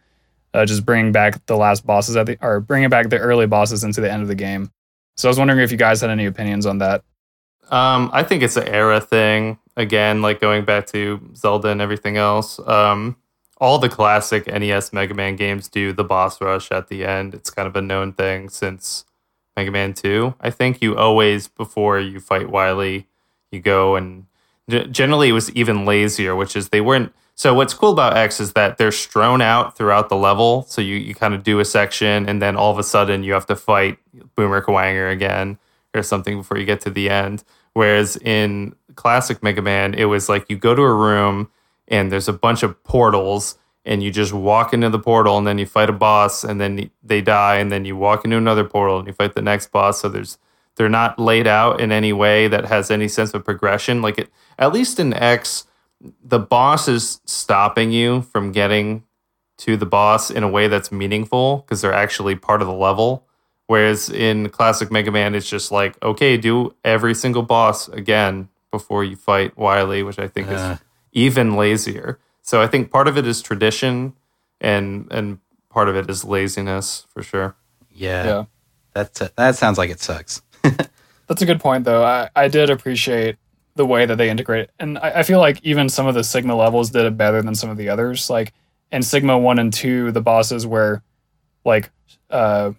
[0.53, 3.85] uh, just bringing back the last bosses at the, or bringing back the early bosses
[3.85, 4.71] into the end of the game.
[5.15, 7.03] So I was wondering if you guys had any opinions on that.
[7.69, 9.57] Um, I think it's an era thing.
[9.77, 12.59] Again, like going back to Zelda and everything else.
[12.59, 13.15] Um,
[13.59, 17.33] all the classic NES Mega Man games do the boss rush at the end.
[17.33, 19.05] It's kind of a known thing since
[19.55, 20.35] Mega Man 2.
[20.39, 23.07] I think you always, before you fight Wily,
[23.51, 24.25] you go and
[24.69, 27.13] generally it was even lazier, which is they weren't.
[27.35, 30.63] So what's cool about X is that they're strewn out throughout the level.
[30.63, 33.33] So you, you kind of do a section and then all of a sudden you
[33.33, 33.97] have to fight
[34.35, 35.57] Boomer Kuwanger again
[35.93, 37.43] or something before you get to the end.
[37.73, 41.49] Whereas in classic Mega Man, it was like you go to a room
[41.87, 45.57] and there's a bunch of portals and you just walk into the portal and then
[45.57, 48.99] you fight a boss and then they die and then you walk into another portal
[48.99, 50.01] and you fight the next boss.
[50.01, 50.37] So there's
[50.75, 54.01] they're not laid out in any way that has any sense of progression.
[54.01, 55.65] Like it, at least in X,
[56.23, 59.03] the boss is stopping you from getting
[59.59, 63.25] to the boss in a way that's meaningful because they're actually part of the level.
[63.67, 69.03] Whereas in classic Mega Man, it's just like, okay, do every single boss again before
[69.03, 70.53] you fight Wily, which I think Uh.
[70.53, 70.79] is
[71.11, 72.19] even lazier.
[72.49, 74.13] So I think part of it is tradition
[74.59, 75.37] and and
[75.69, 77.55] part of it is laziness for sure.
[77.91, 78.25] Yeah.
[78.25, 78.45] Yeah.
[78.95, 80.41] That's that sounds like it sucks.
[81.27, 82.03] That's a good point, though.
[82.03, 83.35] I, I did appreciate
[83.75, 84.71] the way that they integrate it.
[84.79, 87.53] And I, I feel like even some of the Sigma levels did it better than
[87.53, 88.31] some of the others.
[88.31, 88.51] Like
[88.91, 91.03] in Sigma 1 and 2, the bosses were
[91.63, 91.91] like,
[92.31, 92.71] uh,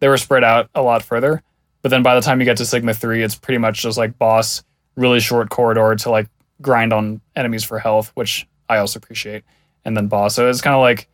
[0.00, 1.42] they were spread out a lot further.
[1.80, 4.18] But then by the time you get to Sigma 3, it's pretty much just like
[4.18, 4.62] boss,
[4.96, 6.28] really short corridor to like
[6.60, 9.44] grind on enemies for health, which I also appreciate.
[9.84, 10.34] And then boss.
[10.34, 11.08] So it's kind of like,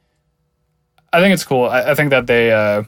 [1.12, 1.68] I think it's cool.
[1.68, 2.84] I, I think that they, uh,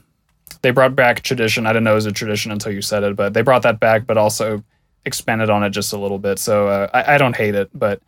[0.61, 1.65] they brought back tradition.
[1.65, 3.79] I didn't know it was a tradition until you said it, but they brought that
[3.79, 4.63] back, but also
[5.05, 6.39] expanded on it just a little bit.
[6.39, 8.01] So uh, I, I don't hate it, but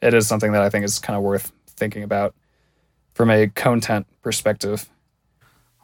[0.00, 2.34] it is something that I think is kind of worth thinking about
[3.12, 4.88] from a content perspective.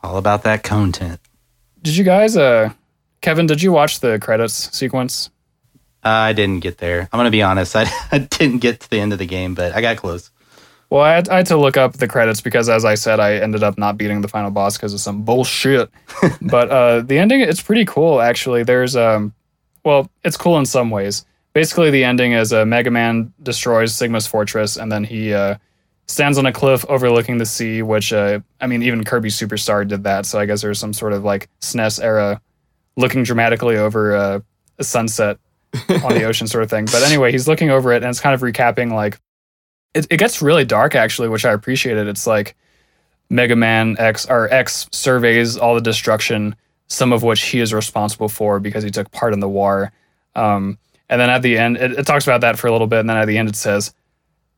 [0.02, 1.20] All about that content.
[1.82, 2.70] Did you guys, uh,
[3.20, 5.30] Kevin, did you watch the credits sequence?
[6.04, 7.08] I didn't get there.
[7.12, 7.74] I'm gonna be honest.
[7.76, 10.30] I, I didn't get to the end of the game, but I got close.
[10.90, 13.34] Well, I had, I had to look up the credits because, as I said, I
[13.34, 15.90] ended up not beating the final boss because of some bullshit.
[16.40, 18.62] but uh, the ending, it's pretty cool, actually.
[18.62, 19.34] There's, um,
[19.84, 21.24] well, it's cool in some ways.
[21.52, 25.56] Basically, the ending is uh, Mega Man destroys Sigma's fortress, and then he uh,
[26.06, 27.82] stands on a cliff overlooking the sea.
[27.82, 30.26] Which, uh, I mean, even Kirby Superstar did that.
[30.26, 32.40] So I guess there's some sort of like SNES era
[32.96, 34.40] looking dramatically over uh,
[34.78, 35.38] a sunset
[36.02, 36.86] on the ocean sort of thing.
[36.86, 39.18] But anyway, he's looking over it, and it's kind of recapping like
[39.94, 42.08] it, it gets really dark actually, which I appreciated.
[42.08, 42.56] It's like
[43.30, 46.54] Mega Man X or X surveys all the destruction,
[46.88, 49.92] some of which he is responsible for because he took part in the war.
[50.34, 50.78] Um,
[51.08, 53.08] and then at the end, it, it talks about that for a little bit, and
[53.08, 53.94] then at the end it says,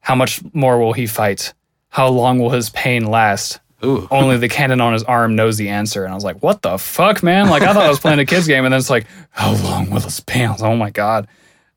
[0.00, 1.52] "How much more will he fight?
[1.88, 4.08] How long will his pain last?" Ooh.
[4.10, 6.04] Only the cannon on his arm knows the answer.
[6.04, 8.24] And I was like, "What the fuck, man?" Like I thought I was playing a
[8.24, 11.28] kids game, and then it's like, "How long will this pain?" last?" Oh my god.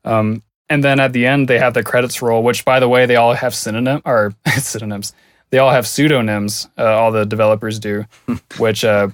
[0.04, 3.04] Um, and then at the end, they have the credits roll, which, by the way,
[3.04, 5.12] they all have synonym or synonyms.
[5.50, 6.68] They all have pseudonyms.
[6.78, 8.06] Uh, all the developers do,
[8.58, 9.08] which uh,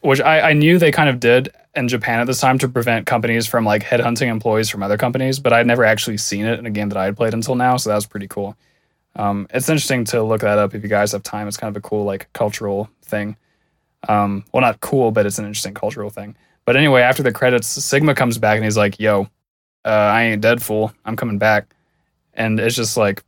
[0.00, 3.06] which I, I knew they kind of did in Japan at this time to prevent
[3.06, 6.66] companies from like headhunting employees from other companies, but I'd never actually seen it in
[6.66, 8.56] a game that I had played until now, so that was pretty cool.
[9.16, 11.48] Um, it's interesting to look that up if you guys have time.
[11.48, 13.36] It's kind of a cool like cultural thing.
[14.08, 16.36] Um, well, not cool, but it's an interesting cultural thing.
[16.64, 19.28] But anyway, after the credits, Sigma comes back and he's like, "Yo,
[19.84, 20.92] uh, I ain't dead fool.
[21.04, 21.74] I'm coming back.
[22.34, 23.22] And it's just like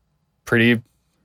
[0.45, 0.81] pretty,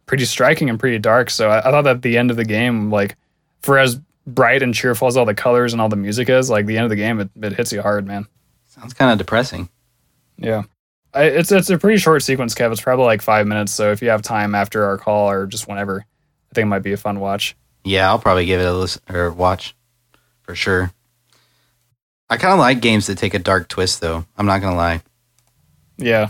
[0.06, 1.30] pretty striking and pretty dark.
[1.30, 3.16] So I, I, thought that the end of the game, like
[3.62, 6.66] for as bright and cheerful as all the colors and all the music is, like
[6.66, 8.26] the end of the game, it, it hits you hard, man.
[8.66, 9.70] Sounds kind of depressing.
[10.38, 10.64] Yeah.
[11.18, 12.72] I, it's it's a pretty short sequence, Kev.
[12.72, 13.74] It's probably like five minutes.
[13.74, 16.84] So if you have time after our call or just whenever, I think it might
[16.84, 17.56] be a fun watch.
[17.84, 19.76] Yeah, I'll probably give it a listen or watch
[20.42, 20.92] for sure.
[22.30, 24.26] I kind of like games that take a dark twist, though.
[24.38, 25.02] I'm not gonna lie.
[25.98, 26.30] Yeah.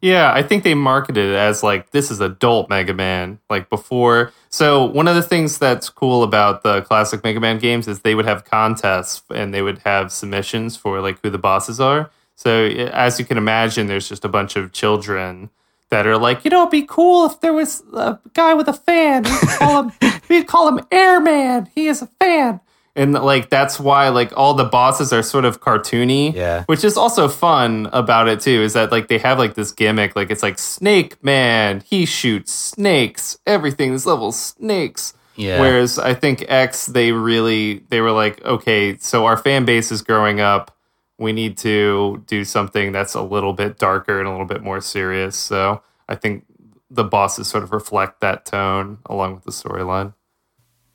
[0.00, 4.32] Yeah, I think they marketed it as like this is adult Mega Man like before.
[4.48, 8.14] So one of the things that's cool about the classic Mega Man games is they
[8.14, 12.10] would have contests and they would have submissions for like who the bosses are.
[12.38, 15.50] So as you can imagine, there's just a bunch of children
[15.90, 18.72] that are like, you know, it'd be cool if there was a guy with a
[18.72, 19.24] fan.
[19.24, 19.92] We'd call him,
[20.28, 21.68] we'd call him Airman.
[21.74, 22.60] He is a fan
[22.94, 26.62] and like that's why like all the bosses are sort of cartoony Yeah.
[26.66, 30.16] which is also fun about it too is that like they have like this gimmick
[30.16, 35.60] like it's like snake man he shoots snakes everything this level snakes Yeah.
[35.60, 40.02] whereas i think x they really they were like okay so our fan base is
[40.02, 40.74] growing up
[41.18, 44.80] we need to do something that's a little bit darker and a little bit more
[44.80, 46.44] serious so i think
[46.90, 50.14] the bosses sort of reflect that tone along with the storyline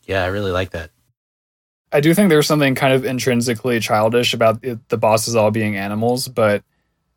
[0.06, 0.92] Yeah, I really like that.
[1.92, 5.78] I do think there's something kind of intrinsically childish about it, the bosses all being
[5.78, 6.64] animals, but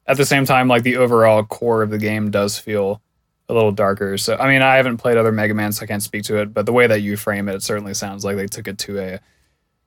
[0.07, 3.01] at the same time, like the overall core of the game does feel
[3.49, 4.19] a little darker.
[4.19, 6.53] So, I mean, I haven't played other Mega Man, so I can't speak to it.
[6.53, 8.99] But the way that you frame it, it certainly sounds like they took it to
[8.99, 9.21] a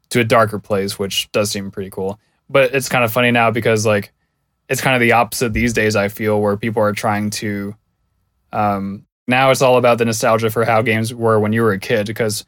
[0.10, 2.20] to a darker place, which does seem pretty cool.
[2.50, 4.12] But it's kind of funny now because like
[4.68, 5.96] it's kind of the opposite these days.
[5.96, 7.76] I feel where people are trying to.
[8.52, 11.80] Um, now it's all about the nostalgia for how games were when you were a
[11.80, 12.46] kid because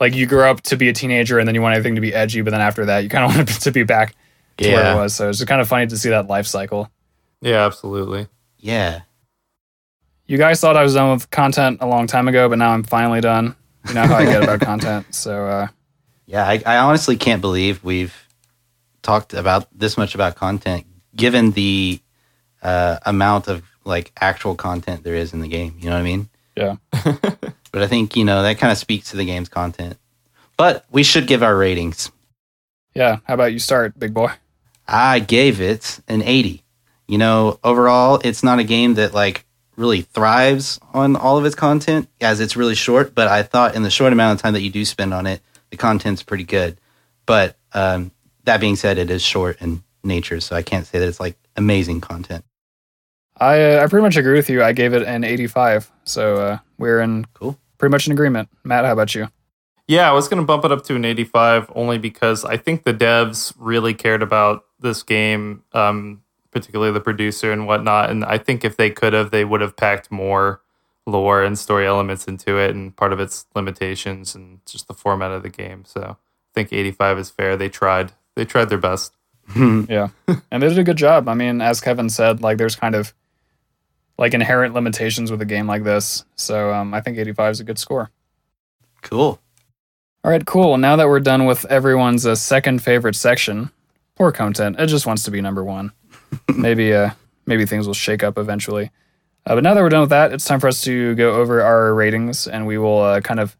[0.00, 2.12] like you grew up to be a teenager and then you want everything to be
[2.12, 4.14] edgy, but then after that you kind of want it to be back
[4.58, 4.94] to where it Yeah.
[4.96, 5.14] was.
[5.14, 6.90] So it's kind of funny to see that life cycle.
[7.40, 8.26] yeah absolutely
[8.58, 9.02] Yeah.
[10.26, 12.82] You guys thought I was done with content a long time ago, but now I'm
[12.84, 13.56] finally done.
[13.88, 15.14] You know how I get about content.
[15.14, 15.66] So uh,
[16.26, 18.14] Yeah, I, I honestly can't believe we've
[19.02, 22.00] talked about this much about content, given the
[22.62, 25.76] uh, amount of like actual content there is in the game.
[25.78, 26.28] You know what I mean?
[26.56, 26.76] yeah,
[27.72, 29.96] But I think you know that kind of speaks to the game's content.
[30.56, 32.10] But we should give our ratings.
[32.94, 33.18] yeah.
[33.24, 34.32] How about you start, big boy?
[34.86, 36.62] I gave it an 80.
[37.06, 39.44] You know, overall, it's not a game that like
[39.76, 43.82] really thrives on all of its content as it's really short, but I thought in
[43.82, 45.40] the short amount of time that you do spend on it,
[45.70, 46.78] the content's pretty good.
[47.24, 48.10] But um,
[48.44, 51.36] that being said, it is short in nature, so I can't say that it's like
[51.56, 52.44] amazing content.
[53.38, 54.62] I uh, I pretty much agree with you.
[54.62, 55.90] I gave it an 85.
[56.04, 57.58] So uh, we're in Cool.
[57.78, 58.48] pretty much in agreement.
[58.64, 59.28] Matt, how about you?
[59.88, 62.84] Yeah, I was going to bump it up to an 85 only because I think
[62.84, 66.22] the devs really cared about this game, um,
[66.52, 68.08] particularly the producer and whatnot.
[68.10, 70.60] And I think if they could have, they would have packed more
[71.06, 75.32] lore and story elements into it and part of its limitations and just the format
[75.32, 75.84] of the game.
[75.84, 77.56] So I think 85 is fair.
[77.56, 78.12] They tried.
[78.40, 79.12] They tried their best.
[79.54, 80.08] Yeah.
[80.50, 81.28] and they did a good job.
[81.28, 83.12] I mean, as Kevin said, like there's kind of
[84.16, 86.24] like inherent limitations with a game like this.
[86.36, 88.10] So um, I think 85 is a good score.
[89.02, 89.38] Cool.
[90.24, 90.78] All right, cool.
[90.78, 93.70] Now that we're done with everyone's uh, second favorite section,
[94.14, 94.80] poor content.
[94.80, 95.92] It just wants to be number one.
[96.56, 97.10] maybe, uh,
[97.44, 98.90] maybe things will shake up eventually.
[99.44, 101.60] Uh, but now that we're done with that, it's time for us to go over
[101.60, 103.54] our ratings, and we will uh, kind of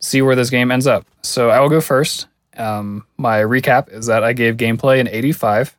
[0.00, 1.06] see where this game ends up.
[1.22, 2.26] So I will go first.
[2.56, 5.76] Um, my recap is that I gave gameplay an 85.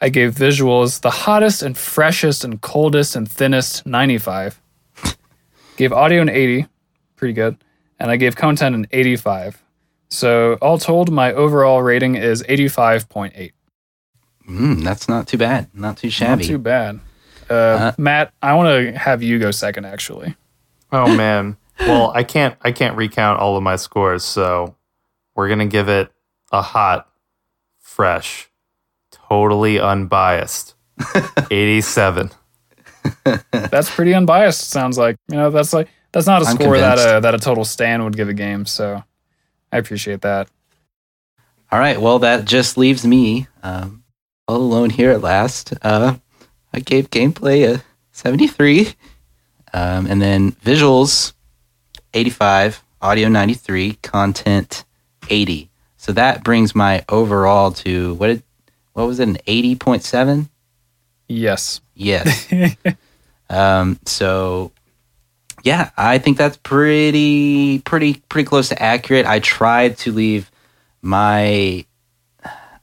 [0.00, 4.60] I gave visuals the hottest and freshest and coldest and thinnest 95.
[5.76, 6.66] gave audio an 80,
[7.16, 7.56] pretty good
[7.98, 9.62] and I gave content an 85.
[10.10, 13.52] So all told, my overall rating is 85.8.
[14.48, 15.68] Mm, that's not too bad.
[15.74, 16.42] Not too shabby.
[16.44, 17.00] Not too bad.
[17.48, 19.86] Uh, Uh, Matt, I want to have you go second.
[19.86, 20.34] Actually,
[20.92, 21.56] Oh man.
[21.80, 24.74] well, I can't I can't recount all of my scores, so
[25.36, 26.10] we're going to give it
[26.50, 27.08] a hot,
[27.78, 28.50] fresh,
[29.10, 30.74] totally unbiased
[31.50, 32.30] 87.
[33.52, 34.70] that's pretty unbiased.
[34.70, 37.38] Sounds like you know that's like that's not a I'm score that a, that a
[37.38, 38.66] total stand would give a game.
[38.66, 39.04] So
[39.70, 40.48] I appreciate that.
[41.70, 42.00] All right.
[42.00, 44.04] Well, that just leaves me um,
[44.48, 45.74] all alone here at last.
[45.82, 46.16] Uh,
[46.72, 47.82] I gave gameplay a
[48.12, 48.94] 73,
[49.72, 51.32] um, and then visuals
[52.14, 54.84] 85, audio 93, content
[55.28, 55.70] 80.
[55.96, 58.42] So that brings my overall to what did
[58.92, 60.48] what was it an 80.7?
[61.28, 61.80] Yes.
[61.94, 62.52] Yes.
[63.50, 64.72] um, so
[65.62, 69.26] yeah, I think that's pretty pretty pretty close to accurate.
[69.26, 70.50] I tried to leave
[71.02, 71.84] my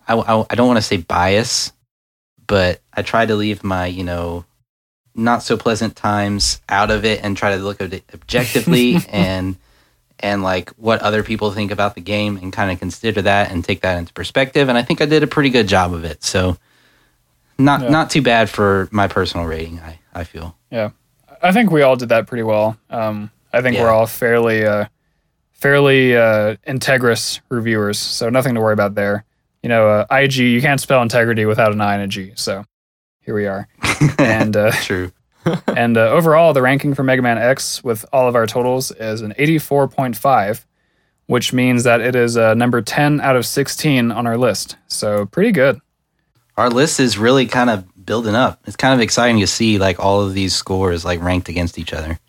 [0.07, 1.72] I, I, I don't want to say bias,
[2.48, 4.45] but I tried to leave my, you know,
[5.15, 9.56] not so pleasant times out of it and try to look at it objectively and
[10.23, 13.63] and like what other people think about the game and kind of consider that and
[13.63, 16.23] take that into perspective and I think I did a pretty good job of it.
[16.23, 16.57] So
[17.59, 17.89] not Yeah.
[17.89, 20.55] not too bad for my personal rating, I I feel.
[20.71, 20.89] Yeah,
[21.41, 22.77] I think we all did that pretty well.
[22.89, 23.83] Um, I think Yeah.
[23.83, 24.85] we're all fairly, uh,
[25.51, 29.25] fairly uh, integrous reviewers, so nothing to worry about there.
[29.61, 32.65] You know, uh, IG, you can't spell integrity without an I and a G, so
[33.21, 33.67] here we are.
[34.17, 35.11] and uh, True.
[35.76, 39.22] and uh, overall, the ranking for Mega Man X with all of our totals is
[39.22, 40.65] an 84.5,
[41.28, 44.78] which means that it is uh, number 10 out of 16 on our list.
[44.88, 45.80] So pretty good.
[46.57, 48.60] Our list is really kind of building up.
[48.65, 51.94] It's kind of exciting to see like all of these scores like ranked against each
[51.94, 52.20] other.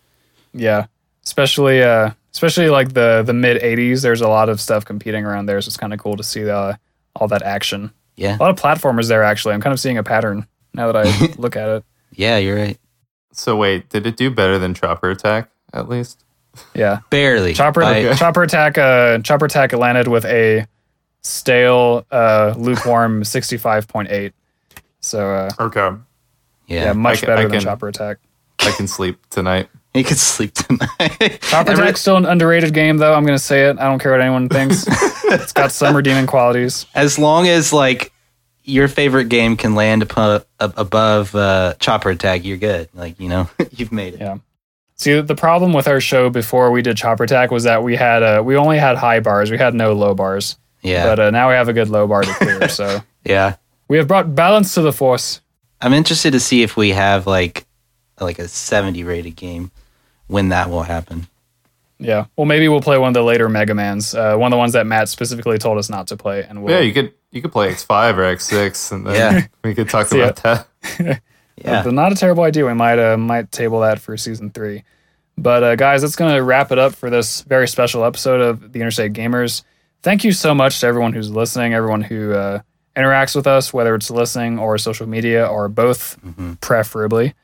[0.52, 0.86] Yeah,
[1.24, 4.02] especially uh, especially like the the mid '80s.
[4.02, 6.48] There's a lot of stuff competing around there, so it's kind of cool to see
[6.48, 6.74] uh,
[7.16, 7.92] all that action.
[8.16, 8.36] Yeah.
[8.36, 9.22] A lot of platformers there.
[9.22, 11.84] Actually, I'm kind of seeing a pattern now that I look at it.
[12.12, 12.78] Yeah, you're right.
[13.36, 16.24] So wait, did it do better than Chopper Attack at least?
[16.72, 17.52] Yeah, Barely.
[17.52, 18.78] chopper By- chopper attack.
[18.78, 20.66] Uh, chopper attack landed with a
[21.22, 24.32] stale, uh, lukewarm 65.8.
[25.00, 25.80] So uh, Okay.
[26.68, 26.92] yeah, yeah.
[26.92, 28.18] much I better I than can- chopper attack.
[28.60, 29.68] I can sleep tonight.
[29.94, 31.38] He could sleep tonight.
[31.42, 33.14] Chopper Every- attack's still an underrated game, though.
[33.14, 33.78] I'm gonna say it.
[33.78, 34.84] I don't care what anyone thinks.
[35.26, 36.86] it's got some redeeming qualities.
[36.96, 38.10] as long as like
[38.64, 42.88] your favorite game can land upon, up above uh, Chopper Attack, you're good.
[42.94, 44.20] Like you know, you've made it.
[44.20, 44.38] Yeah.
[44.96, 48.22] See, the problem with our show before we did Chopper Attack was that we had
[48.22, 49.50] uh, we only had high bars.
[49.50, 50.56] We had no low bars.
[50.82, 52.68] Yeah, But uh, now we have a good low bar to clear.
[52.68, 53.56] so yeah.
[53.88, 55.40] we have brought balance to the force.
[55.80, 57.66] I'm interested to see if we have like
[58.20, 59.70] like a 70 rated game
[60.26, 61.26] when that will happen.
[61.98, 62.26] Yeah.
[62.36, 64.14] Well, maybe we'll play one of the later Mega Mans.
[64.14, 66.74] Uh, one of the ones that Matt specifically told us not to play, and we'll.
[66.74, 69.46] Yeah, you could you could play X five or X six, and then Yeah.
[69.64, 71.20] we could talk about that.
[71.56, 71.84] Yeah.
[71.84, 72.66] But not a terrible idea.
[72.66, 74.82] We might uh, might table that for season three.
[75.38, 78.72] But uh, guys, that's going to wrap it up for this very special episode of
[78.72, 79.62] the Interstate Gamers.
[80.02, 82.60] Thank you so much to everyone who's listening, everyone who uh,
[82.96, 86.18] interacts with us, whether it's listening or social media or both,
[86.60, 87.34] preferably.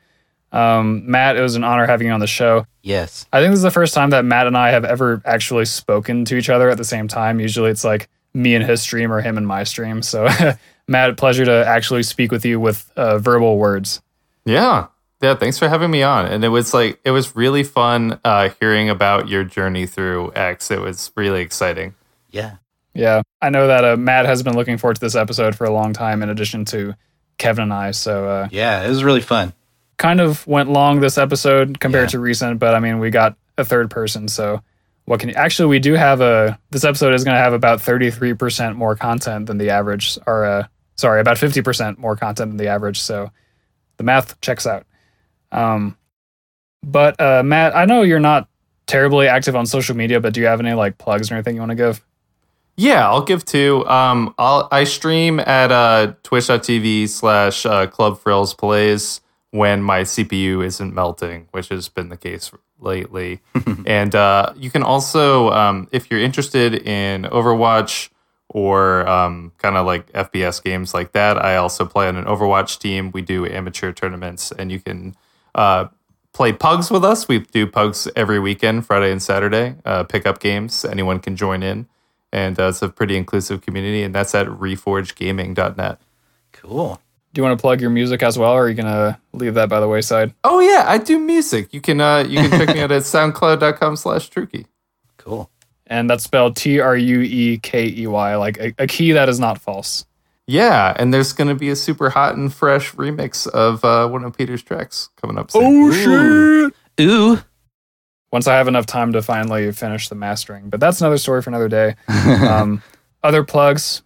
[0.52, 2.66] Um, Matt, it was an honor having you on the show.
[2.82, 3.26] Yes.
[3.32, 6.24] I think this is the first time that Matt and I have ever actually spoken
[6.26, 7.40] to each other at the same time.
[7.40, 10.02] Usually it's like me and his stream or him and my stream.
[10.02, 10.28] So,
[10.88, 14.00] Matt, pleasure to actually speak with you with uh, verbal words.
[14.44, 14.86] Yeah.
[15.22, 16.26] Yeah, thanks for having me on.
[16.26, 20.70] And it was like it was really fun uh, hearing about your journey through X.
[20.70, 21.94] It was really exciting.
[22.30, 22.56] Yeah.
[22.94, 25.70] Yeah, I know that uh, Matt has been looking forward to this episode for a
[25.70, 26.96] long time, in addition to
[27.38, 27.90] Kevin and I.
[27.92, 28.82] So, uh, Yeah.
[28.84, 29.52] It was really fun.
[30.00, 32.12] Kind of went long this episode compared Yeah.
[32.12, 34.62] to recent, but I mean, we got a third person, so
[35.04, 35.68] what can you actually?
[35.68, 36.58] We do have a.
[36.70, 40.16] This episode is going to have about thirty three percent more content than the average,
[40.26, 40.66] or uh,
[40.96, 42.98] sorry, about fifty percent more content than the average.
[42.98, 43.30] So
[43.98, 44.86] the math checks out.
[45.52, 45.98] Um,
[46.82, 48.48] but uh, Matt, I know you're not
[48.86, 51.60] terribly active on social media, but do you have any like plugs or anything you
[51.60, 52.00] want to give?
[52.76, 53.86] Yeah, I'll give two.
[53.86, 59.20] Um, I'll I stream at uh, twitch.tv slash uh, Clubfrills Plays
[59.50, 63.40] when my CPU isn't melting, which has been the case lately.
[63.86, 68.10] and uh, you can also, um, if you're interested in Overwatch
[68.48, 72.78] or um, kind of like FPS games like that, I also play on an Overwatch
[72.78, 73.10] team.
[73.12, 75.16] We do amateur tournaments, and you can
[75.54, 75.88] uh,
[76.32, 77.28] play pugs with us.
[77.28, 79.76] We do pugs every weekend, Friday and Saturday.
[79.84, 80.84] Uh, pickup games.
[80.84, 81.86] Anyone can join in
[82.32, 86.00] and uh, it's a pretty inclusive community, and that's at reforgegaming.net.
[86.52, 87.00] Cool.
[87.32, 89.68] Do you want to plug your music as well, or are you gonna leave that
[89.68, 90.34] by the wayside?
[90.42, 91.72] Oh yeah, I do music.
[91.72, 94.66] You can uh, you can check me out at soundcloud.com slash Truekey.
[95.16, 95.48] Cool.
[95.86, 99.28] And that's spelled T R U E K E Y, like a, a key that
[99.28, 100.06] is not false.
[100.48, 104.36] Yeah, and there's gonna be a super hot and fresh remix of uh, one of
[104.36, 105.62] Peter's tracks coming up soon.
[105.64, 107.06] Oh shit!
[107.06, 107.40] Ooh.
[108.32, 111.50] Once I have enough time to finally finish the mastering, but that's another story for
[111.50, 111.94] another day.
[112.08, 112.82] um,
[113.22, 114.02] other plugs,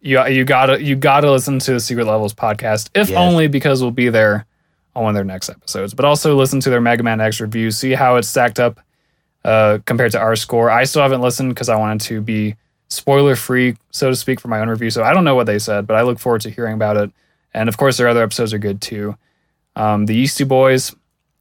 [0.00, 3.18] you you gotta you gotta listen to the Secret Levels podcast, if Yes.
[3.18, 4.46] only because we'll be there
[4.96, 5.94] on one of their next episodes.
[5.94, 8.80] But also listen to their Mega Man X review, see how it's stacked up
[9.44, 10.70] uh, compared to our score.
[10.70, 12.56] I still haven't listened because I wanted to be
[12.88, 14.90] spoiler free, so to speak, for my own review.
[14.90, 17.10] So I don't know what they said, but I look forward to hearing about it.
[17.54, 19.16] And of course, their other episodes are good too.
[19.76, 20.94] Um, the Yeasty Boys,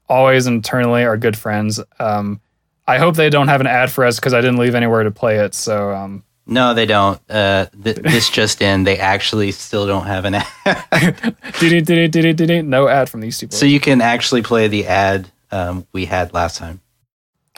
[0.07, 1.79] always internally, are good friends.
[1.99, 2.39] Um,
[2.87, 5.11] I hope they don't have an ad for us because I didn't leave anywhere to
[5.11, 5.53] play it.
[5.53, 7.19] So um, No, they don't.
[7.29, 11.35] Uh, th- this just in, they actually still don't have an ad.
[12.69, 13.59] no ad from these Yeasty Boys.
[13.59, 16.81] so you can actually play the ad um, we had last time.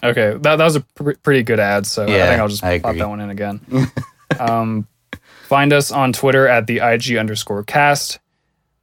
[0.04, 2.80] Okay, that, that was a pr- pretty good ad, so I think I'll just I
[2.80, 3.62] pop that one in again.
[4.40, 4.88] um,
[5.44, 8.20] find us on Twitter at the IG underscore cast.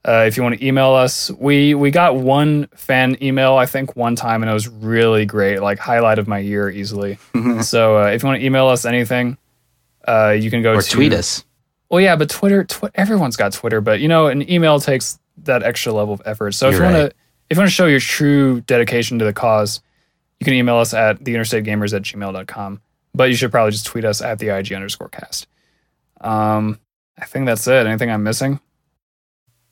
[0.07, 3.97] Uh, if you want to email us, we we got one fan email I think
[3.97, 7.17] one time and it was really great, like highlight of my year easily.
[7.61, 9.37] so uh, if you want to email us anything,
[10.09, 11.45] uh, you can go Or to tweet us.
[11.89, 15.63] Well, yeah, but Twitter, tw- everyone's got Twitter, but you know, an email takes that
[15.63, 16.51] extra level of effort.
[16.53, 17.15] So if You're you want to,
[17.49, 19.81] if you want to show your true dedication to the cause,
[20.39, 22.81] you can email us at theinterstategamers at gmail.com.
[23.13, 25.47] But you should probably just tweet us at the IG underscore cast.
[26.21, 26.79] Um,
[27.17, 27.85] I think that's it.
[27.87, 28.59] Anything I'm missing?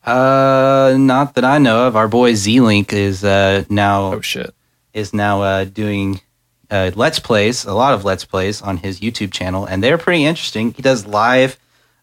[0.06, 1.96] Uh, not that I know of.
[1.96, 4.54] Our boy Z Link is uh, now Oh shit.
[4.94, 6.22] is now uh, doing
[6.70, 10.26] uh, let's plays, a lot of let's plays on his YouTube channel, and they're pretty
[10.26, 10.74] interesting.
[10.74, 11.58] He does live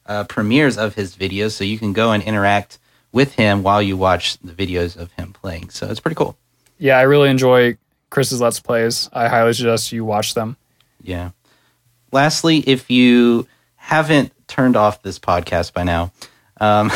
[0.06, 2.78] uh, premieres of his videos, so you can go and interact
[3.12, 5.70] with him while you watch the videos of him playing.
[5.70, 6.36] So it's pretty cool.
[6.78, 7.76] Yeah, I really enjoy
[8.10, 9.08] Chris's Let's Plays.
[9.12, 10.56] I highly suggest you watch them.
[11.02, 11.30] Yeah.
[12.10, 13.46] Lastly, if you
[13.76, 16.12] haven't turned off this podcast by now,
[16.60, 16.90] um,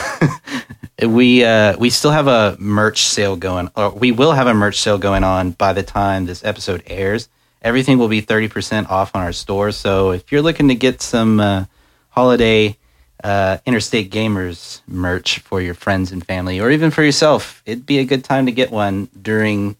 [1.02, 4.80] we uh, we still have a merch sale going, or we will have a merch
[4.80, 7.28] sale going on by the time this episode airs.
[7.62, 9.72] Everything will be thirty percent off on our store.
[9.72, 11.64] So if you're looking to get some uh,
[12.10, 12.76] holiday
[13.22, 17.98] uh, interstate gamers merch for your friends and family, or even for yourself, it'd be
[17.98, 19.76] a good time to get one during,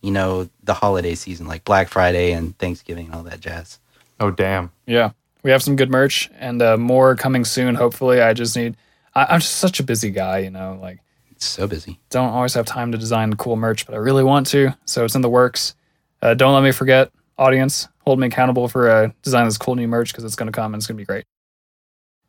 [0.00, 3.78] you know, the holiday season, like Black Friday and Thanksgiving and all that jazz.
[4.18, 4.70] Oh damn!
[4.86, 5.10] Yeah,
[5.42, 7.74] we have some good merch and uh, more coming soon.
[7.74, 8.76] Hopefully, I just need.
[9.14, 11.00] I, I'm just such a busy guy, you know, like.
[11.42, 11.98] So busy.
[12.10, 14.76] don't always have time to design cool merch, but I really want to.
[14.84, 15.74] So it's in the works.
[16.22, 17.88] Uh, don't let me forget, audience.
[18.06, 20.74] Hold me accountable for uh, designing this cool new merch because it's going to come
[20.74, 21.24] and it's going to be great.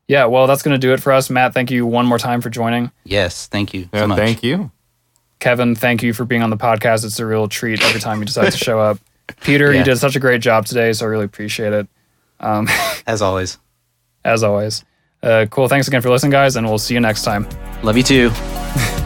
[0.08, 1.30] Yeah, well, that's going to do it for us.
[1.30, 2.92] Matt, thank you one more time for joining.
[3.06, 4.18] Yes, thank you Yeah, so much.
[4.18, 4.72] thank you.
[5.40, 7.04] Kevin, thank you for being on the podcast.
[7.06, 8.98] It's a real treat every time you decide to show up.
[9.42, 9.80] Peter, Yeah.
[9.80, 11.88] you did such a great job today, so I really appreciate it.
[12.40, 12.68] Um,
[13.08, 13.58] As always.
[14.26, 14.84] as always.
[15.24, 15.68] Uh, cool.
[15.68, 17.48] Thanks again for listening, guys, and we'll see you next time.
[17.84, 18.32] Love you too.